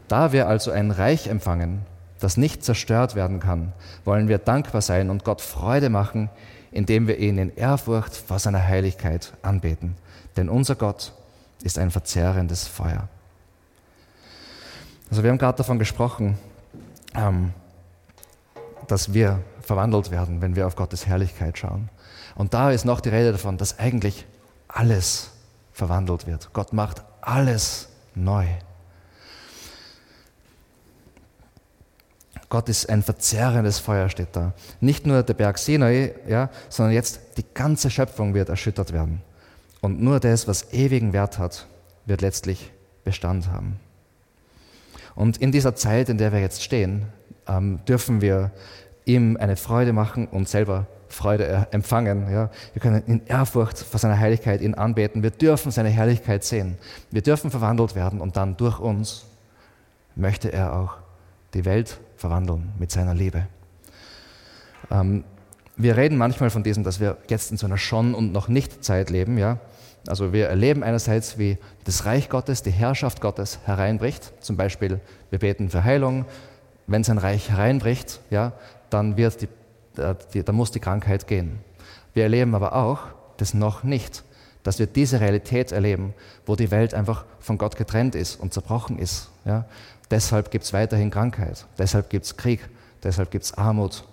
Da 0.06 0.32
wir 0.32 0.48
also 0.48 0.70
ein 0.70 0.90
Reich 0.90 1.26
empfangen, 1.26 1.86
das 2.20 2.36
nicht 2.36 2.62
zerstört 2.62 3.14
werden 3.14 3.40
kann, 3.40 3.72
wollen 4.04 4.28
wir 4.28 4.36
dankbar 4.36 4.82
sein 4.82 5.08
und 5.08 5.24
Gott 5.24 5.40
Freude 5.40 5.88
machen, 5.88 6.28
indem 6.72 7.08
wir 7.08 7.16
ihn 7.16 7.38
in 7.38 7.56
Ehrfurcht 7.56 8.14
vor 8.14 8.38
seiner 8.38 8.62
Heiligkeit 8.62 9.32
anbeten. 9.40 9.96
Denn 10.36 10.50
unser 10.50 10.74
Gott 10.74 11.14
ist 11.62 11.78
ein 11.78 11.90
verzehrendes 11.90 12.68
Feuer. 12.68 13.08
Also 15.08 15.22
wir 15.22 15.30
haben 15.30 15.38
gerade 15.38 15.56
davon 15.56 15.78
gesprochen, 15.78 16.36
ähm, 17.14 17.54
dass 18.88 19.14
wir 19.14 19.42
verwandelt 19.62 20.10
werden, 20.10 20.42
wenn 20.42 20.54
wir 20.54 20.66
auf 20.66 20.76
Gottes 20.76 21.06
Herrlichkeit 21.06 21.56
schauen. 21.56 21.88
Und 22.36 22.54
da 22.54 22.70
ist 22.70 22.84
noch 22.84 23.00
die 23.00 23.08
Rede 23.08 23.32
davon, 23.32 23.56
dass 23.56 23.78
eigentlich 23.78 24.26
alles 24.68 25.30
verwandelt 25.72 26.26
wird. 26.26 26.52
Gott 26.52 26.72
macht 26.72 27.02
alles 27.20 27.88
neu. 28.14 28.46
Gott 32.48 32.68
ist 32.68 32.88
ein 32.88 33.02
verzehrendes 33.02 33.80
Feuer, 33.80 34.08
steht 34.08 34.28
da. 34.32 34.52
Nicht 34.80 35.06
nur 35.06 35.22
der 35.22 35.34
Berg 35.34 35.58
Sinai, 35.58 36.14
ja, 36.28 36.50
sondern 36.68 36.94
jetzt 36.94 37.20
die 37.36 37.44
ganze 37.54 37.90
Schöpfung 37.90 38.34
wird 38.34 38.48
erschüttert 38.48 38.92
werden. 38.92 39.22
Und 39.80 40.00
nur 40.00 40.20
das, 40.20 40.46
was 40.46 40.72
ewigen 40.72 41.12
Wert 41.12 41.38
hat, 41.38 41.66
wird 42.04 42.20
letztlich 42.20 42.72
Bestand 43.04 43.48
haben. 43.48 43.80
Und 45.14 45.38
in 45.38 45.50
dieser 45.50 45.74
Zeit, 45.74 46.08
in 46.08 46.18
der 46.18 46.32
wir 46.32 46.40
jetzt 46.40 46.62
stehen, 46.62 47.06
ähm, 47.48 47.80
dürfen 47.86 48.20
wir 48.20 48.52
ihm 49.04 49.36
eine 49.36 49.56
Freude 49.56 49.92
machen 49.92 50.28
und 50.28 50.48
selber 50.48 50.86
Freude 51.08 51.68
empfangen. 51.70 52.30
Ja. 52.30 52.50
Wir 52.72 52.82
können 52.82 53.02
in 53.06 53.26
Ehrfurcht 53.26 53.78
vor 53.78 53.98
seiner 54.00 54.18
Heiligkeit 54.18 54.60
ihn 54.60 54.74
anbeten. 54.74 55.22
Wir 55.22 55.30
dürfen 55.30 55.70
seine 55.70 55.88
Herrlichkeit 55.88 56.44
sehen. 56.44 56.76
Wir 57.10 57.22
dürfen 57.22 57.50
verwandelt 57.50 57.94
werden 57.94 58.20
und 58.20 58.36
dann 58.36 58.56
durch 58.56 58.78
uns 58.78 59.26
möchte 60.14 60.52
er 60.52 60.74
auch 60.74 60.96
die 61.54 61.64
Welt 61.64 61.98
verwandeln 62.16 62.72
mit 62.78 62.90
seiner 62.90 63.14
Liebe. 63.14 63.46
Ähm, 64.90 65.24
wir 65.76 65.96
reden 65.96 66.16
manchmal 66.16 66.50
von 66.50 66.62
diesem, 66.62 66.84
dass 66.84 67.00
wir 67.00 67.18
jetzt 67.28 67.50
in 67.50 67.58
so 67.58 67.66
einer 67.66 67.76
Schon- 67.76 68.14
und 68.14 68.32
noch 68.32 68.48
Nicht-Zeit 68.48 69.10
leben. 69.10 69.36
Ja? 69.36 69.58
Also 70.08 70.32
wir 70.32 70.48
erleben 70.48 70.82
einerseits, 70.82 71.38
wie 71.38 71.58
das 71.84 72.06
Reich 72.06 72.28
Gottes, 72.28 72.62
die 72.62 72.70
Herrschaft 72.70 73.20
Gottes 73.20 73.58
hereinbricht. 73.64 74.32
Zum 74.40 74.56
Beispiel, 74.56 75.00
wir 75.30 75.38
beten 75.38 75.68
für 75.68 75.84
Heilung. 75.84 76.24
Wenn 76.86 77.04
sein 77.04 77.18
Reich 77.18 77.50
hereinbricht, 77.50 78.20
ja, 78.30 78.52
dann, 78.90 79.16
wird 79.16 79.42
die, 79.42 79.48
äh, 79.98 80.14
die, 80.32 80.42
dann 80.42 80.54
muss 80.54 80.70
die 80.70 80.80
Krankheit 80.80 81.26
gehen. 81.26 81.58
Wir 82.14 82.24
erleben 82.24 82.54
aber 82.54 82.74
auch 82.74 83.00
das 83.36 83.54
noch 83.54 83.84
nicht, 83.84 84.24
dass 84.62 84.78
wir 84.78 84.86
diese 84.86 85.20
Realität 85.20 85.72
erleben, 85.72 86.14
wo 86.44 86.56
die 86.56 86.70
Welt 86.70 86.94
einfach 86.94 87.24
von 87.38 87.58
Gott 87.58 87.76
getrennt 87.76 88.14
ist 88.14 88.36
und 88.40 88.52
zerbrochen 88.52 88.98
ist. 88.98 89.28
Ja. 89.44 89.66
Deshalb 90.10 90.50
gibt 90.50 90.64
es 90.64 90.72
weiterhin 90.72 91.10
Krankheit, 91.10 91.66
deshalb 91.78 92.10
gibt 92.10 92.24
es 92.24 92.36
Krieg, 92.36 92.60
deshalb 93.02 93.30
gibt 93.30 93.44
es 93.44 93.54
Armut, 93.54 94.04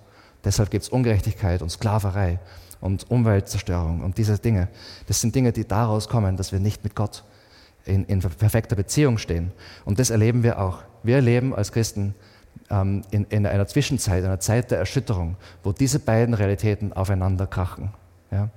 deshalb 0.43 0.69
gibt 0.71 0.83
es 0.83 0.89
Ungerechtigkeit 0.89 1.61
und 1.61 1.69
Sklaverei 1.69 2.39
und 2.81 3.09
Umweltzerstörung 3.09 4.01
und 4.01 4.17
diese 4.17 4.37
Dinge. 4.37 4.67
Das 5.07 5.21
sind 5.21 5.33
Dinge, 5.33 5.51
die 5.51 5.67
daraus 5.67 6.09
kommen, 6.09 6.35
dass 6.35 6.51
wir 6.51 6.59
nicht 6.59 6.83
mit 6.83 6.95
Gott 6.95 7.23
in, 7.85 8.05
in 8.05 8.19
perfekter 8.19 8.75
Beziehung 8.75 9.17
stehen. 9.17 9.51
Und 9.85 9.99
das 9.99 10.09
erleben 10.09 10.43
wir 10.43 10.59
auch. 10.59 10.79
Wir 11.03 11.21
leben 11.21 11.53
als 11.55 11.71
Christen 11.71 12.15
ähm, 12.73 13.03
in, 13.11 13.25
in, 13.25 13.45
einer 13.45 13.67
Zwischenzeit, 13.67 14.23
einer 14.23 14.39
Zeit 14.39 14.71
der 14.71 14.79
Erschütterung, 14.79 15.35
wo 15.63 15.71
diese 15.71 15.99
beiden 15.99 16.33
Realitäten 16.33 16.93
aufeinander 16.93 17.47
krachen. 17.47 17.93
Ja? 18.31 18.49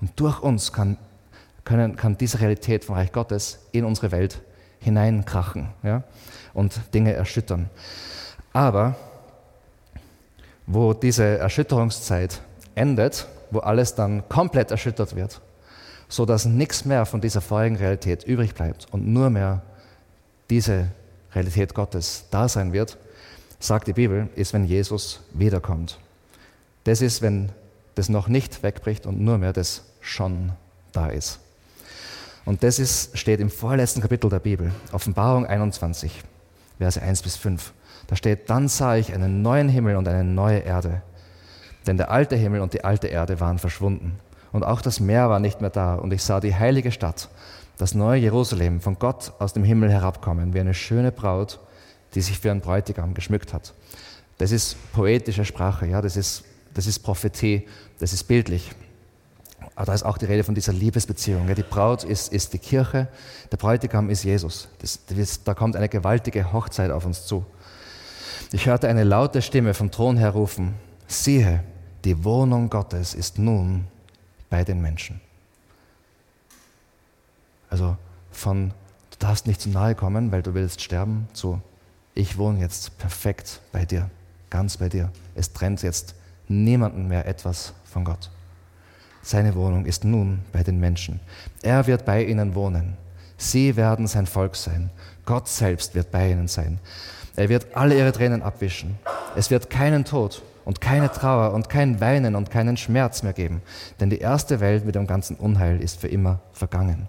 Und 0.00 0.12
durch 0.16 0.40
uns 0.42 0.72
kann, 0.72 0.98
können, 1.64 1.96
kann 1.96 2.18
diese 2.18 2.40
Realität 2.40 2.84
vom 2.84 2.94
Reich 2.94 3.12
Gottes 3.12 3.60
in 3.72 3.84
unsere 3.84 4.12
Welt 4.12 4.40
hineinkrachen. 4.80 5.68
Ja? 5.82 6.02
und 6.54 6.94
Dinge 6.94 7.12
erschüttern. 7.12 7.68
Aber 8.52 8.94
wo 10.66 10.94
diese 10.94 11.38
Erschütterungszeit 11.38 12.40
endet, 12.74 13.26
wo 13.50 13.58
alles 13.58 13.94
dann 13.94 14.26
komplett 14.28 14.70
erschüttert 14.70 15.14
wird, 15.14 15.40
so 16.08 16.24
dass 16.24 16.46
nichts 16.46 16.84
mehr 16.84 17.04
von 17.04 17.20
dieser 17.20 17.40
vorigen 17.40 17.76
Realität 17.76 18.24
übrig 18.24 18.54
bleibt 18.54 18.86
und 18.92 19.06
nur 19.06 19.28
mehr 19.28 19.62
diese 20.48 20.86
Realität 21.34 21.74
Gottes 21.74 22.26
da 22.30 22.48
sein 22.48 22.72
wird, 22.72 22.96
sagt 23.58 23.88
die 23.88 23.92
Bibel, 23.92 24.28
ist, 24.34 24.52
wenn 24.52 24.64
Jesus 24.64 25.20
wiederkommt. 25.32 25.98
Das 26.84 27.00
ist, 27.00 27.22
wenn 27.22 27.50
das 27.94 28.08
noch 28.08 28.28
nicht 28.28 28.62
wegbricht 28.62 29.06
und 29.06 29.20
nur 29.20 29.38
mehr 29.38 29.52
das 29.52 29.84
schon 30.00 30.52
da 30.92 31.08
ist. 31.08 31.40
Und 32.44 32.62
das 32.62 32.78
ist, 32.78 33.16
steht 33.16 33.40
im 33.40 33.50
vorletzten 33.50 34.00
Kapitel 34.00 34.28
der 34.28 34.40
Bibel, 34.40 34.72
Offenbarung 34.92 35.46
21. 35.46 36.22
Verse 36.78 37.00
1 37.00 37.22
bis 37.22 37.36
5. 37.36 37.72
Da 38.06 38.16
steht, 38.16 38.50
dann 38.50 38.68
sah 38.68 38.96
ich 38.96 39.14
einen 39.14 39.42
neuen 39.42 39.68
Himmel 39.68 39.96
und 39.96 40.08
eine 40.08 40.24
neue 40.24 40.58
Erde. 40.58 41.02
Denn 41.86 41.96
der 41.96 42.10
alte 42.10 42.36
Himmel 42.36 42.60
und 42.60 42.74
die 42.74 42.84
alte 42.84 43.06
Erde 43.06 43.40
waren 43.40 43.58
verschwunden. 43.58 44.18
Und 44.52 44.64
auch 44.64 44.82
das 44.82 45.00
Meer 45.00 45.30
war 45.30 45.40
nicht 45.40 45.60
mehr 45.60 45.70
da. 45.70 45.94
Und 45.94 46.12
ich 46.12 46.22
sah 46.22 46.40
die 46.40 46.54
heilige 46.54 46.92
Stadt, 46.92 47.28
das 47.78 47.94
neue 47.94 48.20
Jerusalem, 48.20 48.80
von 48.80 48.98
Gott 48.98 49.32
aus 49.38 49.52
dem 49.52 49.64
Himmel 49.64 49.90
herabkommen, 49.90 50.54
wie 50.54 50.60
eine 50.60 50.74
schöne 50.74 51.12
Braut, 51.12 51.60
die 52.14 52.20
sich 52.20 52.38
für 52.38 52.50
einen 52.50 52.60
Bräutigam 52.60 53.14
geschmückt 53.14 53.52
hat. 53.52 53.74
Das 54.38 54.50
ist 54.50 54.76
poetische 54.92 55.44
Sprache, 55.44 55.86
ja, 55.86 56.00
das 56.00 56.16
ist, 56.16 56.44
das 56.74 56.86
ist 56.86 57.00
Prophetie, 57.00 57.66
das 57.98 58.12
ist 58.12 58.24
bildlich. 58.24 58.72
Aber 59.76 59.86
da 59.86 59.94
ist 59.94 60.02
auch 60.02 60.18
die 60.18 60.26
Rede 60.26 60.44
von 60.44 60.54
dieser 60.54 60.72
Liebesbeziehung. 60.72 61.48
Ja, 61.48 61.54
die 61.54 61.62
Braut 61.62 62.04
ist, 62.04 62.32
ist 62.32 62.52
die 62.52 62.58
Kirche, 62.58 63.08
der 63.50 63.56
Bräutigam 63.56 64.10
ist 64.10 64.24
Jesus. 64.24 64.68
Das, 64.78 65.00
das, 65.06 65.42
da 65.42 65.54
kommt 65.54 65.76
eine 65.76 65.88
gewaltige 65.88 66.52
Hochzeit 66.52 66.90
auf 66.90 67.06
uns 67.06 67.26
zu. 67.26 67.44
Ich 68.52 68.66
hörte 68.66 68.88
eine 68.88 69.04
laute 69.04 69.42
Stimme 69.42 69.74
vom 69.74 69.90
Thron 69.90 70.16
her 70.16 70.30
rufen, 70.30 70.74
siehe, 71.06 71.64
die 72.04 72.22
Wohnung 72.22 72.70
Gottes 72.70 73.14
ist 73.14 73.38
nun 73.38 73.86
bei 74.50 74.62
den 74.62 74.80
Menschen. 74.80 75.20
Also 77.70 77.96
von, 78.30 78.70
du 79.10 79.16
darfst 79.18 79.46
nicht 79.46 79.60
zu 79.60 79.70
nahe 79.70 79.94
kommen, 79.94 80.30
weil 80.30 80.42
du 80.42 80.54
willst 80.54 80.82
sterben, 80.82 81.28
zu, 81.32 81.60
ich 82.14 82.38
wohne 82.38 82.60
jetzt 82.60 82.96
perfekt 82.98 83.60
bei 83.72 83.84
dir, 83.84 84.08
ganz 84.50 84.76
bei 84.76 84.88
dir. 84.88 85.10
Es 85.34 85.52
trennt 85.52 85.82
jetzt 85.82 86.14
niemanden 86.48 87.08
mehr 87.08 87.26
etwas 87.26 87.72
von 87.84 88.04
Gott. 88.04 88.30
Seine 89.22 89.54
Wohnung 89.54 89.86
ist 89.86 90.04
nun 90.04 90.40
bei 90.52 90.62
den 90.62 90.78
Menschen. 90.78 91.20
Er 91.62 91.86
wird 91.86 92.04
bei 92.04 92.24
ihnen 92.24 92.54
wohnen. 92.54 92.96
Sie 93.36 93.74
werden 93.76 94.06
sein 94.06 94.26
Volk 94.26 94.54
sein. 94.54 94.90
Gott 95.24 95.48
selbst 95.48 95.94
wird 95.94 96.10
bei 96.10 96.30
ihnen 96.30 96.46
sein. 96.46 96.78
Er 97.36 97.48
wird 97.48 97.74
alle 97.74 97.98
ihre 97.98 98.12
Tränen 98.12 98.42
abwischen. 98.42 98.98
Es 99.34 99.50
wird 99.50 99.70
keinen 99.70 100.04
Tod 100.04 100.42
und 100.64 100.80
keine 100.80 101.10
Trauer 101.10 101.52
und 101.52 101.68
kein 101.68 102.00
Weinen 102.00 102.36
und 102.36 102.50
keinen 102.50 102.76
Schmerz 102.76 103.22
mehr 103.22 103.32
geben, 103.32 103.62
denn 103.98 104.10
die 104.10 104.18
erste 104.18 104.60
Welt 104.60 104.84
mit 104.84 104.94
dem 104.94 105.06
ganzen 105.06 105.36
Unheil 105.36 105.80
ist 105.80 106.00
für 106.00 106.08
immer 106.08 106.40
vergangen. 106.52 107.08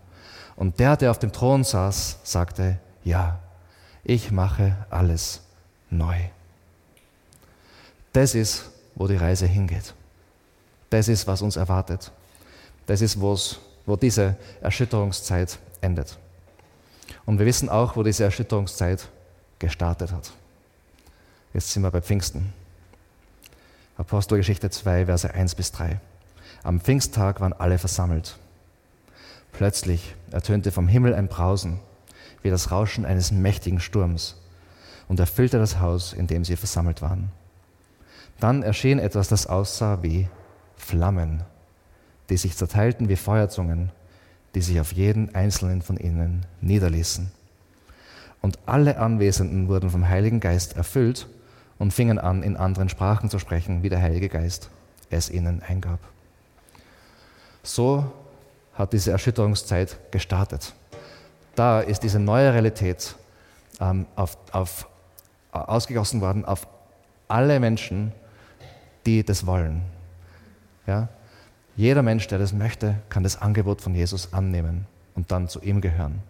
Und 0.56 0.80
der, 0.80 0.98
der 0.98 1.12
auf 1.12 1.20
dem 1.20 1.32
Thron 1.32 1.64
saß, 1.64 2.20
sagte, 2.24 2.78
ja, 3.04 3.40
ich 4.06 4.32
mache 4.32 4.78
alles 4.90 5.42
neu. 5.90 6.16
Das 8.14 8.36
ist, 8.36 8.70
wo 8.94 9.08
die 9.08 9.18
Reise 9.18 9.46
hingeht. 9.46 9.94
Das 10.90 11.10
ist, 11.10 11.28
was 11.28 11.42
uns 11.42 11.58
erwartet. 11.58 12.12
Das 12.86 13.02
ist, 13.02 13.20
wo 13.20 13.96
diese 13.98 14.38
Erschütterungszeit 14.62 15.60
endet. 15.82 16.18
Und 17.26 17.40
wir 17.40 17.46
wissen 17.46 17.68
auch, 17.68 17.98
wo 17.98 18.04
diese 18.04 18.24
Erschütterungszeit 18.24 19.10
gestartet 19.60 20.12
hat. 20.12 20.32
Jetzt 21.54 21.72
sind 21.72 21.82
wir 21.84 21.92
bei 21.92 22.02
Pfingsten. 22.02 22.54
Apostelgeschichte 23.98 24.70
2, 24.70 25.08
Verse 25.08 25.34
1 25.34 25.56
bis 25.56 25.72
3. 25.72 26.00
Am 26.64 26.80
Pfingsttag 26.80 27.42
waren 27.42 27.54
alle 27.54 27.78
versammelt. 27.80 28.38
Plötzlich 29.52 30.16
ertönte 30.32 30.72
vom 30.72 30.88
Himmel 30.88 31.16
ein 31.16 31.28
Brausen, 31.28 31.80
wie 32.46 32.52
das 32.52 32.70
Rauschen 32.70 33.06
eines 33.06 33.32
mächtigen 33.32 33.80
Sturms, 33.80 34.36
und 35.08 35.20
erfüllte 35.20 35.58
das 35.58 35.80
Haus, 35.80 36.14
in 36.14 36.28
dem 36.28 36.46
sie 36.46 36.56
versammelt 36.56 37.02
waren. 37.02 37.32
Dann 38.40 38.62
erschien 38.62 39.00
etwas, 39.00 39.28
das 39.28 39.48
aussah 39.48 40.04
wie 40.04 40.28
Flammen, 40.76 41.44
die 42.30 42.38
sich 42.38 42.56
zerteilten 42.56 43.10
wie 43.10 43.16
Feuerzungen, 43.16 43.92
die 44.54 44.62
sich 44.62 44.80
auf 44.80 44.94
jeden 44.94 45.34
einzelnen 45.34 45.82
von 45.82 45.98
ihnen 45.98 46.46
niederließen. 46.62 47.32
Und 48.42 48.60
alle 48.68 49.00
Anwesenden 49.00 49.68
wurden 49.68 49.90
vom 49.90 50.08
Heiligen 50.08 50.40
Geist 50.40 50.78
erfüllt 50.78 51.28
und 51.80 51.94
fingen 51.94 52.20
an, 52.20 52.44
in 52.44 52.58
anderen 52.58 52.90
Sprachen 52.90 53.32
zu 53.32 53.40
sprechen, 53.40 53.82
wie 53.82 53.90
der 53.90 54.02
Heilige 54.02 54.30
Geist 54.30 54.70
es 55.10 55.32
ihnen 55.32 55.64
eingab. 55.64 56.00
So 57.64 58.12
hat 58.76 58.94
diese 58.94 59.12
Erschütterungszeit 59.12 60.12
gestartet. 60.12 60.76
Da 61.56 61.80
ist 61.80 62.04
diese 62.04 62.20
neue 62.20 62.54
Realität 62.54 63.16
ähm, 63.80 64.06
auf, 64.16 64.38
auf, 64.52 64.88
ausgegossen 65.52 66.22
worden 66.22 66.46
auf 66.46 66.68
alle 67.28 67.60
Menschen, 67.60 68.12
die 69.06 69.24
das 69.24 69.46
wollen, 69.46 69.82
ja? 70.86 71.08
Jeder 71.78 72.04
Mensch, 72.04 72.28
der 72.28 72.40
das 72.40 72.54
möchte, 72.54 72.96
kann 73.10 73.24
das 73.24 73.42
Angebot 73.42 73.82
von 73.82 73.94
Jesus 73.94 74.32
annehmen 74.32 74.88
und 75.14 75.32
dann 75.32 75.50
zu 75.50 75.62
ihm 75.62 75.82
gehören. 75.82 76.22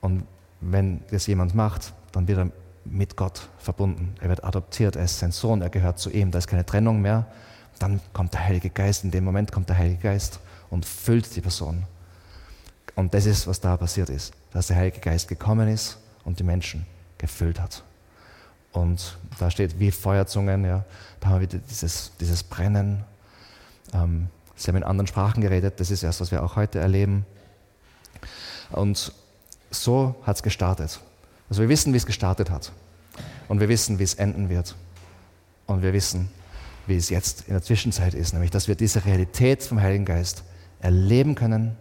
Und 0.00 0.26
wenn 0.62 1.00
das 1.10 1.26
jemand 1.26 1.54
macht, 1.54 1.92
dann 2.12 2.26
wird 2.26 2.38
er 2.38 2.50
mit 2.86 3.16
Gott 3.16 3.48
verbunden. 3.58 4.14
Er 4.20 4.30
wird 4.30 4.44
adoptiert, 4.44 4.96
er 4.96 5.04
ist 5.04 5.18
sein 5.18 5.32
Sohn, 5.32 5.60
er 5.60 5.68
gehört 5.68 5.98
zu 5.98 6.10
ihm. 6.10 6.30
Da 6.30 6.38
ist 6.38 6.46
keine 6.46 6.64
Trennung 6.64 7.02
mehr. 7.02 7.26
Dann 7.78 8.00
kommt 8.14 8.32
der 8.32 8.44
Heilige 8.44 8.70
Geist, 8.70 9.04
in 9.04 9.10
dem 9.10 9.24
Moment 9.24 9.52
kommt 9.52 9.68
der 9.68 9.76
Heilige 9.76 10.00
Geist 10.00 10.40
und 10.70 10.86
füllt 10.86 11.34
die 11.36 11.40
Person. 11.40 11.84
Und 12.94 13.14
das 13.14 13.26
ist, 13.26 13.46
was 13.46 13.60
da 13.60 13.76
passiert 13.76 14.08
ist, 14.08 14.32
dass 14.52 14.68
der 14.68 14.76
Heilige 14.76 15.00
Geist 15.00 15.28
gekommen 15.28 15.68
ist 15.68 15.98
und 16.24 16.38
die 16.38 16.44
Menschen 16.44 16.86
gefüllt 17.18 17.60
hat. 17.60 17.82
Und 18.72 19.18
da 19.38 19.50
steht 19.50 19.78
wie 19.78 19.90
Feuerzungen, 19.90 20.64
ja, 20.64 20.84
da 21.20 21.28
haben 21.28 21.40
wir 21.40 21.52
wieder 21.52 21.58
dieses, 21.70 22.12
dieses 22.20 22.42
Brennen. 22.42 23.04
Ähm, 23.92 24.28
sie 24.56 24.68
haben 24.68 24.76
in 24.76 24.84
anderen 24.84 25.06
Sprachen 25.06 25.40
geredet, 25.40 25.78
das 25.80 25.90
ist 25.90 26.02
erst, 26.02 26.20
was 26.20 26.30
wir 26.30 26.42
auch 26.42 26.56
heute 26.56 26.80
erleben. 26.80 27.24
Und 28.70 29.12
so 29.70 30.16
hat 30.24 30.36
es 30.36 30.42
gestartet. 30.42 31.00
Also 31.48 31.62
wir 31.62 31.68
wissen, 31.68 31.92
wie 31.92 31.98
es 31.98 32.06
gestartet 32.06 32.50
hat. 32.50 32.72
Und 33.48 33.60
wir 33.60 33.68
wissen, 33.68 33.98
wie 33.98 34.02
es 34.02 34.14
enden 34.14 34.48
wird. 34.48 34.74
Und 35.66 35.82
wir 35.82 35.92
wissen, 35.92 36.28
wie 36.86 36.96
es 36.96 37.10
jetzt 37.10 37.42
in 37.46 37.54
der 37.54 37.62
Zwischenzeit 37.62 38.14
ist, 38.14 38.32
nämlich 38.32 38.50
dass 38.50 38.68
wir 38.68 38.74
diese 38.74 39.04
Realität 39.04 39.62
vom 39.62 39.80
Heiligen 39.80 40.04
Geist 40.04 40.42
erleben 40.80 41.34
können, 41.34 41.76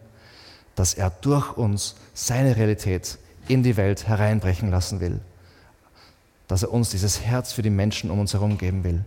dass 0.76 0.94
er 0.94 1.10
durch 1.10 1.56
uns 1.58 1.96
seine 2.14 2.56
Realität 2.56 3.18
in 3.48 3.64
die 3.64 3.78
Welt 3.78 4.08
hereinbrechen 4.08 4.72
lassen 4.72 5.00
will, 5.00 5.20
dass 6.48 6.64
er 6.64 6.72
uns 6.72 6.90
dieses 6.90 7.22
Herz 7.22 7.54
für 7.54 7.62
die 7.62 7.70
Menschen 7.70 8.10
um 8.10 8.20
uns 8.20 8.34
herum 8.34 8.58
geben 8.58 8.84
will, 8.84 9.04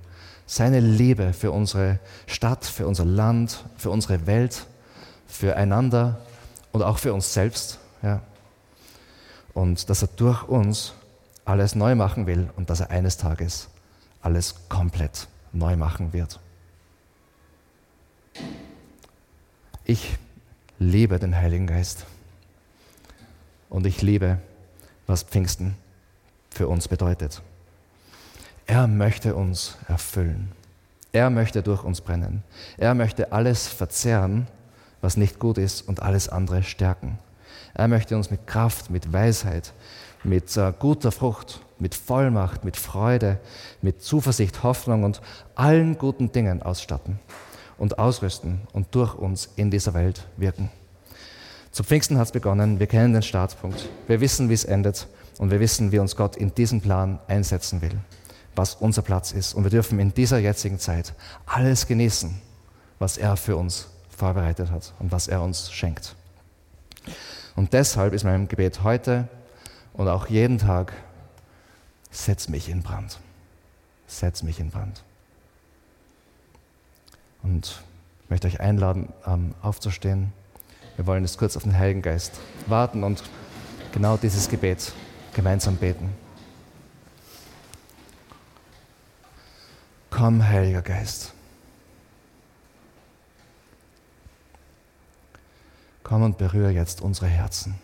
seine 0.47 0.81
Liebe 0.81 1.33
für 1.33 1.51
unsere 1.51 1.99
Stadt, 2.27 2.65
für 2.65 2.87
unser 2.87 3.05
Land, 3.05 3.65
für 3.77 3.91
unsere 3.91 4.27
Welt, 4.27 4.67
für 5.27 5.57
einander 5.57 6.21
und 6.73 6.83
auch 6.83 6.99
für 6.99 7.13
uns 7.13 7.33
selbst. 7.33 7.79
Ja. 8.03 8.21
Und 9.55 9.91
dass 9.91 10.03
er 10.03 10.09
durch 10.17 10.45
uns 10.45 10.93
alles 11.45 11.75
neu 11.75 11.95
machen 11.95 12.27
will 12.27 12.51
und 12.57 12.71
dass 12.71 12.81
er 12.81 12.91
eines 12.91 13.17
Tages 13.17 13.69
alles 14.23 14.55
komplett 14.69 15.29
neu 15.53 15.77
machen 15.77 16.13
wird. 16.13 16.41
Ich 19.85 20.19
liebe 20.79 21.19
den 21.19 21.35
Heiligen 21.35 21.67
Geist 21.67 22.05
und 23.71 23.87
ich 23.87 24.03
liebe, 24.03 24.39
was 25.07 25.23
Pfingsten 25.23 25.75
für 26.51 26.69
uns 26.69 26.89
bedeutet. 26.89 27.43
Er 28.67 28.87
möchte 28.87 29.35
uns 29.35 29.77
erfüllen. 29.89 30.53
Er 31.13 31.31
möchte 31.31 31.63
durch 31.63 31.83
uns 31.85 32.01
brennen. 32.01 32.43
Er 32.77 32.95
möchte 32.95 33.33
alles 33.33 33.67
verzehren, 33.69 34.49
was 35.01 35.17
nicht 35.17 35.39
gut 35.39 35.57
ist 35.57 35.83
und 35.83 36.03
alles 36.03 36.29
andere 36.29 36.63
stärken. 36.63 37.19
Er 37.75 37.89
möchte 37.89 38.17
uns 38.17 38.31
mit 38.31 38.47
Kraft, 38.47 38.91
mit 38.91 39.13
Weisheit, 39.13 39.73
mit 40.25 40.57
äh, 40.57 40.73
guter 40.79 41.13
Frucht, 41.13 41.61
mit 41.79 41.95
Vollmacht, 41.95 42.65
mit 42.65 42.77
Freude, 42.77 43.39
mit 43.83 44.03
Zuversicht, 44.03 44.63
Hoffnung 44.63 45.05
und 45.05 45.21
allen 45.55 45.97
guten 45.97 46.33
Dingen 46.33 46.63
ausstatten 46.63 47.19
und 47.79 47.99
ausrüsten 47.99 48.61
und 48.73 48.95
durch 48.95 49.15
uns 49.15 49.51
in 49.57 49.71
dieser 49.71 49.95
Welt 49.95 50.27
wirken. 50.37 50.71
Zu 51.71 51.85
Pfingsten 51.85 52.19
hat 52.19 52.27
es 52.27 52.33
begonnen, 52.33 52.81
wir 52.81 52.87
kennen 52.87 53.13
den 53.13 53.23
Startpunkt, 53.23 53.89
wir 54.07 54.21
wissen, 54.21 54.49
wie 54.49 54.55
es 54.55 54.65
endet 54.65 55.07
und 55.39 55.51
wir 55.51 55.61
wissen, 55.61 55.93
wie 55.93 55.99
uns 55.99 56.17
Gott 56.17 56.37
in 56.37 56.55
diesem 56.55 56.81
Plan 56.81 57.19
einsetzen 57.29 57.83
will, 57.83 57.99
was 58.55 58.77
unser 58.77 59.03
Platz 59.03 59.33
ist. 59.33 59.53
Und 59.53 59.65
wir 59.65 59.71
dürfen 59.71 60.01
in 60.01 60.15
dieser 60.15 60.39
jetzigen 60.39 60.79
Zeit 60.79 61.13
alles 61.45 61.87
genießen, 61.87 62.41
was 62.99 63.19
er 63.19 63.37
für 63.37 63.57
uns 63.57 63.89
vorbereitet 64.09 64.71
hat 64.71 64.95
und 64.99 65.13
was 65.13 65.29
er 65.29 65.43
uns 65.43 65.71
schenkt. 65.71 66.17
Und 67.57 67.73
deshalb 67.73 68.15
ist 68.15 68.25
mein 68.25 68.49
Gebet 68.49 68.83
heute 68.83 69.29
und 69.93 70.09
auch 70.09 70.29
jeden 70.29 70.59
Tag, 70.59 70.93
setz 72.11 72.49
mich 72.49 72.69
in 72.69 72.83
Brand. 72.83 73.19
Setz 74.07 74.43
mich 74.43 74.61
in 74.61 74.71
Brand. 74.71 75.03
Und 77.47 77.81
ich 78.25 78.31
möchte 78.31 78.49
euch 78.49 78.59
einladen, 78.59 79.09
ähm, 79.25 79.55
aufzustehen. 79.63 80.33
Wir 80.97 81.07
wollen 81.07 81.23
jetzt 81.23 81.39
kurz 81.39 81.57
auf 81.57 81.63
den 81.63 81.79
Heiligen 81.79 82.03
Geist 82.03 82.41
warten 82.67 83.05
und 83.05 83.23
genau 83.93 84.17
dieses 84.17 84.49
Gebet 84.49 84.93
gemeinsam 85.33 85.77
beten. 85.77 86.11
Komm, 90.11 90.43
Heiliger 90.49 90.83
Geist. 90.83 91.35
Komm 96.03 96.23
und 96.23 96.39
berühre 96.39 96.71
jetzt 96.71 97.01
unsere 97.01 97.29
Herzen. 97.29 97.77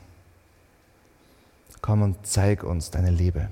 Komm 1.82 2.02
und 2.02 2.26
zeig 2.26 2.64
uns 2.64 2.90
deine 2.90 3.10
Liebe. 3.10 3.48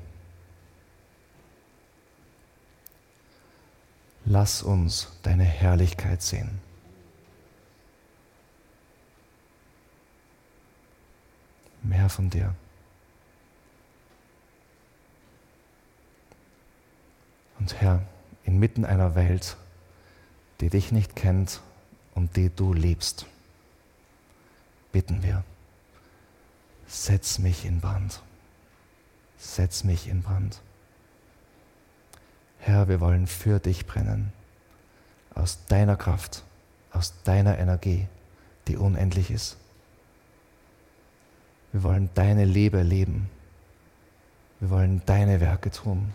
Lass 4.25 4.63
uns 4.63 5.09
deine 5.23 5.45
Herrlichkeit 5.45 6.23
sehen. 6.23 6.61
Mehr 11.83 12.09
von 12.09 12.31
dir. 12.31 12.55
Und 17.59 17.81
Herr, 17.81 18.03
inmitten 18.45 18.85
einer 18.85 19.15
Welt, 19.15 19.57
die 20.61 20.71
dich 20.71 20.93
nicht 20.93 21.17
kennt 21.17 21.61
und 22.15 22.37
die 22.37 22.51
du 22.51 22.73
liebst, 22.73 23.27
bitten 24.93 25.23
wir, 25.23 25.45
setz 26.87 27.39
mich 27.39 27.65
in 27.65 27.81
Brand. 27.81 28.23
Setz 29.39 29.85
mich 29.85 30.09
in 30.09 30.23
Brand. 30.23 30.61
Herr, 32.63 32.89
wir 32.89 33.01
wollen 33.01 33.27
für 33.27 33.59
dich 33.59 33.87
brennen, 33.87 34.33
aus 35.35 35.65
deiner 35.67 35.97
Kraft, 35.97 36.45
aus 36.93 37.15
deiner 37.25 37.59
Energie, 37.59 38.07
die 38.69 38.77
unendlich 38.77 39.31
ist. 39.31 39.57
Wir 41.73 41.83
wollen 41.83 42.11
deine 42.15 42.45
Liebe 42.45 42.83
leben. 42.83 43.31
Wir 44.61 44.69
wollen 44.69 45.01
deine 45.07 45.41
Werke 45.41 45.71
tun. 45.71 46.13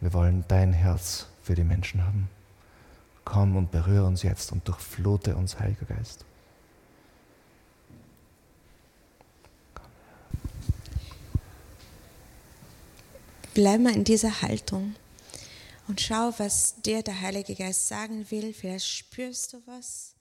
Wir 0.00 0.12
wollen 0.12 0.44
dein 0.48 0.74
Herz 0.74 1.26
für 1.42 1.54
die 1.54 1.64
Menschen 1.64 2.04
haben. 2.04 2.28
Komm 3.24 3.56
und 3.56 3.70
berühre 3.70 4.04
uns 4.04 4.22
jetzt 4.22 4.52
und 4.52 4.68
durchflute 4.68 5.36
uns, 5.36 5.58
Heiliger 5.58 5.86
Geist. 5.86 6.26
Bleib 13.54 13.80
mal 13.80 13.94
in 13.94 14.04
dieser 14.04 14.42
Haltung 14.42 14.94
und 15.90 16.00
schau, 16.00 16.32
was 16.38 16.76
dir 16.82 17.02
der 17.02 17.20
Heilige 17.20 17.56
Geist 17.56 17.88
sagen 17.88 18.30
will. 18.30 18.54
Vielleicht 18.54 18.86
spürst 18.86 19.52
du 19.52 19.62
was. 19.66 20.14